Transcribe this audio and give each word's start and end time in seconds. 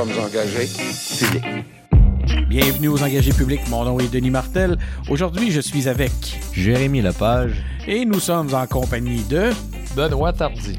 sommes 0.00 0.24
engagés 0.24 0.68
publics. 1.18 2.48
Bienvenue 2.48 2.88
aux 2.88 3.02
engagés 3.02 3.32
publics. 3.32 3.60
Mon 3.68 3.84
nom 3.84 4.00
est 4.00 4.10
Denis 4.10 4.30
Martel. 4.30 4.78
Aujourd'hui, 5.10 5.50
je 5.50 5.60
suis 5.60 5.88
avec 5.88 6.12
Jérémy 6.54 7.02
Lepage 7.02 7.62
et 7.86 8.06
nous 8.06 8.18
sommes 8.18 8.54
en 8.54 8.66
compagnie 8.66 9.22
de 9.24 9.50
Benoît 9.94 10.32
Tardy. 10.32 10.78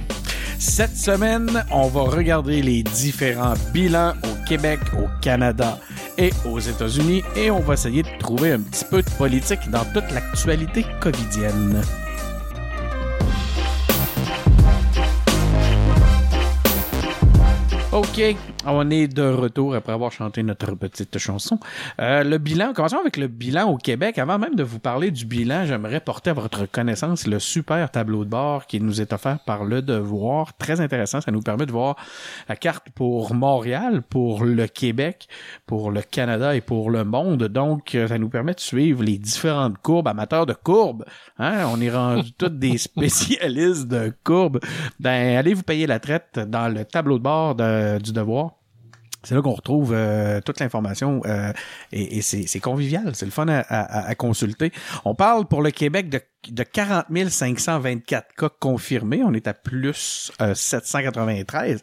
Cette 0.57 0.97
semaine, 0.97 1.63
on 1.71 1.87
va 1.87 2.01
regarder 2.01 2.63
les 2.63 2.81
différents 2.81 3.53
bilans 3.71 4.13
au 4.23 4.47
Québec, 4.47 4.79
au 4.93 5.07
Canada 5.21 5.77
et 6.17 6.31
aux 6.49 6.59
États-Unis 6.59 7.21
et 7.35 7.51
on 7.51 7.59
va 7.59 7.75
essayer 7.75 8.01
de 8.01 8.17
trouver 8.17 8.53
un 8.53 8.59
petit 8.59 8.85
peu 8.85 9.03
de 9.03 9.09
politique 9.19 9.69
dans 9.69 9.85
toute 9.93 10.09
l'actualité 10.11 10.83
covidienne. 10.99 11.79
OK, 17.93 18.21
on 18.65 18.89
est 18.89 19.09
de 19.09 19.21
retour 19.21 19.75
après 19.75 19.91
avoir 19.91 20.13
chanté 20.13 20.43
notre 20.43 20.75
petite 20.75 21.17
chanson. 21.17 21.59
Euh, 21.99 22.23
le 22.23 22.37
bilan, 22.37 22.71
commençons 22.71 22.99
avec 22.99 23.17
le 23.17 23.27
bilan 23.27 23.69
au 23.69 23.75
Québec. 23.75 24.17
Avant 24.17 24.39
même 24.39 24.55
de 24.55 24.63
vous 24.63 24.79
parler 24.79 25.11
du 25.11 25.25
bilan, 25.25 25.65
j'aimerais 25.65 25.99
porter 25.99 26.29
à 26.29 26.33
votre 26.33 26.71
connaissance 26.71 27.27
le 27.27 27.37
super 27.39 27.91
tableau 27.91 28.23
de 28.23 28.29
bord 28.29 28.65
qui 28.65 28.79
nous 28.79 29.01
est 29.01 29.11
offert 29.11 29.39
par 29.45 29.65
Le 29.65 29.81
Devoir. 29.81 30.55
Très 30.55 30.79
intéressant, 30.79 31.19
ça 31.19 31.31
nous 31.31 31.41
permet 31.41 31.65
de 31.65 31.73
voir 31.73 31.97
la 32.47 32.55
carte 32.55 32.87
pour 32.95 33.33
Montréal, 33.33 34.03
pour 34.09 34.45
le 34.45 34.67
Québec, 34.67 35.27
pour 35.65 35.91
le 35.91 36.01
Canada 36.01 36.55
et 36.55 36.61
pour 36.61 36.91
le 36.91 37.03
monde. 37.03 37.43
Donc, 37.49 37.97
ça 38.07 38.17
nous 38.17 38.29
permet 38.29 38.53
de 38.53 38.61
suivre 38.61 39.03
les 39.03 39.17
différentes 39.17 39.79
courbes, 39.79 40.07
amateurs 40.07 40.45
de 40.45 40.53
courbes. 40.53 41.03
Hein? 41.39 41.65
On 41.73 41.81
est 41.81 41.91
rendu 41.91 42.31
tous 42.37 42.47
des 42.47 42.77
spécialistes 42.77 43.89
de 43.89 44.13
courbes. 44.23 44.61
Ben, 44.97 45.35
allez 45.35 45.53
vous 45.53 45.63
payer 45.63 45.87
la 45.87 45.99
traite 45.99 46.39
dans 46.47 46.69
le 46.73 46.85
tableau 46.85 47.17
de 47.17 47.23
bord 47.23 47.55
de 47.55 47.80
euh, 47.81 47.99
du 47.99 48.13
devoir. 48.13 48.60
C'est 49.23 49.35
là 49.35 49.41
qu'on 49.41 49.53
retrouve 49.53 49.93
euh, 49.93 50.41
toute 50.41 50.59
l'information 50.59 51.21
euh, 51.25 51.53
et, 51.91 52.21
c'est 52.21 52.59
convivial, 52.59 53.11
c'est 53.15 53.25
le 53.25 53.31
fun 53.31 53.45
à, 53.47 54.15
consulter. 54.15 54.71
On 55.05 55.15
parle 55.15 55.45
pour 55.45 55.61
le 55.61 55.71
Québec 55.71 56.09
de, 56.09 56.19
de 56.49 56.63
40 56.63 57.05
524 57.29 58.35
cas 58.35 58.49
confirmés. 58.59 59.21
On 59.23 59.33
est 59.33 59.47
à 59.47 59.53
plus 59.53 60.31
793. 60.53 61.81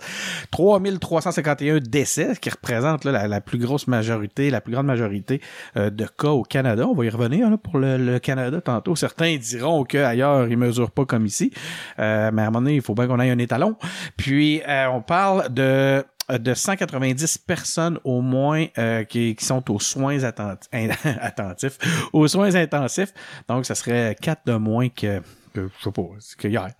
3 0.50 0.80
351 1.00 1.78
décès, 1.78 2.34
ce 2.34 2.40
qui 2.40 2.50
représente 2.50 3.04
la, 3.04 3.40
plus 3.40 3.58
grosse 3.58 3.86
majorité, 3.86 4.50
la 4.50 4.60
plus 4.60 4.72
grande 4.72 4.86
majorité 4.86 5.40
de 5.76 6.06
cas 6.06 6.30
au 6.30 6.42
Canada. 6.42 6.86
On 6.86 6.94
va 6.94 7.04
y 7.04 7.10
revenir 7.10 7.50
pour 7.58 7.78
le, 7.78 8.18
Canada 8.18 8.60
tantôt. 8.60 8.96
Certains 8.96 9.36
diront 9.36 9.84
qu'ailleurs, 9.84 10.48
ils 10.48 10.58
mesurent 10.58 10.90
pas 10.90 11.04
comme 11.04 11.26
ici. 11.26 11.52
mais 11.98 12.04
à 12.04 12.28
un 12.28 12.30
moment 12.32 12.60
donné, 12.60 12.76
il 12.76 12.82
faut 12.82 12.94
bien 12.94 13.06
qu'on 13.06 13.20
ait 13.20 13.30
un 13.30 13.38
étalon. 13.38 13.76
Puis, 14.16 14.62
on 14.66 15.02
parle 15.02 15.52
de 15.52 15.88
euh, 15.88 16.02
de 16.30 16.54
190 16.54 17.38
personnes 17.38 17.98
au 18.04 18.20
moins 18.20 18.66
euh, 18.76 19.04
qui, 19.04 19.34
qui, 19.34 19.44
sont 19.44 19.70
aux 19.70 19.80
soins 19.80 20.22
attentifs, 20.72 21.78
aux 22.12 22.28
soins 22.28 22.54
intensifs. 22.54 23.12
Donc, 23.48 23.66
ça 23.66 23.74
serait 23.74 24.16
4 24.20 24.42
de 24.46 24.54
moins 24.54 24.88
que, 24.88 25.20
que 25.54 25.68
je 25.78 25.84
sais 25.84 25.92
pas, 25.92 26.02
que 26.38 26.48
hier. 26.48 26.70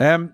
Euh, 0.00 0.26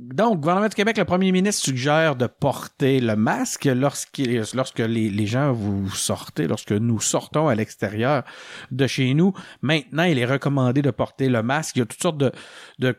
donc, 0.00 0.40
gouvernement 0.40 0.66
du 0.66 0.74
Québec, 0.74 0.98
le 0.98 1.04
premier 1.04 1.30
ministre 1.30 1.62
suggère 1.62 2.16
de 2.16 2.26
porter 2.26 2.98
le 2.98 3.14
masque 3.14 3.66
lorsque 3.66 4.18
les, 4.18 5.10
les, 5.10 5.26
gens 5.26 5.52
vous 5.52 5.88
sortez, 5.88 6.48
lorsque 6.48 6.72
nous 6.72 6.98
sortons 6.98 7.46
à 7.46 7.54
l'extérieur 7.54 8.24
de 8.72 8.88
chez 8.88 9.14
nous. 9.14 9.32
Maintenant, 9.62 10.02
il 10.02 10.18
est 10.18 10.24
recommandé 10.24 10.82
de 10.82 10.90
porter 10.90 11.28
le 11.28 11.44
masque. 11.44 11.76
Il 11.76 11.78
y 11.78 11.82
a 11.82 11.86
toutes 11.86 12.02
sortes 12.02 12.18
de, 12.18 12.32
de 12.80 12.96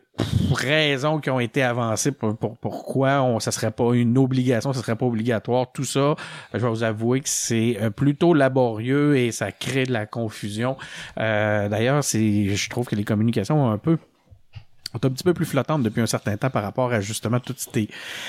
raisons 0.54 1.20
qui 1.20 1.28
ont 1.28 1.38
été 1.38 1.62
avancées 1.62 2.12
pour, 2.12 2.34
pourquoi 2.34 3.20
on, 3.22 3.40
ça 3.40 3.50
serait 3.50 3.72
pas 3.72 3.92
une 3.92 4.16
obligation, 4.16 4.72
ça 4.72 4.80
serait 4.80 4.96
pas 4.96 5.06
obligatoire. 5.06 5.72
Tout 5.72 5.84
ça, 5.84 6.14
je 6.54 6.58
vais 6.58 6.68
vous 6.68 6.82
avouer 6.82 7.20
que 7.20 7.28
c'est 7.28 7.76
euh, 7.78 7.90
plutôt 7.90 8.32
laborieux 8.32 9.18
et 9.18 9.32
ça 9.32 9.52
crée 9.52 9.84
de 9.84 9.92
la 9.92 10.06
confusion. 10.06 10.78
Euh, 11.18 11.68
D'ailleurs, 11.68 12.02
c'est, 12.02 12.56
je 12.56 12.70
trouve 12.70 12.86
que 12.86 12.96
les 12.96 13.04
communications 13.04 13.66
ont 13.66 13.70
un 13.70 13.78
peu 13.78 13.98
un 15.04 15.10
petit 15.10 15.24
peu 15.24 15.34
plus 15.34 15.46
flottante 15.46 15.82
depuis 15.82 16.00
un 16.00 16.06
certain 16.06 16.36
temps 16.36 16.50
par 16.50 16.62
rapport 16.62 16.92
à 16.92 17.00
justement 17.00 17.40
tous 17.40 17.68
ces, 17.72 17.88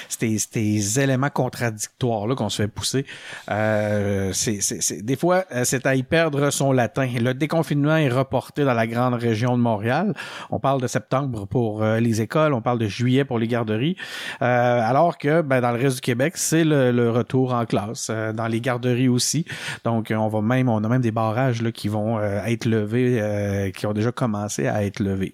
ces, 0.10 0.38
ces 0.38 1.00
éléments 1.00 1.30
contradictoires 1.30 2.28
là 2.28 2.36
qu'on 2.36 2.50
se 2.50 2.62
fait 2.62 2.68
pousser. 2.68 3.06
Euh, 3.50 4.32
c'est, 4.34 4.62
c'est, 4.62 5.02
des 5.02 5.16
fois, 5.16 5.46
euh, 5.52 5.64
c'est 5.64 5.86
à 5.86 5.96
y 5.96 6.04
perdre 6.04 6.50
son 6.50 6.72
latin. 6.72 7.08
Le 7.20 7.34
déconfinement 7.34 7.96
est 7.98 8.10
reporté 8.10 8.64
dans 8.64 8.74
la 8.74 8.88
grande 8.88 9.14
région 9.14 9.58
de 9.58 9.62
Montréal. 9.62 10.14
On 10.50 10.60
parle 10.60 10.82
de 10.82 10.88
septembre 10.88 11.46
pour 11.46 11.84
euh, 11.84 12.00
les 12.00 12.22
écoles, 12.22 12.54
on 12.54 12.62
parle 12.62 12.80
de 12.80 12.88
juillet 12.88 13.26
pour 13.26 13.40
les 13.40 13.48
garderies, 13.48 13.96
euh, 14.42 14.46
alors 14.82 15.18
que 15.18 15.42
ben, 15.42 15.62
dans 15.62 15.72
le 15.72 15.80
reste 15.80 15.96
du 15.96 16.02
Québec, 16.02 16.34
c'est 16.38 16.64
le, 16.64 16.92
le 16.92 17.10
retour 17.10 17.54
en 17.54 17.66
classe. 17.66 18.10
dans 18.10 18.48
les 18.48 18.62
garderies 18.62 19.08
aussi. 19.08 19.46
Donc, 19.84 20.14
on 20.16 20.28
va 20.28 20.42
même, 20.42 20.70
on 20.70 20.84
a 20.84 20.88
même 20.88 21.02
des 21.02 21.12
barrages 21.12 21.62
là, 21.62 21.72
qui 21.72 21.88
vont 21.88 22.20
être 22.22 22.66
levés, 22.66 23.72
qui 23.76 23.86
ont 23.86 23.94
déjà 23.94 24.12
commencé 24.12 24.68
à 24.68 24.84
être 24.84 25.00
levés. 25.00 25.34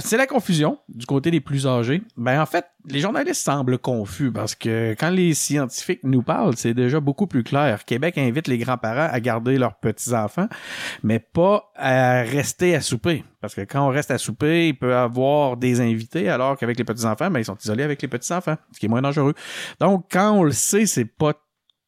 c'est 0.00 0.16
la 0.16 0.26
confusion 0.26 0.59
du 0.88 1.06
côté 1.06 1.30
des 1.30 1.40
plus 1.40 1.66
âgés, 1.66 2.02
ben 2.16 2.40
en 2.40 2.46
fait, 2.46 2.66
les 2.86 3.00
journalistes 3.00 3.42
semblent 3.42 3.78
confus 3.78 4.32
parce 4.32 4.54
que 4.54 4.94
quand 4.98 5.10
les 5.10 5.34
scientifiques 5.34 6.04
nous 6.04 6.22
parlent, 6.22 6.56
c'est 6.56 6.74
déjà 6.74 7.00
beaucoup 7.00 7.26
plus 7.26 7.42
clair. 7.42 7.84
Québec 7.84 8.18
invite 8.18 8.48
les 8.48 8.58
grands-parents 8.58 9.08
à 9.10 9.20
garder 9.20 9.58
leurs 9.58 9.76
petits-enfants, 9.76 10.48
mais 11.02 11.18
pas 11.18 11.70
à 11.76 12.22
rester 12.22 12.74
à 12.74 12.80
souper. 12.80 13.24
Parce 13.40 13.54
que 13.54 13.62
quand 13.62 13.86
on 13.86 13.90
reste 13.90 14.10
à 14.10 14.18
souper, 14.18 14.68
il 14.68 14.78
peut 14.78 14.90
y 14.90 14.94
avoir 14.94 15.56
des 15.56 15.80
invités, 15.80 16.28
alors 16.28 16.56
qu'avec 16.56 16.78
les 16.78 16.84
petits-enfants, 16.84 17.30
ben, 17.30 17.40
ils 17.40 17.44
sont 17.44 17.56
isolés 17.56 17.84
avec 17.84 18.02
les 18.02 18.08
petits-enfants, 18.08 18.56
ce 18.72 18.78
qui 18.78 18.86
est 18.86 18.88
moins 18.88 19.02
dangereux. 19.02 19.34
Donc, 19.80 20.06
quand 20.10 20.32
on 20.32 20.42
le 20.42 20.52
sait, 20.52 20.86
c'est 20.86 21.06
pas 21.06 21.34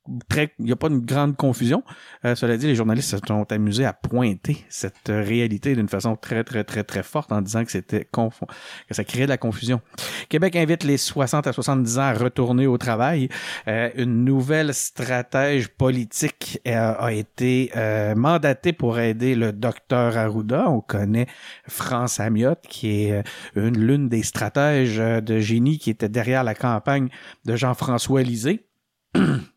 il 0.08 0.48
n'y 0.58 0.72
a 0.72 0.76
pas 0.76 0.88
une 0.88 1.00
grande 1.00 1.36
confusion. 1.36 1.84
Euh, 2.24 2.34
cela 2.34 2.56
dit, 2.56 2.66
les 2.66 2.74
journalistes 2.74 3.10
se 3.10 3.18
sont 3.24 3.50
amusés 3.52 3.84
à 3.84 3.92
pointer 3.92 4.64
cette 4.68 5.08
réalité 5.08 5.76
d'une 5.76 5.88
façon 5.88 6.16
très, 6.16 6.42
très, 6.42 6.64
très, 6.64 6.82
très 6.82 7.02
forte 7.02 7.30
en 7.30 7.40
disant 7.40 7.64
que 7.64 7.70
c'était 7.70 8.04
confond, 8.04 8.46
que 8.88 8.94
ça 8.94 9.04
créait 9.04 9.24
de 9.24 9.30
la 9.30 9.38
confusion. 9.38 9.80
Québec 10.28 10.56
invite 10.56 10.82
les 10.82 10.96
60 10.96 11.46
à 11.46 11.52
70 11.52 11.98
ans 11.98 12.02
à 12.02 12.12
retourner 12.14 12.66
au 12.66 12.78
travail. 12.78 13.28
Euh, 13.68 13.90
une 13.94 14.24
nouvelle 14.24 14.74
stratège 14.74 15.68
politique 15.68 16.60
euh, 16.66 16.94
a 16.98 17.12
été 17.12 17.70
mandatée 18.16 18.72
pour 18.72 18.98
aider 18.98 19.34
le 19.34 19.52
docteur 19.52 20.16
Arruda. 20.16 20.69
On 20.69 20.80
connaît 20.80 21.26
France 21.69 22.20
Amiotte, 22.20 22.62
qui 22.69 23.04
est 23.04 23.22
une 23.54 23.78
l'une 23.78 24.08
des 24.08 24.22
stratèges 24.22 24.98
de 24.98 25.38
génie 25.38 25.78
qui 25.78 25.90
était 25.90 26.08
derrière 26.08 26.44
la 26.44 26.54
campagne 26.54 27.08
de 27.44 27.56
Jean-François 27.56 28.22
Lisée. 28.22 28.66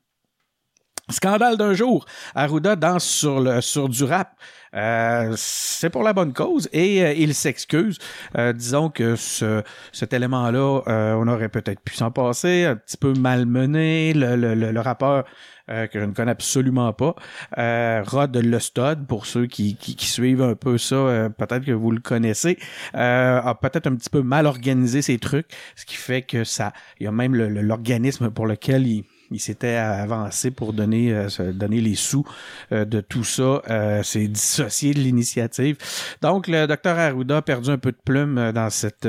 Scandale 1.10 1.58
d'un 1.58 1.74
jour. 1.74 2.06
Arruda 2.34 2.76
danse 2.76 3.06
sur, 3.06 3.40
le, 3.40 3.62
sur 3.62 3.90
du 3.90 4.04
rap. 4.04 4.36
Euh, 4.76 5.34
c'est 5.38 5.90
pour 5.90 6.04
la 6.04 6.12
bonne 6.14 6.34
cause 6.34 6.68
et 6.74 7.04
euh, 7.04 7.14
il 7.14 7.34
s'excuse. 7.34 7.98
Euh, 8.38 8.52
disons 8.52 8.90
que 8.90 9.16
ce, 9.16 9.64
cet 9.94 10.14
élément-là, 10.14 11.16
on 11.18 11.28
aurait 11.28 11.50
peut-être 11.50 11.80
pu 11.80 11.96
s'en 11.96 12.12
passer, 12.12 12.66
un 12.66 12.76
petit 12.76 12.98
peu 12.98 13.14
malmené. 13.14 14.14
Le, 14.14 14.36
le, 14.36 14.56
le, 14.56 14.80
rappeur 14.82 15.26
que 15.68 16.00
je 16.00 16.06
ne 16.06 16.12
connais 16.12 16.32
absolument 16.32 16.94
pas, 16.94 17.16
Rod 17.58 18.36
Lestod, 18.36 19.08
pour 19.08 19.26
ceux 19.26 19.48
qui, 19.48 19.76
qui, 19.76 19.96
qui, 19.96 20.06
suivent 20.06 20.44
un 20.44 20.54
peu 20.54 20.78
ça, 20.78 21.30
peut-être 21.36 21.66
que 21.66 21.72
vous 21.72 21.90
le 21.90 22.02
connaissez, 22.02 22.60
a 22.94 23.56
peut-être 23.60 23.88
un 23.88 23.96
petit 23.96 24.12
peu 24.12 24.22
mal 24.22 24.46
organisé 24.46 25.02
ses 25.02 25.18
trucs, 25.18 25.48
ce 25.76 25.86
qui 25.86 25.96
fait 25.96 26.22
que 26.22 26.44
ça, 26.44 26.72
il 27.00 27.06
y 27.06 27.08
a 27.08 27.12
même 27.12 27.34
l'organisme 27.36 28.30
pour 28.30 28.46
lequel 28.46 28.86
il 28.86 29.06
il 29.32 29.40
s'était 29.40 29.76
avancé 29.76 30.52
pour 30.52 30.74
donner, 30.74 31.14
euh, 31.14 31.52
donner 31.52 31.82
les 31.82 31.96
sous 31.96 32.26
euh, 32.72 32.86
de 32.86 33.02
tout 33.02 33.24
ça. 33.24 33.62
Euh, 33.70 34.04
c'est 34.04 34.28
dissocié 34.28 34.94
de 34.94 35.00
l'initiative. 35.00 35.78
Donc, 36.22 36.48
le 36.48 36.68
docteur 36.68 36.98
Arruda 36.98 37.38
a 37.38 37.42
perdu 37.42 37.70
un 37.70 37.78
peu 37.78 37.92
de 37.92 37.98
plume 38.04 38.52
dans 38.54 38.70
cette, 38.70 39.08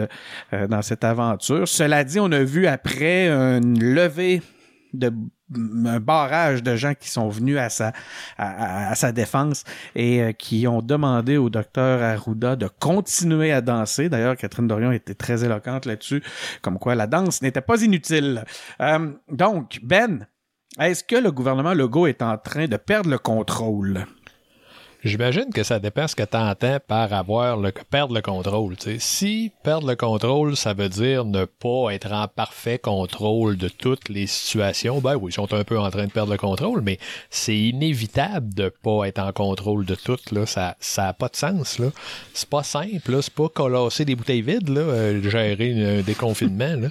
dans 0.52 0.82
cette 0.82 1.04
aventure. 1.04 1.68
Cela 1.68 2.04
dit, 2.04 2.20
on 2.20 2.32
a 2.32 2.42
vu 2.42 2.66
après 2.66 3.28
une 3.28 3.82
levée 3.82 4.42
de 4.98 5.12
barrage 5.48 6.62
de 6.62 6.74
gens 6.76 6.94
qui 6.94 7.08
sont 7.08 7.28
venus 7.28 7.58
à 7.58 7.68
sa, 7.68 7.92
à, 8.36 8.94
sa 8.94 9.12
défense 9.12 9.64
et 9.94 10.22
euh, 10.22 10.32
qui 10.32 10.66
ont 10.66 10.82
demandé 10.82 11.36
au 11.36 11.50
docteur 11.50 12.02
Arruda 12.02 12.56
de 12.56 12.68
continuer 12.68 13.52
à 13.52 13.60
danser. 13.60 14.08
D'ailleurs, 14.08 14.36
Catherine 14.36 14.66
Dorion 14.66 14.92
était 14.92 15.14
très 15.14 15.44
éloquente 15.44 15.86
là-dessus, 15.86 16.22
comme 16.62 16.78
quoi 16.78 16.94
la 16.94 17.06
danse 17.06 17.42
n'était 17.42 17.60
pas 17.60 17.82
inutile. 17.82 18.44
Euh, 18.80 19.12
donc, 19.30 19.78
Ben, 19.82 20.26
est-ce 20.78 21.04
que 21.04 21.16
le 21.16 21.32
gouvernement 21.32 21.74
Legault 21.74 22.06
est 22.06 22.22
en 22.22 22.36
train 22.36 22.66
de 22.66 22.76
perdre 22.76 23.10
le 23.10 23.18
contrôle? 23.18 24.04
J'imagine 25.06 25.52
que 25.54 25.62
ça 25.62 25.78
dépend 25.78 26.08
ce 26.08 26.16
que 26.16 26.24
tu 26.24 26.80
par 26.88 27.12
avoir 27.12 27.56
le, 27.56 27.70
perdre 27.90 28.12
le 28.12 28.22
contrôle. 28.22 28.74
Si 28.98 29.52
perdre 29.62 29.86
le 29.86 29.94
contrôle, 29.94 30.56
ça 30.56 30.74
veut 30.74 30.88
dire 30.88 31.24
ne 31.24 31.44
pas 31.44 31.90
être 31.92 32.10
en 32.10 32.26
parfait 32.26 32.80
contrôle 32.80 33.56
de 33.56 33.68
toutes 33.68 34.08
les 34.08 34.26
situations, 34.26 34.98
ben 34.98 35.14
oui, 35.14 35.30
ils 35.30 35.34
sont 35.34 35.54
un 35.54 35.62
peu 35.62 35.78
en 35.78 35.88
train 35.92 36.06
de 36.06 36.10
perdre 36.10 36.32
le 36.32 36.38
contrôle, 36.38 36.80
mais 36.80 36.98
c'est 37.30 37.56
inévitable 37.56 38.52
de 38.52 38.68
pas 38.68 39.06
être 39.06 39.20
en 39.20 39.30
contrôle 39.30 39.84
de 39.84 39.94
tout. 39.94 40.18
Là. 40.32 40.44
Ça 40.44 40.74
n'a 40.98 41.12
pas 41.12 41.28
de 41.28 41.36
sens. 41.36 41.78
Là. 41.78 41.90
C'est 42.34 42.50
pas 42.50 42.64
simple. 42.64 43.22
C'est 43.22 43.32
pas 43.32 43.48
colasser 43.48 44.04
des 44.04 44.16
bouteilles 44.16 44.42
vides, 44.42 44.70
là, 44.70 44.80
euh, 44.80 45.22
gérer 45.22 45.98
un 45.98 46.02
déconfinement. 46.02 46.88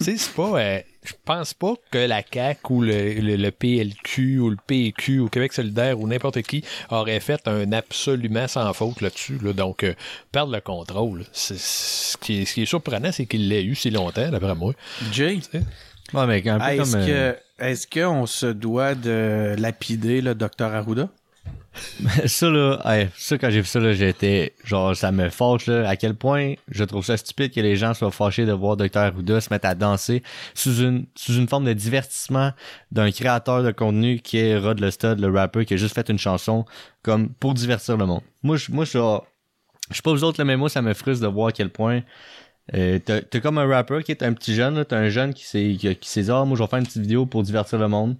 c'est 0.00 0.32
pas. 0.36 0.60
Euh, 0.60 0.80
je 1.06 1.14
pense 1.24 1.54
pas 1.54 1.74
que 1.90 1.98
la 1.98 2.22
CAQ 2.22 2.60
ou 2.72 2.82
le, 2.82 3.14
le- 3.14 3.36
le 3.36 3.50
PLQ 3.50 4.38
ou 4.40 4.50
le 4.50 4.56
PQ 4.66 5.20
ou 5.20 5.28
Québec 5.28 5.52
solidaire 5.52 5.98
ou 6.00 6.06
n'importe 6.06 6.42
qui 6.42 6.64
aurait 6.90 7.20
fait 7.20 7.46
un 7.46 7.72
absolument 7.72 8.48
sans 8.48 8.72
faute 8.72 9.00
là-dessus. 9.00 9.38
là. 9.42 9.52
Donc, 9.52 9.84
euh, 9.84 9.94
perdre 10.32 10.52
le 10.52 10.60
contrôle. 10.60 11.24
C'est- 11.32 11.58
Ce 11.58 12.16
qui, 12.16 12.42
est, 12.42 12.44
ce 12.44 12.54
qui 12.54 12.62
est 12.62 12.66
surprenant, 12.66 13.12
c'est 13.12 13.26
qu'il 13.26 13.48
l'ait 13.48 13.64
eu 13.64 13.74
si 13.74 13.90
longtemps, 13.90 14.28
d'après 14.30 14.54
moi. 14.54 14.72
Jay, 15.12 15.38
Ouais, 16.14 16.26
mais 16.26 16.48
un 16.48 16.58
peu 16.60 16.64
est-ce 16.66 16.92
comme. 16.92 17.00
euh, 17.08 17.32
que 17.32 17.64
est-ce 17.64 17.86
qu'on 17.88 18.26
se 18.26 18.46
doit 18.46 18.94
de 18.94 19.54
lapider 19.58 20.20
le 20.20 20.34
docteur 20.34 20.72
Arruda? 20.74 21.08
Ça 22.26 22.50
là, 22.50 23.06
ça 23.16 23.38
quand 23.38 23.50
j'ai 23.50 23.60
vu 23.60 23.66
ça 23.66 23.80
là, 23.80 23.92
j'étais 23.92 24.54
genre 24.64 24.94
ça 24.96 25.12
me 25.12 25.28
fâche 25.28 25.66
là 25.66 25.88
à 25.88 25.96
quel 25.96 26.14
point 26.14 26.54
je 26.68 26.84
trouve 26.84 27.04
ça 27.04 27.16
stupide 27.16 27.52
que 27.52 27.60
les 27.60 27.76
gens 27.76 27.94
soient 27.94 28.10
fâchés 28.10 28.46
de 28.46 28.52
voir 28.52 28.76
Dr 28.76 28.98
Arruda 28.98 29.40
se 29.40 29.52
mettre 29.52 29.66
à 29.66 29.74
danser 29.74 30.22
sous 30.54 30.80
une 30.82 31.06
sous 31.14 31.34
une 31.34 31.48
forme 31.48 31.64
de 31.64 31.72
divertissement 31.72 32.52
d'un 32.92 33.10
créateur 33.10 33.62
de 33.62 33.70
contenu 33.70 34.20
qui 34.20 34.38
est 34.38 34.58
Rod 34.58 34.80
le 34.80 34.90
Stud, 34.90 35.20
le 35.20 35.30
rapper 35.30 35.64
qui 35.64 35.74
a 35.74 35.76
juste 35.76 35.94
fait 35.94 36.08
une 36.08 36.18
chanson 36.18 36.64
comme 37.02 37.28
pour 37.28 37.54
divertir 37.54 37.96
le 37.96 38.06
monde. 38.06 38.22
Moi 38.42 38.56
je 38.56 38.70
moi 38.70 38.84
je 38.84 38.98
je 39.90 39.96
sais 39.96 40.02
pas 40.02 40.12
vous 40.12 40.24
autres 40.24 40.40
là, 40.40 40.44
mais 40.44 40.56
moi 40.56 40.68
ça 40.68 40.82
me 40.82 40.94
frustre 40.94 41.22
de 41.22 41.28
voir 41.28 41.48
à 41.48 41.52
quel 41.52 41.70
point 41.70 42.02
euh, 42.74 42.98
t'as 42.98 43.40
comme 43.40 43.58
un 43.58 43.66
rapper 43.66 44.02
qui 44.02 44.10
est 44.10 44.24
un 44.24 44.32
petit 44.32 44.54
jeune, 44.54 44.74
là, 44.74 44.84
t'as 44.84 44.98
un 44.98 45.08
jeune 45.08 45.32
qui 45.34 45.44
s'est 45.44 45.76
qui, 45.78 45.94
qui 45.96 46.08
s'est 46.08 46.22
dit 46.22 46.30
ah 46.30 46.44
moi 46.44 46.56
je 46.56 46.62
vais 46.62 46.68
faire 46.68 46.78
une 46.80 46.86
petite 46.86 47.02
vidéo 47.02 47.26
pour 47.26 47.42
divertir 47.42 47.78
le 47.78 47.88
monde. 47.88 48.16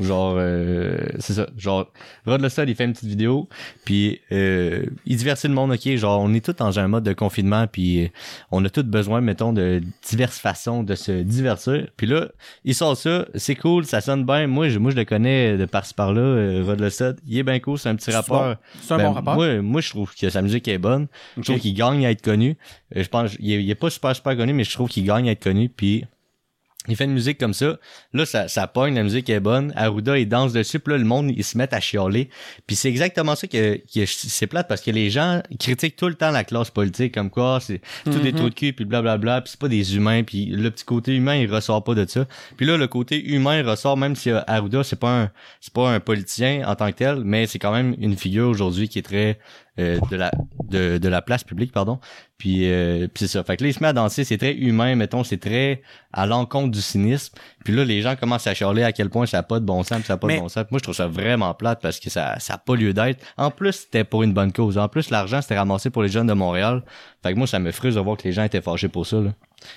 Genre, 0.00 0.36
euh, 0.38 0.96
c'est 1.18 1.34
ça. 1.34 1.48
Genre, 1.58 1.92
Rod 2.24 2.40
le 2.40 2.48
il 2.66 2.74
fait 2.74 2.84
une 2.84 2.94
petite 2.94 3.08
vidéo, 3.08 3.48
puis 3.84 4.20
euh, 4.32 4.86
il 5.04 5.16
divertit 5.16 5.48
le 5.48 5.54
monde, 5.54 5.72
ok? 5.72 5.96
Genre, 5.96 6.18
on 6.18 6.32
est 6.32 6.42
tous 6.42 6.54
dans 6.54 6.78
un 6.78 6.88
mode 6.88 7.04
de 7.04 7.12
confinement, 7.12 7.66
puis 7.66 8.04
euh, 8.04 8.08
on 8.50 8.64
a 8.64 8.70
tous 8.70 8.84
besoin, 8.84 9.20
mettons, 9.20 9.52
de 9.52 9.82
diverses 10.08 10.38
façons 10.38 10.82
de 10.82 10.94
se 10.94 11.12
divertir. 11.22 11.88
Puis 11.98 12.06
là, 12.06 12.28
il 12.64 12.74
sort 12.74 12.96
ça, 12.96 13.26
c'est 13.34 13.54
cool, 13.54 13.84
ça 13.84 14.00
sonne 14.00 14.24
bien. 14.24 14.46
Moi, 14.46 14.70
je, 14.70 14.78
moi, 14.78 14.92
je 14.92 14.96
le 14.96 15.04
connais 15.04 15.58
de 15.58 15.66
par-ci 15.66 15.92
par-là, 15.92 16.20
euh, 16.20 16.64
Rod 16.66 16.80
le. 16.80 16.88
Il 17.26 17.36
est 17.38 17.42
bien 17.42 17.60
cool, 17.60 17.78
c'est 17.78 17.90
un 17.90 17.96
petit 17.96 18.10
rappeur. 18.10 18.54
bon. 18.54 18.56
C'est 18.80 18.94
un 18.94 18.96
Ben, 18.96 19.04
bon 19.08 19.12
rapport? 19.12 19.34
Moi, 19.34 19.60
moi, 19.60 19.80
je 19.82 19.90
trouve 19.90 20.14
que 20.14 20.30
sa 20.30 20.40
musique 20.40 20.68
est 20.68 20.78
bonne. 20.78 21.08
Je 21.36 21.42
trouve 21.42 21.58
qu'il 21.58 21.74
gagne 21.74 22.06
à 22.06 22.10
être 22.10 22.22
connu. 22.22 22.56
Euh, 22.96 23.02
je 23.02 23.08
pense, 23.08 23.32
il 23.38 23.52
est, 23.52 23.62
il 23.62 23.70
est 23.70 23.74
pas 23.74 23.90
super 23.90 24.14
super 24.14 24.36
connu, 24.36 24.52
mais 24.54 24.64
je 24.64 24.72
trouve 24.72 24.88
qu'il 24.88 25.04
gagne 25.04 25.28
à 25.28 25.32
être 25.32 25.42
connu. 25.42 25.68
Puis 25.68 26.04
il 26.88 26.96
fait 26.96 27.04
une 27.04 27.12
musique 27.12 27.38
comme 27.38 27.54
ça. 27.54 27.78
Là, 28.12 28.26
ça, 28.26 28.48
ça 28.48 28.66
pogne, 28.66 28.94
la 28.94 29.04
musique 29.04 29.30
est 29.30 29.38
bonne. 29.38 29.72
Arruda, 29.76 30.18
il 30.18 30.28
danse 30.28 30.52
dessus. 30.52 30.80
Puis 30.80 30.92
là, 30.92 30.98
le 30.98 31.04
monde, 31.04 31.30
ils 31.30 31.44
se 31.44 31.56
mettent 31.56 31.74
à 31.74 31.80
chialer. 31.80 32.28
Puis 32.66 32.74
c'est 32.74 32.88
exactement 32.88 33.36
ça 33.36 33.46
que, 33.46 33.76
que 33.76 34.04
c'est 34.04 34.48
plate 34.48 34.66
parce 34.66 34.80
que 34.80 34.90
les 34.90 35.08
gens 35.08 35.42
critiquent 35.60 35.94
tout 35.94 36.08
le 36.08 36.14
temps 36.14 36.32
la 36.32 36.42
classe 36.42 36.70
politique 36.70 37.14
comme 37.14 37.30
quoi 37.30 37.60
c'est 37.60 37.80
tout 38.04 38.18
des 38.18 38.32
trous 38.32 38.48
de 38.48 38.54
cul 38.54 38.72
puis 38.72 38.84
blablabla. 38.84 39.42
Puis 39.42 39.52
c'est 39.52 39.60
pas 39.60 39.68
des 39.68 39.94
humains. 39.94 40.24
Puis 40.24 40.46
le 40.46 40.70
petit 40.72 40.84
côté 40.84 41.14
humain, 41.14 41.36
il 41.36 41.52
ressort 41.52 41.84
pas 41.84 41.94
de 41.94 42.04
ça. 42.08 42.26
Puis 42.56 42.66
là, 42.66 42.76
le 42.76 42.88
côté 42.88 43.24
humain 43.24 43.62
ressort 43.62 43.96
même 43.96 44.16
si 44.16 44.30
euh, 44.30 44.40
Arruda, 44.48 44.82
c'est 44.82 44.98
pas 44.98 45.22
un 45.22 45.30
c'est 45.60 45.72
pas 45.72 45.88
un 45.88 46.00
politicien 46.00 46.66
en 46.66 46.74
tant 46.74 46.90
que 46.90 46.96
tel, 46.96 47.22
mais 47.24 47.46
c'est 47.46 47.60
quand 47.60 47.72
même 47.72 47.94
une 48.00 48.16
figure 48.16 48.48
aujourd'hui 48.48 48.88
qui 48.88 48.98
est 48.98 49.02
très 49.02 49.38
euh, 49.78 49.98
de 50.10 50.16
la 50.16 50.30
de, 50.68 50.98
de 50.98 51.08
la 51.08 51.22
place 51.22 51.44
publique 51.44 51.72
pardon. 51.72 51.98
Puis 52.38 52.70
euh, 52.70 53.06
puis 53.12 53.24
c'est 53.26 53.28
ça. 53.28 53.42
Fait 53.44 53.56
que 53.56 53.62
là 53.64 53.70
il 53.70 53.72
se 53.74 53.80
met 53.80 53.88
à 53.88 53.92
danser 53.92 54.24
c'est 54.24 54.36
très 54.38 54.52
humain 54.54 54.94
mettons 54.96 55.24
c'est 55.24 55.38
très 55.38 55.82
à 56.12 56.26
l'encontre 56.26 56.70
du 56.70 56.80
cynisme. 56.82 57.34
Puis 57.64 57.74
là 57.74 57.84
les 57.84 58.02
gens 58.02 58.14
commencent 58.16 58.46
à 58.46 58.54
chialer 58.54 58.82
à 58.82 58.92
quel 58.92 59.08
point 59.10 59.24
ça 59.26 59.38
a 59.38 59.42
pas 59.42 59.60
de 59.60 59.64
bon 59.64 59.82
sens 59.82 59.98
puis 59.98 60.06
ça 60.06 60.14
a 60.14 60.16
pas 60.18 60.26
Mais- 60.26 60.36
de 60.36 60.40
bon 60.40 60.48
sens. 60.48 60.64
Puis 60.64 60.72
moi 60.72 60.78
je 60.78 60.82
trouve 60.82 60.94
ça 60.94 61.06
vraiment 61.06 61.54
plate 61.54 61.80
parce 61.80 61.98
que 62.00 62.10
ça 62.10 62.38
ça 62.38 62.54
a 62.54 62.58
pas 62.58 62.76
lieu 62.76 62.92
d'être. 62.92 63.24
En 63.36 63.50
plus 63.50 63.72
c'était 63.72 64.04
pour 64.04 64.22
une 64.22 64.34
bonne 64.34 64.52
cause. 64.52 64.76
En 64.78 64.88
plus 64.88 65.08
l'argent 65.10 65.40
c'était 65.40 65.58
ramassé 65.58 65.88
pour 65.90 66.02
les 66.02 66.08
jeunes 66.08 66.26
de 66.26 66.34
Montréal. 66.34 66.82
Fait 67.22 67.32
que 67.32 67.38
moi 67.38 67.46
ça 67.46 67.58
me 67.58 67.70
frustre 67.72 67.98
de 67.98 68.04
voir 68.04 68.16
que 68.16 68.24
les 68.24 68.32
gens 68.32 68.44
étaient 68.44 68.60
fâchés 68.62 68.88
pour 68.88 69.06
ça 69.06 69.18
là 69.20 69.30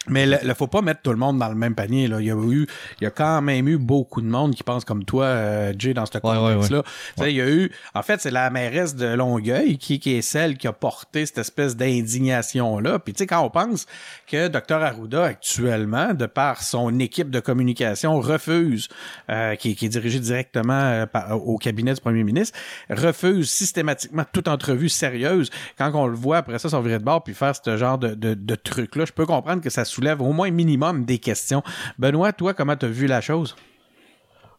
Mais 0.08 0.26
le, 0.26 0.38
le- 0.44 0.54
faut 0.54 0.68
pas 0.68 0.82
mettre 0.82 1.02
tout 1.02 1.12
le 1.12 1.18
monde 1.18 1.40
dans 1.40 1.50
le 1.50 1.56
même 1.56 1.76
panier. 1.76 2.08
Là. 2.08 2.20
Il 2.22 2.28
y 2.28 2.32
a 2.32 2.36
eu, 2.36 2.68
il 3.00 3.04
y 3.04 3.08
a 3.08 3.12
quand 3.12 3.42
même 3.42 3.68
eu 3.68 3.78
beaucoup 3.78 4.22
de 4.22 4.28
monde 4.28 4.56
qui 4.56 4.64
pense 4.64 4.86
comme 4.86 5.04
toi, 5.06 5.26
euh, 5.26 5.74
Jay, 5.78 5.94
dans 5.94 6.06
ce 6.06 6.12
Ouais, 6.16 6.30
ouais, 6.32 6.38
contexte-là. 6.54 6.84
Tu 7.18 7.24
sais, 7.24 7.32
Il 7.32 7.36
y 7.38 7.42
a 7.42 7.50
eu, 7.50 7.72
en 7.94 8.02
fait, 8.04 8.22
c'est 8.22 8.32
la 8.32 8.50
mairesse 8.50 8.96
de 8.96 9.08
Longueuil 9.08 9.78
qui, 9.78 10.00
qui 10.00 10.14
est 10.16 10.22
celle 10.22 10.58
qui 10.58 10.68
a 10.68 10.74
porté 10.74 11.26
cette 11.26 11.40
espèce 11.40 11.76
d'indignation-là. 11.76 13.00
Puis 13.00 13.14
tu 13.14 13.20
sais, 13.20 13.28
quand 13.28 13.42
on 13.42 13.50
pense 13.50 13.86
que 14.28 14.48
Dr 14.48 14.76
Arruda, 14.84 15.24
actuellement, 15.26 16.14
de 16.14 16.26
par 16.26 16.62
son 16.64 17.00
équipe 17.00 17.30
de 17.30 17.40
communication, 17.40 18.20
refuse, 18.20 18.88
euh, 19.30 19.56
qui, 19.56 19.76
qui 19.76 19.86
est 19.86 19.90
dirigée 19.90 20.20
directement 20.20 20.74
euh, 20.74 21.06
par- 21.06 21.46
au 21.46 21.58
cabinet 21.58 21.94
du 21.94 22.02
premier 22.02 22.24
ministre, 22.24 22.58
refuse 22.90 23.50
systématiquement 23.50 24.24
toute 24.32 24.48
entrevue 24.48 24.90
sérieuse. 24.90 25.50
Quand 25.78 25.92
on 25.96 26.08
le 26.08 26.16
voit 26.16 26.38
après 26.38 26.60
ça, 26.60 26.70
s'en 26.70 26.82
virer 26.82 27.00
de 27.00 27.04
bord 27.04 27.24
puis 27.24 27.34
faire 27.34 27.54
ce 27.56 27.78
genre 27.78 27.98
de, 27.98 28.14
de, 28.16 28.34
de 28.34 28.56
truc-là, 28.56 29.06
je 29.06 29.12
peux 29.14 29.26
comprendre 29.26 29.62
que 29.62 29.70
ça 29.76 29.86
soulève 29.86 30.22
au 30.22 30.34
moins 30.34 30.50
minimum 30.52 31.06
des 31.06 31.20
questions. 31.20 31.62
Benoît, 32.00 32.34
toi, 32.34 32.54
comment 32.54 32.76
t'as 32.76 32.88
vu 32.88 33.06
la 33.08 33.22
chose? 33.22 33.56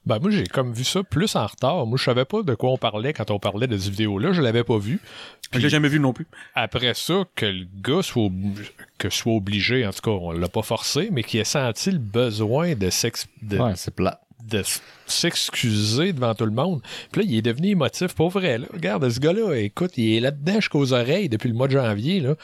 Ben, 0.05 0.21
moi, 0.21 0.31
j'ai 0.31 0.47
comme 0.47 0.73
vu 0.73 0.85
ça 0.85 1.03
plus 1.03 1.35
en 1.35 1.45
retard. 1.47 1.85
Moi, 1.85 1.99
je 1.99 2.05
savais 2.05 2.25
pas 2.25 2.43
de 2.45 2.55
quoi 2.55 2.71
on 2.71 2.79
parlait 2.79 3.13
quand 3.13 3.29
on 3.33 3.41
parlait 3.41 3.67
de 3.67 3.77
cette 3.77 3.91
vidéo-là. 3.91 4.31
Je 4.33 4.41
l'avais 4.41 4.63
pas 4.63 4.79
vu. 4.79 5.01
Je 5.53 5.59
l'ai 5.59 5.69
jamais 5.69 5.89
vu 5.89 5.99
non 5.99 6.13
plus. 6.13 6.29
Après 6.55 6.95
ça, 6.95 7.25
que 7.35 7.47
le 7.47 7.67
gars 7.83 8.03
soit, 8.03 8.23
ob- 8.27 8.61
que 8.99 9.11
soit 9.11 9.33
obligé, 9.33 9.85
en 9.85 9.91
tout 9.91 10.03
cas, 10.03 10.11
on 10.13 10.31
l'a 10.31 10.49
pas 10.49 10.63
forcé, 10.63 11.09
mais 11.11 11.25
qu'il 11.25 11.41
ait 11.41 11.45
senti 11.45 11.91
le 11.91 11.99
besoin 11.99 12.75
de 12.77 12.89
s'ex- 12.89 13.27
de- 13.43 13.59
ouais 13.59 13.73
c'est 13.75 13.93
plat 13.93 14.21
de 14.45 14.63
s'excuser 15.07 16.13
devant 16.13 16.35
tout 16.35 16.45
le 16.47 16.51
monde. 16.53 16.81
Puis 17.13 17.23
là, 17.23 17.27
il 17.31 17.37
est 17.39 17.43
devenu 17.43 17.69
émotif. 17.71 18.15
Pour 18.15 18.31
vrai, 18.31 18.59
là. 18.59 18.67
Regarde, 18.73 19.09
ce 19.09 19.21
gars-là, 19.21 19.55
écoute, 19.57 19.93
il 19.97 20.15
est 20.17 20.21
là-dedans 20.21 20.55
jusqu'aux 20.57 20.93
oreilles 20.93 21.29
depuis 21.29 21.49
le 21.49 21.55
mois 21.55 21.69
de 21.69 21.73
janvier, 21.73 22.21
là. 22.21 22.35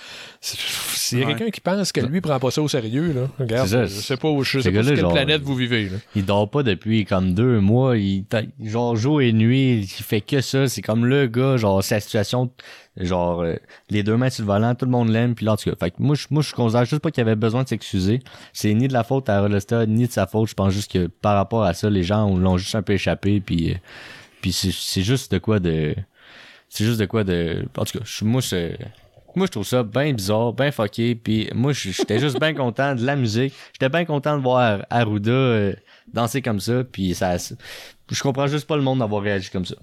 C'est- 0.41 0.59
S'il 1.03 1.19
y 1.19 1.23
a 1.23 1.27
Ouais. 1.27 1.35
quelqu'un 1.35 1.51
qui 1.51 1.61
pense 1.61 1.93
que 1.93 2.01
lui 2.01 2.21
prend 2.21 2.39
pas 2.39 2.51
ça 2.51 2.63
au 2.63 2.69
sérieux, 2.69 3.13
là. 3.13 3.29
Regarde, 3.39 3.67
C'est 3.69 3.75
ça, 3.75 3.85
je 3.87 4.01
sais 4.01 4.17
pas, 4.17 4.29
où- 4.31 4.43
je 4.45 4.61
sais 4.61 4.71
pas 4.71 4.83
sur 4.83 4.93
quelle 4.93 5.01
genre, 5.01 5.13
planète 5.13 5.43
vous 5.43 5.55
vivez, 5.57 5.89
là. 5.89 5.97
il 6.15 6.25
dort 6.25 6.49
pas 6.49 6.63
depuis 6.63 7.05
comme 7.05 7.35
deux 7.35 7.61
mois. 7.61 7.97
Il 7.99 8.25
genre 8.63 8.97
jour 8.97 9.21
et 9.21 9.33
nuit, 9.33 9.81
il 9.83 9.87
fait 9.89 10.21
que 10.21 10.41
ça. 10.41 10.69
C'est 10.69 10.81
comme 10.81 11.05
le 11.05 11.27
gars, 11.27 11.57
genre 11.59 11.83
sa 11.85 12.01
situation, 12.01 12.51
genre 12.97 13.43
euh, 13.43 13.57
les 13.91 14.03
deux 14.03 14.17
mains 14.17 14.31
sur 14.31 14.45
le 14.45 14.53
volant, 14.53 14.75
tout 14.75 14.85
le 14.87 14.91
monde 14.91 15.09
l'aime. 15.11 15.35
Puis 15.35 15.45
là, 15.45 15.53
en 15.53 15.57
tout 15.57 15.69
cas, 15.71 15.77
fait 15.79 15.91
que 15.91 15.97
moi, 15.99 16.15
je, 16.15 16.27
moi, 16.31 16.43
je 16.43 16.53
considère 16.55 16.85
juste 16.85 17.03
pas 17.03 17.11
qu'il 17.11 17.21
avait 17.23 17.37
besoin 17.37 17.63
de 17.65 17.69
s'excuser. 17.69 18.21
C'est 18.53 18.73
ni 18.73 18.89
de 18.89 18.93
la 18.93 19.03
faute 19.05 19.29
à 19.29 19.41
Rolesta, 19.41 19.85
ni 19.87 20.07
de 20.07 20.13
sa 20.13 20.27
faute. 20.27 20.49
Je 20.49 20.55
pense 20.55 20.73
juste 20.73 20.93
que 20.93 21.09
par 21.09 21.35
rapport 21.37 21.65
à 21.65 21.75
ça, 21.75 21.91
les 21.91 22.05
gens 22.05 22.35
l'ont 22.37 22.52
juste 22.57 22.75
un 22.75 22.83
peu 22.83 22.93
échappé. 22.95 23.41
Puis, 23.41 23.73
euh, 23.73 23.77
puis 24.41 24.53
c'est 24.53 25.03
juste 25.03 25.33
de 25.33 25.39
quoi 25.39 25.59
de, 25.61 25.95
c'est 26.69 26.85
juste 26.85 27.01
de 27.01 27.07
quoi 27.07 27.25
de. 27.25 27.65
En 27.77 27.85
tout 27.85 27.99
cas, 27.99 28.05
moi, 28.23 28.43
c'est 28.43 28.79
moi, 29.35 29.47
je 29.47 29.53
trouve 29.53 29.67
ça 29.67 29.83
bien 29.83 30.13
bizarre, 30.13 30.53
bien 30.53 30.71
fucké. 30.71 31.15
Puis 31.15 31.49
moi, 31.55 31.73
j'étais 31.73 32.19
juste 32.19 32.39
bien 32.39 32.55
content 32.55 32.95
de 32.95 33.05
la 33.05 33.17
musique. 33.17 33.55
J'étais 33.73 33.89
bien 33.89 34.05
content 34.05 34.37
de 34.37 34.43
voir 34.43 34.85
Arruda 34.91 35.31
euh, 35.31 35.75
danser 36.13 36.43
comme 36.43 36.61
ça. 36.61 36.85
Puis 36.85 37.15
ça, 37.15 37.37
je 37.39 38.23
comprends 38.23 38.47
juste 38.47 38.67
pas 38.67 38.77
le 38.77 38.83
monde 38.83 38.99
d'avoir 38.99 39.23
réagi 39.23 39.51
comme 39.51 39.65
ça. 39.65 39.77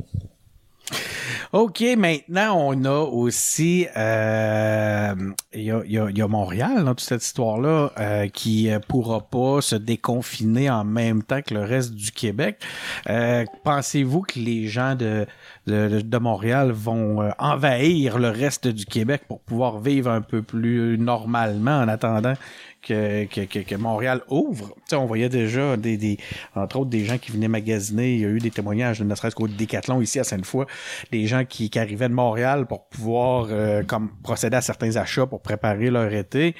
OK, 1.52 1.84
maintenant, 1.98 2.56
on 2.60 2.86
a 2.86 3.00
aussi... 3.06 3.88
euh, 3.98 5.16
Il 5.54 5.62
y, 5.64 5.72
a, 5.72 5.82
y 5.84 5.98
a- 5.98 6.10
y 6.12 6.22
a 6.22 6.28
Montréal 6.28 6.84
dans 6.86 6.92
toute 6.92 7.00
cette 7.00 7.24
histoire-là 7.24 7.92
euh, 8.00 8.28
qui 8.28 8.70
euh, 8.70 8.78
pourra 8.88 9.22
pas 9.22 9.60
se 9.62 9.76
déconfiner 9.76 10.70
en 10.70 10.84
même 10.84 11.24
temps 11.24 11.42
que 11.42 11.56
le 11.56 11.62
reste 11.64 11.96
du 11.96 12.12
Québec. 12.12 12.62
Euh, 13.10 13.46
Pensez-vous 13.64 14.22
que 14.22 14.38
les 14.38 14.68
gens 14.68 14.94
de, 14.94 15.26
de, 15.66 16.02
de 16.02 16.18
Montréal 16.20 16.72
vont 16.72 17.24
euh, 17.24 17.32
envahir 17.40 18.20
le 18.20 18.30
reste 18.30 18.68
du 18.68 18.86
Québec 18.86 19.24
pour 19.28 19.40
pouvoir 19.40 19.80
vivre 19.80 20.12
un 20.12 20.22
peu 20.22 20.44
plus 20.44 21.00
normalement 21.00 21.80
en 21.80 21.88
attendant 21.88 22.34
que, 22.82 23.76
Montréal 23.76 24.22
ouvre. 24.30 24.74
Tu 24.76 24.82
sais, 24.88 24.96
on 24.96 25.06
voyait 25.06 25.30
déjà 25.30 25.78
des, 25.78 25.98
des, 25.98 26.18
entre 26.56 26.80
autres 26.80 26.90
des 26.90 27.06
gens 27.06 27.18
qui 27.18 27.32
venaient 27.32 27.48
magasiner. 27.48 28.14
Il 28.14 28.20
y 28.20 28.26
a 28.26 28.30
eu 28.30 28.40
des 28.40 28.52
témoignages, 28.52 29.02
ne 29.02 29.16
serait-ce 29.16 29.36
qu'au 29.36 29.48
Décathlon 29.48 30.02
ici 30.02 30.20
à 30.20 30.24
Sainte-Foy, 30.24 30.66
des 31.12 31.28
gens 31.28 31.46
qui, 31.46 31.70
qui 31.70 31.80
arrivaient 31.80 32.10
de 32.10 32.14
Montréal 32.14 32.66
pour 32.68 32.88
pouvoir 32.88 33.48
euh, 33.50 33.84
comme 33.84 34.10
procéder 34.24 34.58
à 34.58 34.62
certains 34.62 34.96
achats 34.96 35.26
pour 35.26 35.42
préparer 35.42 35.90
leur 35.90 36.14
été. 36.14 36.56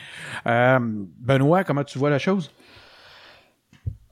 Euh, 0.48 0.80
Benoît, 0.82 1.64
comment 1.64 1.84
tu 1.84 2.00
vois 2.00 2.10
la 2.10 2.20
chose? 2.20 2.52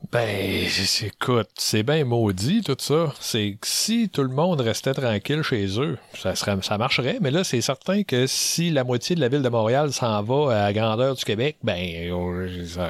Ben, 0.09 0.65
écoute, 1.01 1.49
c'est 1.57 1.83
bien 1.83 2.05
maudit 2.05 2.61
tout 2.61 2.77
ça. 2.79 3.13
C'est 3.19 3.57
que 3.59 3.67
si 3.67 4.07
tout 4.07 4.23
le 4.23 4.29
monde 4.29 4.61
restait 4.61 4.93
tranquille 4.93 5.41
chez 5.41 5.79
eux, 5.81 5.97
ça 6.17 6.33
serait, 6.33 6.57
ça 6.61 6.77
marcherait. 6.77 7.17
Mais 7.21 7.29
là, 7.29 7.43
c'est 7.43 7.59
certain 7.59 8.03
que 8.03 8.25
si 8.25 8.69
la 8.69 8.85
moitié 8.85 9.17
de 9.17 9.19
la 9.21 9.27
ville 9.27 9.41
de 9.41 9.49
Montréal 9.49 9.91
s'en 9.91 10.23
va 10.23 10.57
à 10.57 10.63
la 10.63 10.73
grandeur 10.73 11.15
du 11.15 11.25
Québec, 11.25 11.57
ben, 11.61 11.77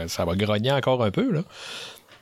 ça 0.08 0.26
va 0.26 0.36
grogner 0.36 0.72
encore 0.72 1.04
un 1.04 1.10
peu 1.10 1.32
là. 1.32 1.42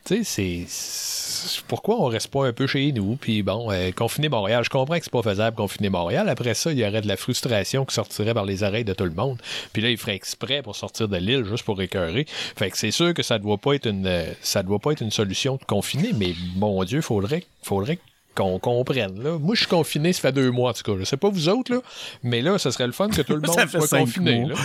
Tu 0.05 0.23
sais, 0.23 0.65
c'est 0.67 1.65
pourquoi 1.67 1.99
on 1.99 2.05
reste 2.05 2.27
pas 2.27 2.45
un 2.45 2.53
peu 2.53 2.67
chez 2.67 2.91
nous 2.91 3.15
puis 3.15 3.41
bon, 3.41 3.71
euh, 3.71 3.89
confiner 3.91 4.29
Montréal. 4.29 4.63
Je 4.63 4.69
comprends 4.69 4.97
que 4.99 5.03
c'est 5.03 5.11
pas 5.11 5.23
faisable 5.23 5.57
confiner 5.57 5.89
Montréal. 5.89 6.29
Après 6.29 6.53
ça, 6.53 6.71
il 6.71 6.77
y 6.77 6.85
aurait 6.85 7.01
de 7.01 7.07
la 7.07 7.17
frustration 7.17 7.85
qui 7.85 7.95
sortirait 7.95 8.35
par 8.35 8.45
les 8.45 8.61
oreilles 8.61 8.83
de 8.83 8.93
tout 8.93 9.05
le 9.05 9.11
monde. 9.15 9.41
Puis 9.73 9.81
là, 9.81 9.89
il 9.89 9.97
ferait 9.97 10.13
exprès 10.13 10.61
pour 10.61 10.75
sortir 10.75 11.07
de 11.07 11.17
l'île 11.17 11.43
juste 11.45 11.63
pour 11.63 11.81
écœurer. 11.81 12.27
Fait 12.27 12.69
que 12.69 12.77
c'est 12.77 12.91
sûr 12.91 13.15
que 13.15 13.23
ça 13.23 13.39
doit 13.39 13.57
pas 13.57 13.73
être 13.73 13.87
une 13.87 14.05
euh, 14.05 14.31
ça 14.41 14.61
doit 14.61 14.77
pas 14.77 14.91
être 14.91 15.01
une 15.01 15.09
solution 15.09 15.55
de 15.55 15.63
confiner, 15.63 16.11
mais 16.13 16.35
mon 16.55 16.83
Dieu, 16.83 17.01
faudrait 17.01 17.43
faudrait 17.63 17.97
qu'on 18.35 18.59
comprenne. 18.59 19.23
Là. 19.23 19.37
Moi, 19.39 19.55
je 19.55 19.61
suis 19.61 19.69
confiné, 19.69 20.13
ça 20.13 20.21
fait 20.21 20.31
deux 20.31 20.51
mois, 20.51 20.71
en 20.71 20.73
tout 20.73 20.83
cas. 20.83 20.99
Je 20.99 21.05
sais 21.05 21.17
pas 21.17 21.29
vous 21.29 21.49
autres, 21.49 21.73
là, 21.73 21.81
mais 22.23 22.41
là, 22.41 22.57
ce 22.57 22.69
serait 22.69 22.85
le 22.85 22.93
fun 22.93 23.07
que 23.09 23.21
tout 23.21 23.35
le 23.35 23.41
monde 23.47 23.67
soit 23.69 23.99
confiné. 23.99 24.45
Là. 24.45 24.55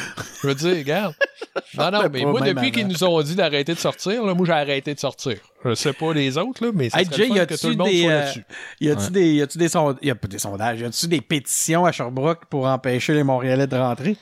Je 0.43 0.49
veux 0.49 0.55
dire, 0.55 0.77
regarde. 0.77 1.15
Non, 1.77 1.91
non, 1.91 2.09
mais 2.13 2.25
moi, 2.25 2.41
depuis 2.43 2.71
qu'ils 2.71 2.87
nous 2.87 3.03
ont 3.03 3.21
dit 3.23 3.35
d'arrêter 3.35 3.75
de 3.75 3.79
sortir, 3.79 4.25
là, 4.25 4.35
moi, 4.35 4.47
j'ai 4.47 4.53
arrêté 4.53 4.95
de 4.95 5.01
sortir. 5.01 5.37
Je 5.65 5.75
sais 5.75 5.93
pas 5.93 6.15
les 6.15 6.39
autres, 6.39 6.65
là, 6.65 6.73
mais 6.75 6.89
ça 6.89 7.01
Hey, 7.01 7.07
que 7.07 7.39
a-tu 7.39 7.59
tout 7.59 7.69
le 7.69 7.77
monde 7.77 7.89
des, 7.89 8.03
soit 8.03 8.11
euh, 8.11 8.21
là-dessus. 8.21 8.45
Y 8.81 8.91
a-tu 8.91 9.11
des, 9.11 9.33
y 9.35 9.43
a-tu 9.43 9.59
des 9.59 9.69
sondages, 9.69 9.99
y 10.03 10.11
a 10.11 10.15
pas 10.15 10.29
des 10.29 10.39
sondages, 10.39 10.81
y 10.81 10.85
a-tu 10.85 11.09
des 11.09 11.21
pétitions 11.21 11.85
à 11.85 11.93
Sherbrooke 11.93 12.47
pour 12.49 12.67
empêcher 12.67 13.13
les 13.13 13.23
Montréalais 13.23 13.67
de 13.67 13.77
rentrer? 13.77 14.17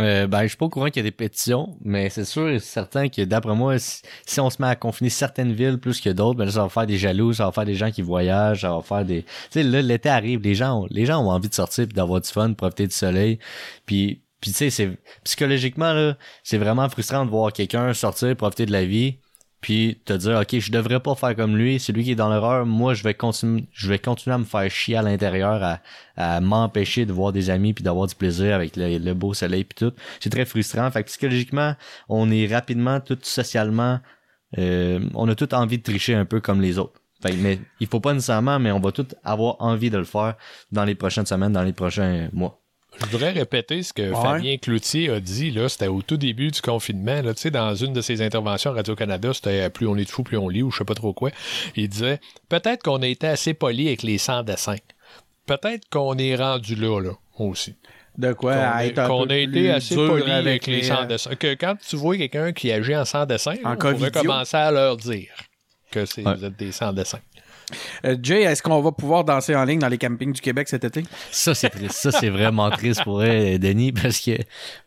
Euh, 0.00 0.26
ben, 0.26 0.42
je 0.42 0.48
suis 0.48 0.56
pas 0.56 0.66
au 0.66 0.70
courant 0.70 0.86
qu'il 0.86 0.96
y 0.96 1.00
a 1.00 1.02
des 1.04 1.12
pétitions, 1.12 1.76
mais 1.84 2.10
c'est 2.10 2.24
sûr 2.24 2.48
et 2.48 2.58
certain 2.58 3.08
que 3.08 3.22
d'après 3.22 3.54
moi, 3.54 3.78
si, 3.78 4.02
si 4.26 4.40
on 4.40 4.50
se 4.50 4.60
met 4.60 4.68
à 4.68 4.74
confiner 4.74 5.10
certaines 5.10 5.52
villes 5.52 5.78
plus 5.78 6.00
que 6.00 6.10
d'autres, 6.10 6.38
ben 6.38 6.44
là, 6.44 6.50
ça 6.50 6.62
va 6.62 6.68
faire 6.68 6.86
des 6.86 6.98
jaloux, 6.98 7.32
ça 7.32 7.46
va 7.46 7.52
faire 7.52 7.66
des 7.66 7.76
gens 7.76 7.92
qui 7.92 8.02
voyagent, 8.02 8.62
ça 8.62 8.74
va 8.74 8.82
faire 8.82 9.04
des. 9.04 9.22
Tu 9.22 9.28
sais, 9.50 9.62
là, 9.62 9.80
l'été 9.80 10.08
arrive, 10.08 10.40
les 10.40 10.56
gens, 10.56 10.82
ont, 10.82 10.86
les 10.90 11.06
gens 11.06 11.24
ont 11.24 11.30
envie 11.30 11.48
de 11.48 11.54
sortir 11.54 11.86
puis 11.86 11.94
d'avoir 11.94 12.20
du 12.20 12.28
fun, 12.28 12.48
de 12.48 12.54
profiter 12.54 12.86
du 12.86 12.94
soleil, 12.94 13.38
puis. 13.86 14.20
Puis 14.40 14.50
tu 14.50 14.58
sais, 14.58 14.68
c'est 14.68 14.90
psychologiquement 15.24 15.94
là, 15.94 16.18
c'est 16.42 16.58
vraiment 16.58 16.86
frustrant 16.90 17.24
de 17.24 17.30
voir 17.30 17.50
quelqu'un 17.50 17.94
sortir, 17.94 18.36
profiter 18.36 18.66
de 18.66 18.72
la 18.72 18.84
vie, 18.84 19.16
puis 19.64 19.98
te 20.04 20.12
dire 20.12 20.38
ok, 20.42 20.58
je 20.58 20.70
devrais 20.70 21.00
pas 21.00 21.14
faire 21.14 21.34
comme 21.34 21.56
lui, 21.56 21.80
c'est 21.80 21.94
lui 21.94 22.04
qui 22.04 22.10
est 22.10 22.14
dans 22.14 22.28
l'erreur, 22.28 22.66
moi 22.66 22.92
je 22.92 23.02
vais 23.02 23.14
continuer, 23.14 23.64
je 23.72 23.88
vais 23.88 23.98
continuer 23.98 24.34
à 24.34 24.38
me 24.38 24.44
faire 24.44 24.70
chier 24.70 24.94
à 24.94 25.00
l'intérieur, 25.00 25.62
à, 25.62 25.80
à 26.16 26.42
m'empêcher 26.42 27.06
de 27.06 27.14
voir 27.14 27.32
des 27.32 27.48
amis 27.48 27.72
puis 27.72 27.82
d'avoir 27.82 28.06
du 28.06 28.14
plaisir 28.14 28.54
avec 28.54 28.76
le, 28.76 29.14
beau 29.14 29.32
soleil 29.32 29.64
puis 29.64 29.74
tout. 29.74 29.96
C'est 30.20 30.28
très 30.28 30.44
frustrant. 30.44 30.90
Fait 30.90 31.02
que 31.02 31.08
psychologiquement, 31.08 31.76
on 32.10 32.30
est 32.30 32.46
rapidement 32.46 33.00
tout 33.00 33.16
socialement, 33.22 34.00
euh, 34.58 35.00
on 35.14 35.26
a 35.28 35.34
tout 35.34 35.54
envie 35.54 35.78
de 35.78 35.82
tricher 35.82 36.12
un 36.12 36.26
peu 36.26 36.42
comme 36.42 36.60
les 36.60 36.78
autres. 36.78 37.00
Fait 37.22 37.30
que, 37.30 37.36
mais 37.36 37.58
il 37.80 37.86
faut 37.86 38.00
pas 38.00 38.12
nécessairement, 38.12 38.58
mais 38.58 38.70
on 38.70 38.80
va 38.80 38.92
tout 38.92 39.08
avoir 39.24 39.56
envie 39.60 39.88
de 39.88 39.96
le 39.96 40.04
faire 40.04 40.34
dans 40.72 40.84
les 40.84 40.94
prochaines 40.94 41.24
semaines, 41.24 41.54
dans 41.54 41.62
les 41.62 41.72
prochains 41.72 42.28
mois. 42.34 42.60
Je 43.00 43.06
voudrais 43.06 43.30
répéter 43.32 43.82
ce 43.82 43.92
que 43.92 44.02
Ouais. 44.10 44.22
Fabien 44.22 44.56
Cloutier 44.56 45.10
a 45.10 45.20
dit, 45.20 45.50
là, 45.50 45.68
c'était 45.68 45.88
au 45.88 46.02
tout 46.02 46.16
début 46.16 46.50
du 46.50 46.60
confinement, 46.60 47.22
là, 47.22 47.34
tu 47.34 47.42
sais, 47.42 47.50
dans 47.50 47.74
une 47.74 47.92
de 47.92 48.00
ses 48.00 48.22
interventions 48.22 48.70
à 48.70 48.74
Radio-Canada, 48.74 49.32
c'était 49.34 49.68
plus 49.70 49.86
on 49.86 49.96
est 49.96 50.04
de 50.04 50.10
fou, 50.10 50.22
plus 50.22 50.36
on 50.38 50.48
lit, 50.48 50.62
ou 50.62 50.70
je 50.70 50.78
sais 50.78 50.84
pas 50.84 50.94
trop 50.94 51.12
quoi. 51.12 51.30
Il 51.76 51.88
disait, 51.88 52.20
peut-être 52.48 52.82
qu'on 52.82 53.02
a 53.02 53.06
été 53.06 53.26
assez 53.26 53.52
poli 53.54 53.88
avec 53.88 54.02
les 54.02 54.18
sans-dessins. 54.18 54.76
Peut-être 55.46 55.88
qu'on 55.90 56.16
est 56.18 56.36
rendu 56.36 56.74
là, 56.76 57.00
là, 57.00 57.12
aussi. 57.38 57.74
De 58.16 58.32
quoi? 58.32 58.54
Qu'on 58.54 58.60
à 58.60 58.70
a, 58.76 58.86
être 58.86 58.98
un 59.00 59.08
qu'on 59.08 59.26
peu 59.26 59.32
a 59.32 59.36
été 59.38 59.50
plus 59.50 59.70
assez 59.70 59.96
poli 59.96 60.30
avec 60.30 60.66
les 60.68 60.88
euh, 60.90 60.94
sans-dessins. 60.94 61.34
Que 61.34 61.54
quand 61.54 61.74
tu 61.86 61.96
vois 61.96 62.16
quelqu'un 62.16 62.52
qui 62.52 62.70
agit 62.70 62.94
en 62.96 63.04
sans-dessin, 63.04 63.56
on 63.64 63.74
pourrait 63.76 64.10
commencer 64.12 64.56
à 64.56 64.70
leur 64.70 64.96
dire 64.96 65.30
que 65.90 66.06
c'est, 66.06 66.24
Ouais. 66.24 66.34
vous 66.36 66.44
êtes 66.44 66.56
des 66.56 66.70
sans-dessins. 66.72 67.18
Euh, 68.04 68.16
Jay, 68.22 68.42
est-ce 68.42 68.62
qu'on 68.62 68.80
va 68.80 68.92
pouvoir 68.92 69.24
danser 69.24 69.54
en 69.54 69.64
ligne 69.64 69.78
dans 69.78 69.88
les 69.88 69.98
campings 69.98 70.32
du 70.32 70.40
Québec 70.40 70.68
cet 70.68 70.84
été? 70.84 71.04
Ça, 71.30 71.54
c'est 71.54 71.70
triste. 71.70 71.92
Ça, 71.92 72.10
c'est 72.10 72.28
vraiment 72.28 72.70
triste 72.70 73.02
pour 73.04 73.22
elle, 73.22 73.58
Denis, 73.58 73.92
parce 73.92 74.20
que 74.20 74.32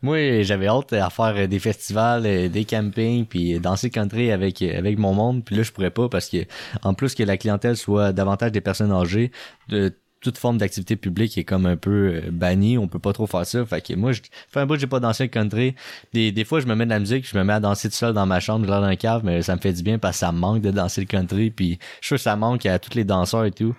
moi, 0.02 0.42
j'avais 0.42 0.68
hâte 0.68 0.92
à 0.92 1.10
faire 1.10 1.48
des 1.48 1.58
festivals, 1.58 2.26
euh, 2.26 2.48
des 2.48 2.64
campings, 2.64 3.26
puis 3.26 3.58
danser 3.60 3.90
country 3.90 4.30
avec, 4.30 4.62
avec 4.62 4.98
mon 4.98 5.14
monde. 5.14 5.44
Puis 5.44 5.56
là, 5.56 5.62
je 5.62 5.72
pourrais 5.72 5.90
pas 5.90 6.08
parce 6.08 6.28
que, 6.28 6.38
en 6.82 6.94
plus 6.94 7.14
que 7.14 7.22
la 7.22 7.36
clientèle 7.36 7.76
soit 7.76 8.12
davantage 8.12 8.52
des 8.52 8.60
personnes 8.60 8.92
âgées, 8.92 9.30
de 9.68 9.94
toute 10.20 10.38
forme 10.38 10.58
d'activité 10.58 10.96
publique 10.96 11.36
est 11.38 11.44
comme 11.44 11.66
un 11.66 11.76
peu 11.76 12.12
euh, 12.14 12.30
bannie, 12.30 12.78
on 12.78 12.88
peut 12.88 12.98
pas 12.98 13.12
trop 13.12 13.26
faire 13.26 13.46
ça. 13.46 13.64
Fait 13.64 13.80
que 13.80 13.94
moi, 13.94 14.12
je 14.12 14.20
fais 14.48 14.60
un 14.60 14.66
bout 14.66 14.78
j'ai 14.78 14.86
pas 14.86 15.00
dansé 15.00 15.24
le 15.24 15.28
country. 15.28 15.74
Des, 16.12 16.32
des 16.32 16.44
fois, 16.44 16.60
je 16.60 16.66
me 16.66 16.74
mets 16.74 16.84
de 16.84 16.90
la 16.90 16.98
musique, 16.98 17.28
je 17.28 17.36
me 17.36 17.44
mets 17.44 17.52
à 17.52 17.60
danser 17.60 17.88
tout 17.88 17.96
seul 17.96 18.14
dans 18.14 18.26
ma 18.26 18.40
chambre, 18.40 18.66
dans 18.66 18.86
le 18.86 18.96
cave, 18.96 19.22
mais 19.24 19.42
ça 19.42 19.54
me 19.56 19.60
fait 19.60 19.72
du 19.72 19.82
bien 19.82 19.98
parce 19.98 20.16
que 20.16 20.20
ça 20.20 20.32
me 20.32 20.38
manque 20.38 20.62
de 20.62 20.70
danser 20.70 21.00
le 21.00 21.06
country. 21.06 21.50
Puis 21.50 21.78
je 22.00 22.06
suis 22.06 22.08
sûr 22.08 22.16
que 22.16 22.22
ça 22.22 22.36
manque 22.36 22.66
à 22.66 22.78
tous 22.78 22.94
les 22.94 23.04
danseurs 23.04 23.44
et 23.44 23.52
tout. 23.52 23.74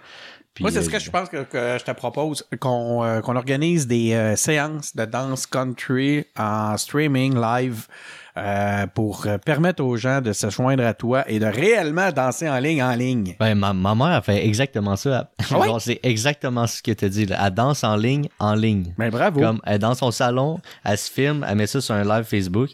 Puis, 0.54 0.64
Moi, 0.64 0.72
c'est 0.72 0.82
ce 0.82 0.90
euh, 0.90 0.92
que 0.92 1.00
je 1.00 1.10
pense 1.10 1.30
que, 1.30 1.44
que 1.44 1.78
je 1.80 1.86
te 1.86 1.92
propose, 1.92 2.46
qu'on 2.60 3.04
euh, 3.04 3.22
qu'on 3.22 3.36
organise 3.36 3.88
des 3.88 4.14
euh, 4.14 4.36
séances 4.36 4.96
de 4.96 5.06
danse 5.06 5.46
country 5.46 6.26
en 6.38 6.76
streaming 6.76 7.40
live 7.40 7.88
euh, 8.40 8.88
pour 8.88 9.26
euh, 9.26 9.38
permettre 9.38 9.84
aux 9.84 9.98
gens 9.98 10.22
de 10.22 10.34
se 10.34 10.50
joindre 10.50 10.86
à 10.86 10.94
toi 10.94 11.30
et 11.30 11.40
de 11.40 11.46
réellement 11.46 12.12
danser 12.12 12.50
en 12.50 12.60
ligne 12.60 12.82
en 12.84 12.96
ligne. 12.96 13.36
Ben, 13.40 13.56
ma, 13.56 13.74
ma 13.74 13.96
mère 13.96 14.08
a 14.08 14.22
fait 14.22 14.46
exactement 14.46 14.96
ça. 14.96 15.30
Ah 15.52 15.58
ouais? 15.60 15.68
C'est 15.80 16.00
exactement 16.04 16.68
ce 16.68 16.82
que 16.82 16.92
tu 16.92 17.10
dit. 17.10 17.26
Là. 17.26 17.38
Elle 17.46 17.54
danse 17.54 17.84
en 17.84 17.96
ligne, 17.96 18.30
en 18.40 18.56
ligne. 18.56 18.94
Ben 18.98 19.10
bravo. 19.10 19.40
Comme 19.40 19.62
elle 19.66 19.76
est 19.76 19.80
dans 19.80 19.96
son 19.96 20.12
salon, 20.12 20.60
elle 20.84 20.98
se 20.98 21.12
filme, 21.12 21.46
elle 21.48 21.56
met 21.56 21.68
ça 21.68 21.82
sur 21.82 21.96
un 21.96 22.04
live 22.04 22.24
Facebook. 22.24 22.70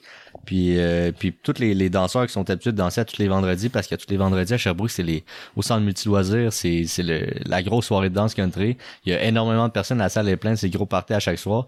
Puis, 0.45 0.79
euh, 0.79 1.11
puis 1.17 1.33
tous 1.33 1.59
les, 1.59 1.73
les 1.73 1.89
danseurs 1.89 2.27
qui 2.27 2.33
sont 2.33 2.49
habitués 2.49 2.71
de 2.71 2.77
danser 2.77 3.01
à 3.01 3.05
tous 3.05 3.17
les 3.17 3.27
vendredis, 3.27 3.69
parce 3.69 3.87
que 3.87 3.95
tous 3.95 4.09
les 4.09 4.17
vendredis 4.17 4.53
à 4.53 4.57
Sherbrooke, 4.57 4.91
c'est 4.91 5.03
les 5.03 5.23
au 5.55 5.61
centre 5.61 5.81
multi-loisirs, 5.81 6.53
c'est, 6.53 6.85
c'est 6.85 7.03
le, 7.03 7.27
la 7.45 7.63
grosse 7.63 7.85
soirée 7.85 8.09
de 8.09 8.15
danse 8.15 8.33
country. 8.33 8.77
Il 9.05 9.13
y 9.13 9.15
a 9.15 9.23
énormément 9.23 9.67
de 9.67 9.71
personnes, 9.71 9.97
la 9.97 10.09
salle 10.09 10.29
est 10.29 10.37
pleine, 10.37 10.55
c'est 10.55 10.69
gros 10.69 10.85
party 10.85 11.13
à 11.13 11.19
chaque 11.19 11.39
soir. 11.39 11.65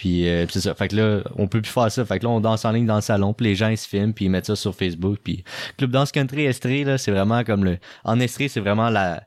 Puis, 0.00 0.26
euh, 0.26 0.46
c'est 0.48 0.60
ça. 0.62 0.74
Fait 0.74 0.88
que 0.88 0.96
là, 0.96 1.20
on 1.36 1.46
peut 1.46 1.60
plus 1.60 1.70
faire 1.70 1.92
ça. 1.92 2.06
Fait 2.06 2.18
que 2.18 2.24
là, 2.24 2.30
on 2.30 2.40
danse 2.40 2.64
en 2.64 2.70
ligne 2.72 2.86
dans 2.86 2.94
le 2.94 3.02
salon, 3.02 3.34
puis 3.34 3.44
les 3.44 3.54
gens 3.54 3.68
ils 3.68 3.76
se 3.76 3.86
filment, 3.86 4.14
puis 4.14 4.24
ils 4.24 4.28
mettent 4.30 4.46
ça 4.46 4.56
sur 4.56 4.74
Facebook. 4.74 5.18
Puis 5.22 5.44
Club 5.76 5.90
Danse 5.90 6.10
Country 6.10 6.46
Estrée, 6.46 6.84
là, 6.84 6.96
c'est 6.96 7.10
vraiment 7.10 7.44
comme 7.44 7.64
le. 7.66 7.76
En 8.04 8.18
Estrée, 8.18 8.48
c'est 8.48 8.60
vraiment 8.60 8.88
la. 8.88 9.22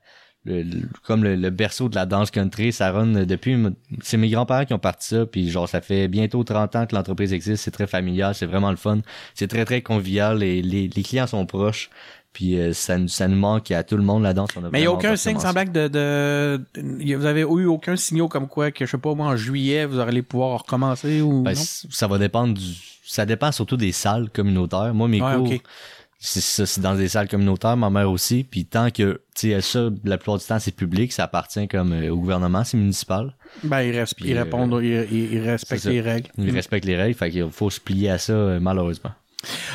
le- 0.46 0.63
le- 0.63 0.89
comme 1.03 1.24
le, 1.24 1.36
le 1.36 1.50
berceau 1.51 1.89
de 1.89 1.96
la 1.96 2.08
danse 2.08 2.32
country, 2.32 2.74
ça 2.74 2.92
run 2.92 3.24
depuis, 3.25 3.56
c'est 4.01 4.18
mes 4.18 4.30
grands-parents 4.32 4.65
qui 4.65 4.74
ont 4.74 4.80
parti 4.80 5.10
ça, 5.10 5.25
puis 5.27 5.50
genre 5.51 5.70
ça 5.70 5.80
fait 5.80 6.08
bientôt 6.08 6.44
30 6.44 6.75
ans 6.75 6.86
que 6.88 6.96
l'entreprise 6.96 7.34
existe, 7.34 7.63
c'est 7.63 7.72
très 7.72 7.86
familial, 7.88 8.34
c'est 8.34 8.48
vraiment 8.48 8.72
le 8.72 8.75
fun, 8.77 9.00
c'est 9.36 9.48
très 9.48 9.63
très 9.63 9.82
convivial, 9.84 10.39
les, 10.39 10.62
les 10.63 11.03
clients 11.03 11.27
sont 11.27 11.46
proches, 11.46 11.89
puis 12.34 12.60
euh, 12.60 12.74
ça, 12.74 12.98
nous- 12.98 13.08
ça 13.08 13.28
nous 13.28 13.38
manque 13.38 13.72
à 13.72 13.84
tout 13.84 13.96
le 13.96 14.04
monde 14.04 14.25
a 14.25 14.34
Mais 14.72 14.80
il 14.80 14.82
n'y 14.82 14.88
a 14.88 14.92
aucun 14.92 15.16
signe 15.16 15.34
commencer. 15.36 15.48
semblant 15.48 15.72
de, 15.72 15.88
de, 15.88 17.16
Vous 17.16 17.25
avez 17.25 17.42
eu 17.42 17.66
aucun 17.66 17.96
signal 17.96 18.28
comme 18.28 18.48
quoi 18.48 18.72
que, 18.72 18.86
je 18.86 18.92
sais 18.92 18.98
pas, 18.98 19.13
moi, 19.13 19.28
en 19.28 19.36
juillet, 19.38 19.86
vous 19.86 20.00
allez 20.00 20.22
pouvoir 20.24 20.60
recommencer 20.63 21.22
ou. 21.22 21.44
Ben, 21.44 21.54
non? 21.54 21.62
ça 21.90 22.08
va 22.08 22.18
dépendre 22.18 22.56
du. 22.56 22.63
Ça 23.06 23.25
dépend 23.25 23.52
surtout 23.52 23.78
des 23.78 23.92
salles 23.92 24.30
communautaires. 24.32 24.94
Moi, 24.94 25.08
mes 25.08 25.22
Ouais, 25.22 25.36
cours, 25.36 25.54
c'est 26.20 26.80
dans 26.80 26.96
des 26.96 27.10
salles 27.10 27.28
communautaires, 27.28 27.75
ma 27.75 27.90
mère 27.90 28.10
aussi. 28.10 28.44
Puis 28.50 28.66
tant 28.66 28.90
que, 28.90 29.22
tu 29.36 29.52
sais, 29.52 29.62
ça, 29.62 29.90
la 30.06 30.18
plupart 30.18 30.38
du 30.38 30.46
temps, 30.46 30.58
c'est 30.58 30.72
public, 30.75 31.12
ça 31.12 31.25
appartient 31.25 31.68
comme 31.68 31.92
euh, 31.92 32.10
au 32.12 32.16
gouvernement, 32.18 32.63
c'est 32.63 32.78
municipal. 32.78 33.36
Ben, 33.63 33.82
ils, 33.82 33.92
res- 33.94 34.13
Puis, 34.16 34.30
ils 34.30 34.38
euh, 34.38 34.44
répondent, 34.44 34.80
ils, 34.82 35.06
ils- 35.12 35.34
ils 35.34 35.40
respectent 35.42 35.84
les 35.86 36.00
règles. 36.02 36.30
Ils 36.38 36.50
respectent 36.52 36.86
les 36.86 36.96
règles, 36.96 37.16
fait 37.16 37.30
qu'il 37.30 37.52
faut 37.52 37.70
se 37.70 37.80
plier 37.82 38.10
à 38.12 38.18
ça, 38.18 38.32
euh, 38.34 38.60
malheureusement. 38.62 39.12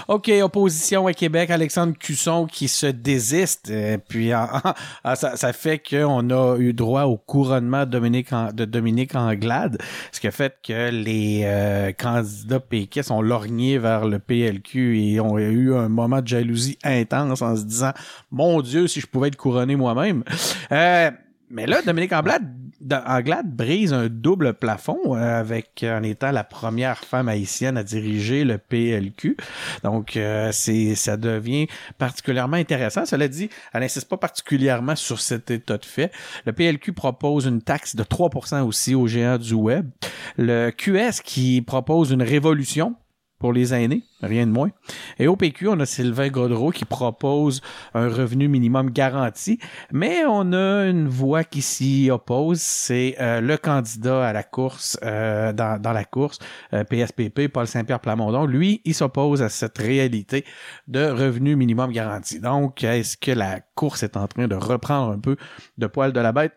OK, 0.08 0.30
opposition 0.42 1.06
à 1.06 1.12
Québec, 1.12 1.50
Alexandre 1.50 1.92
Cusson 1.92 2.46
qui 2.46 2.66
se 2.66 2.86
désiste. 2.86 3.68
euh, 3.70 3.98
puis 3.98 4.30
ça, 5.04 5.36
ça 5.36 5.52
fait 5.52 5.78
qu'on 5.78 6.30
a 6.30 6.56
eu 6.56 6.72
droit 6.72 7.02
au 7.02 7.18
couronnement 7.18 7.84
de 7.84 7.90
Dominique, 7.90 8.30
de 8.54 8.64
Dominique 8.64 9.14
Anglade, 9.14 9.76
ce 10.10 10.18
qui 10.18 10.26
a 10.26 10.30
fait 10.30 10.56
que 10.66 10.88
les 10.88 11.42
euh, 11.44 11.92
candidats 11.92 12.58
péquistes 12.58 13.10
ont 13.10 13.20
lorgné 13.20 13.76
vers 13.76 14.06
le 14.06 14.18
PLQ 14.18 14.98
et 14.98 15.20
ont 15.20 15.38
eu 15.38 15.74
un 15.74 15.90
moment 15.90 16.22
de 16.22 16.28
jalousie 16.28 16.78
intense 16.84 17.42
en 17.42 17.54
se 17.54 17.64
disant 17.64 17.92
«Mon 18.30 18.62
Dieu, 18.62 18.86
si 18.86 19.00
je 19.02 19.06
pouvais 19.06 19.28
être 19.28 19.36
couronné 19.36 19.76
moi-même! 19.76 20.24
Euh, 20.72 21.10
mais 21.50 21.66
là, 21.66 21.80
Dominique 21.82 22.12
Anglade, 22.12 23.54
brise 23.56 23.92
un 23.92 24.08
double 24.08 24.54
plafond 24.54 24.98
euh, 25.16 25.40
avec 25.40 25.84
en 25.84 26.02
étant 26.02 26.30
la 26.30 26.44
première 26.44 26.98
femme 26.98 27.28
haïtienne 27.28 27.76
à 27.76 27.82
diriger 27.82 28.44
le 28.44 28.58
PLQ. 28.58 29.36
Donc, 29.82 30.16
euh, 30.16 30.52
ça 30.52 31.16
devient 31.16 31.66
particulièrement 31.96 32.56
intéressant. 32.56 33.06
Cela 33.06 33.28
dit, 33.28 33.48
elle 33.72 33.80
n'insiste 33.80 34.08
pas 34.08 34.18
particulièrement 34.18 34.96
sur 34.96 35.20
cet 35.20 35.50
état 35.50 35.78
de 35.78 35.84
fait. 35.84 36.12
Le 36.44 36.52
PLQ 36.52 36.92
propose 36.92 37.46
une 37.46 37.62
taxe 37.62 37.96
de 37.96 38.02
3% 38.02 38.62
aussi 38.62 38.94
aux 38.94 39.06
géants 39.06 39.38
du 39.38 39.54
web. 39.54 39.88
Le 40.36 40.70
QS 40.70 41.22
qui 41.24 41.62
propose 41.62 42.10
une 42.10 42.22
révolution 42.22 42.94
pour 43.38 43.52
les 43.52 43.72
aînés, 43.72 44.02
rien 44.22 44.46
de 44.46 44.52
moins. 44.52 44.70
Et 45.18 45.28
au 45.28 45.36
PQ, 45.36 45.68
on 45.68 45.80
a 45.80 45.86
Sylvain 45.86 46.28
Godreau 46.28 46.70
qui 46.70 46.84
propose 46.84 47.60
un 47.94 48.08
revenu 48.08 48.48
minimum 48.48 48.90
garanti, 48.90 49.58
mais 49.92 50.24
on 50.26 50.52
a 50.52 50.86
une 50.86 51.08
voix 51.08 51.44
qui 51.44 51.62
s'y 51.62 52.10
oppose, 52.10 52.60
c'est 52.60 53.16
euh, 53.20 53.40
le 53.40 53.56
candidat 53.56 54.26
à 54.26 54.32
la 54.32 54.42
course, 54.42 54.98
euh, 55.04 55.52
dans, 55.52 55.80
dans 55.80 55.92
la 55.92 56.04
course, 56.04 56.38
euh, 56.72 56.84
PSPP, 56.84 57.48
Paul 57.48 57.66
Saint-Pierre 57.66 58.00
Plamondon. 58.00 58.46
Lui, 58.46 58.80
il 58.84 58.94
s'oppose 58.94 59.42
à 59.42 59.48
cette 59.48 59.78
réalité 59.78 60.44
de 60.88 61.06
revenu 61.06 61.54
minimum 61.54 61.92
garanti. 61.92 62.40
Donc, 62.40 62.82
est-ce 62.82 63.16
que 63.16 63.30
la 63.30 63.60
course 63.74 64.02
est 64.02 64.16
en 64.16 64.26
train 64.26 64.48
de 64.48 64.56
reprendre 64.56 65.12
un 65.12 65.18
peu 65.18 65.36
de 65.76 65.86
poil 65.86 66.12
de 66.12 66.20
la 66.20 66.32
bête? 66.32 66.54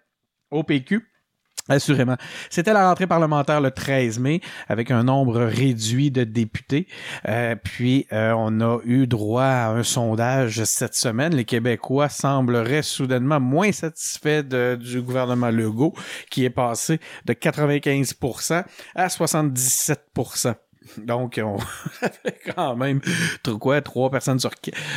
Au 0.49 0.63
PQ? 0.63 1.10
Assurément. 1.71 2.17
C'était 2.49 2.73
la 2.73 2.89
rentrée 2.89 3.07
parlementaire 3.07 3.61
le 3.61 3.71
13 3.71 4.19
mai 4.19 4.41
avec 4.67 4.91
un 4.91 5.03
nombre 5.03 5.39
réduit 5.39 6.11
de 6.11 6.25
députés. 6.25 6.85
Euh, 7.29 7.55
puis, 7.55 8.07
euh, 8.11 8.33
on 8.35 8.59
a 8.59 8.79
eu 8.83 9.07
droit 9.07 9.43
à 9.43 9.69
un 9.69 9.83
sondage 9.83 10.63
cette 10.65 10.95
semaine. 10.95 11.33
Les 11.33 11.45
Québécois 11.45 12.09
sembleraient 12.09 12.83
soudainement 12.83 13.39
moins 13.39 13.71
satisfaits 13.71 14.43
du 14.77 15.01
gouvernement 15.01 15.49
Legault 15.49 15.93
qui 16.29 16.43
est 16.43 16.49
passé 16.49 16.99
de 17.25 17.33
95% 17.33 18.65
à 18.95 19.09
77 19.09 20.11
Donc, 20.97 21.39
on 21.43 21.57
ça 21.99 22.09
fait 22.09 22.39
quand 22.55 22.75
même 22.75 23.01
quoi, 23.59 23.81
trois 23.81 24.09
personnes 24.09 24.39
sur, 24.39 24.51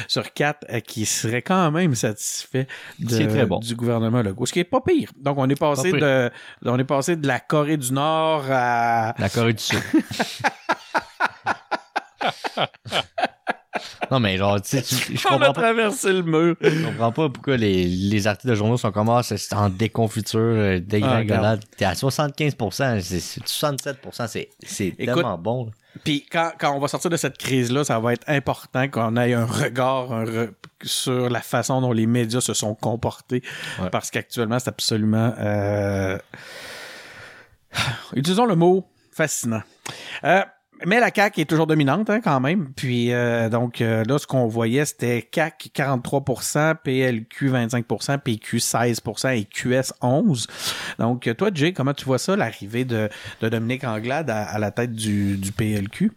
sur 0.08 0.32
quatre 0.32 0.64
euh, 0.70 0.80
qui 0.80 1.04
seraient 1.04 1.42
quand 1.42 1.70
même 1.70 1.94
satisfaits 1.94 2.64
de- 2.98 3.26
très 3.26 3.46
bon. 3.46 3.58
du 3.58 3.74
gouvernement 3.76 4.22
Legault. 4.22 4.46
Ce 4.46 4.52
qui 4.52 4.60
est 4.60 4.64
pas 4.64 4.80
pire. 4.80 5.10
Donc, 5.16 5.36
on 5.38 5.48
est 5.48 5.58
passé 5.58 5.90
Pas 5.90 5.98
de, 5.98 6.30
on 6.64 6.78
est 6.78 6.84
passé 6.84 7.16
de 7.16 7.26
la 7.26 7.40
Corée 7.40 7.76
du 7.76 7.92
Nord 7.92 8.44
à, 8.50 9.14
La 9.18 9.28
Corée 9.28 9.52
du 9.52 9.62
Sud. 9.62 9.80
non, 14.10 14.20
mais 14.20 14.36
genre, 14.36 14.60
tu 14.62 14.68
sais, 14.78 14.82
tu- 14.82 15.16
je 15.16 15.26
on 15.28 15.32
a 15.32 15.34
comprends 15.36 15.52
pas, 15.52 15.60
traversé 15.62 16.12
le 16.12 16.22
mur. 16.22 16.56
je 16.60 16.84
comprends 16.86 17.12
pas 17.12 17.28
pourquoi 17.28 17.56
les, 17.56 17.84
les 17.86 18.26
articles 18.26 18.48
de 18.50 18.54
journaux 18.54 18.76
sont 18.76 18.92
comme 18.92 19.08
ah, 19.10 19.22
c'est 19.22 19.52
en 19.54 19.68
déconfiture, 19.68 20.40
euh, 20.40 20.80
dégringolade. 20.80 21.64
T'es 21.76 21.84
à 21.84 21.94
75%, 21.94 23.00
c'est 23.00 23.20
c'est 23.20 23.44
67%, 23.44 24.46
c'est 24.66 24.96
tellement 24.96 25.38
bon. 25.38 25.70
Puis 26.02 26.26
quand, 26.30 26.50
quand 26.58 26.74
on 26.74 26.80
va 26.80 26.88
sortir 26.88 27.08
de 27.10 27.16
cette 27.16 27.38
crise-là, 27.38 27.84
ça 27.84 28.00
va 28.00 28.12
être 28.14 28.28
important 28.28 28.88
qu'on 28.88 29.16
ait 29.16 29.32
un 29.32 29.46
regard 29.46 30.12
un 30.12 30.24
re- 30.24 30.50
sur 30.82 31.30
la 31.30 31.40
façon 31.40 31.80
dont 31.80 31.92
les 31.92 32.06
médias 32.06 32.40
se 32.40 32.52
sont 32.52 32.74
comportés. 32.74 33.42
Ouais. 33.80 33.90
Parce 33.90 34.10
qu'actuellement, 34.10 34.58
c'est 34.58 34.70
absolument... 34.70 35.32
euh, 35.38 36.18
Utilisons 38.14 38.46
le 38.46 38.56
mot 38.56 38.86
fascinant. 39.12 39.62
Euh, 40.24 40.42
mais 40.86 41.00
la 41.00 41.10
CAQ 41.14 41.42
est 41.42 41.44
toujours 41.44 41.66
dominante 41.66 42.10
hein, 42.10 42.20
quand 42.22 42.40
même. 42.40 42.72
Puis 42.74 43.12
euh, 43.12 43.48
donc 43.48 43.80
euh, 43.80 44.04
là, 44.04 44.18
ce 44.18 44.26
qu'on 44.26 44.46
voyait, 44.46 44.84
c'était 44.84 45.28
CAQ 45.32 45.70
43%, 45.74 46.76
PLQ 46.82 47.50
25%, 47.50 48.18
PQ 48.18 48.58
16% 48.58 49.36
et 49.36 49.44
QS 49.44 49.92
11%. 50.02 50.46
Donc 50.98 51.26
euh, 51.26 51.34
toi, 51.34 51.50
Jay, 51.52 51.72
comment 51.72 51.94
tu 51.94 52.04
vois 52.04 52.18
ça, 52.18 52.36
l'arrivée 52.36 52.84
de, 52.84 53.08
de 53.40 53.48
Dominique 53.48 53.84
Anglade 53.84 54.30
à, 54.30 54.44
à 54.44 54.58
la 54.58 54.70
tête 54.70 54.92
du, 54.92 55.36
du 55.36 55.52
PLQ? 55.52 56.12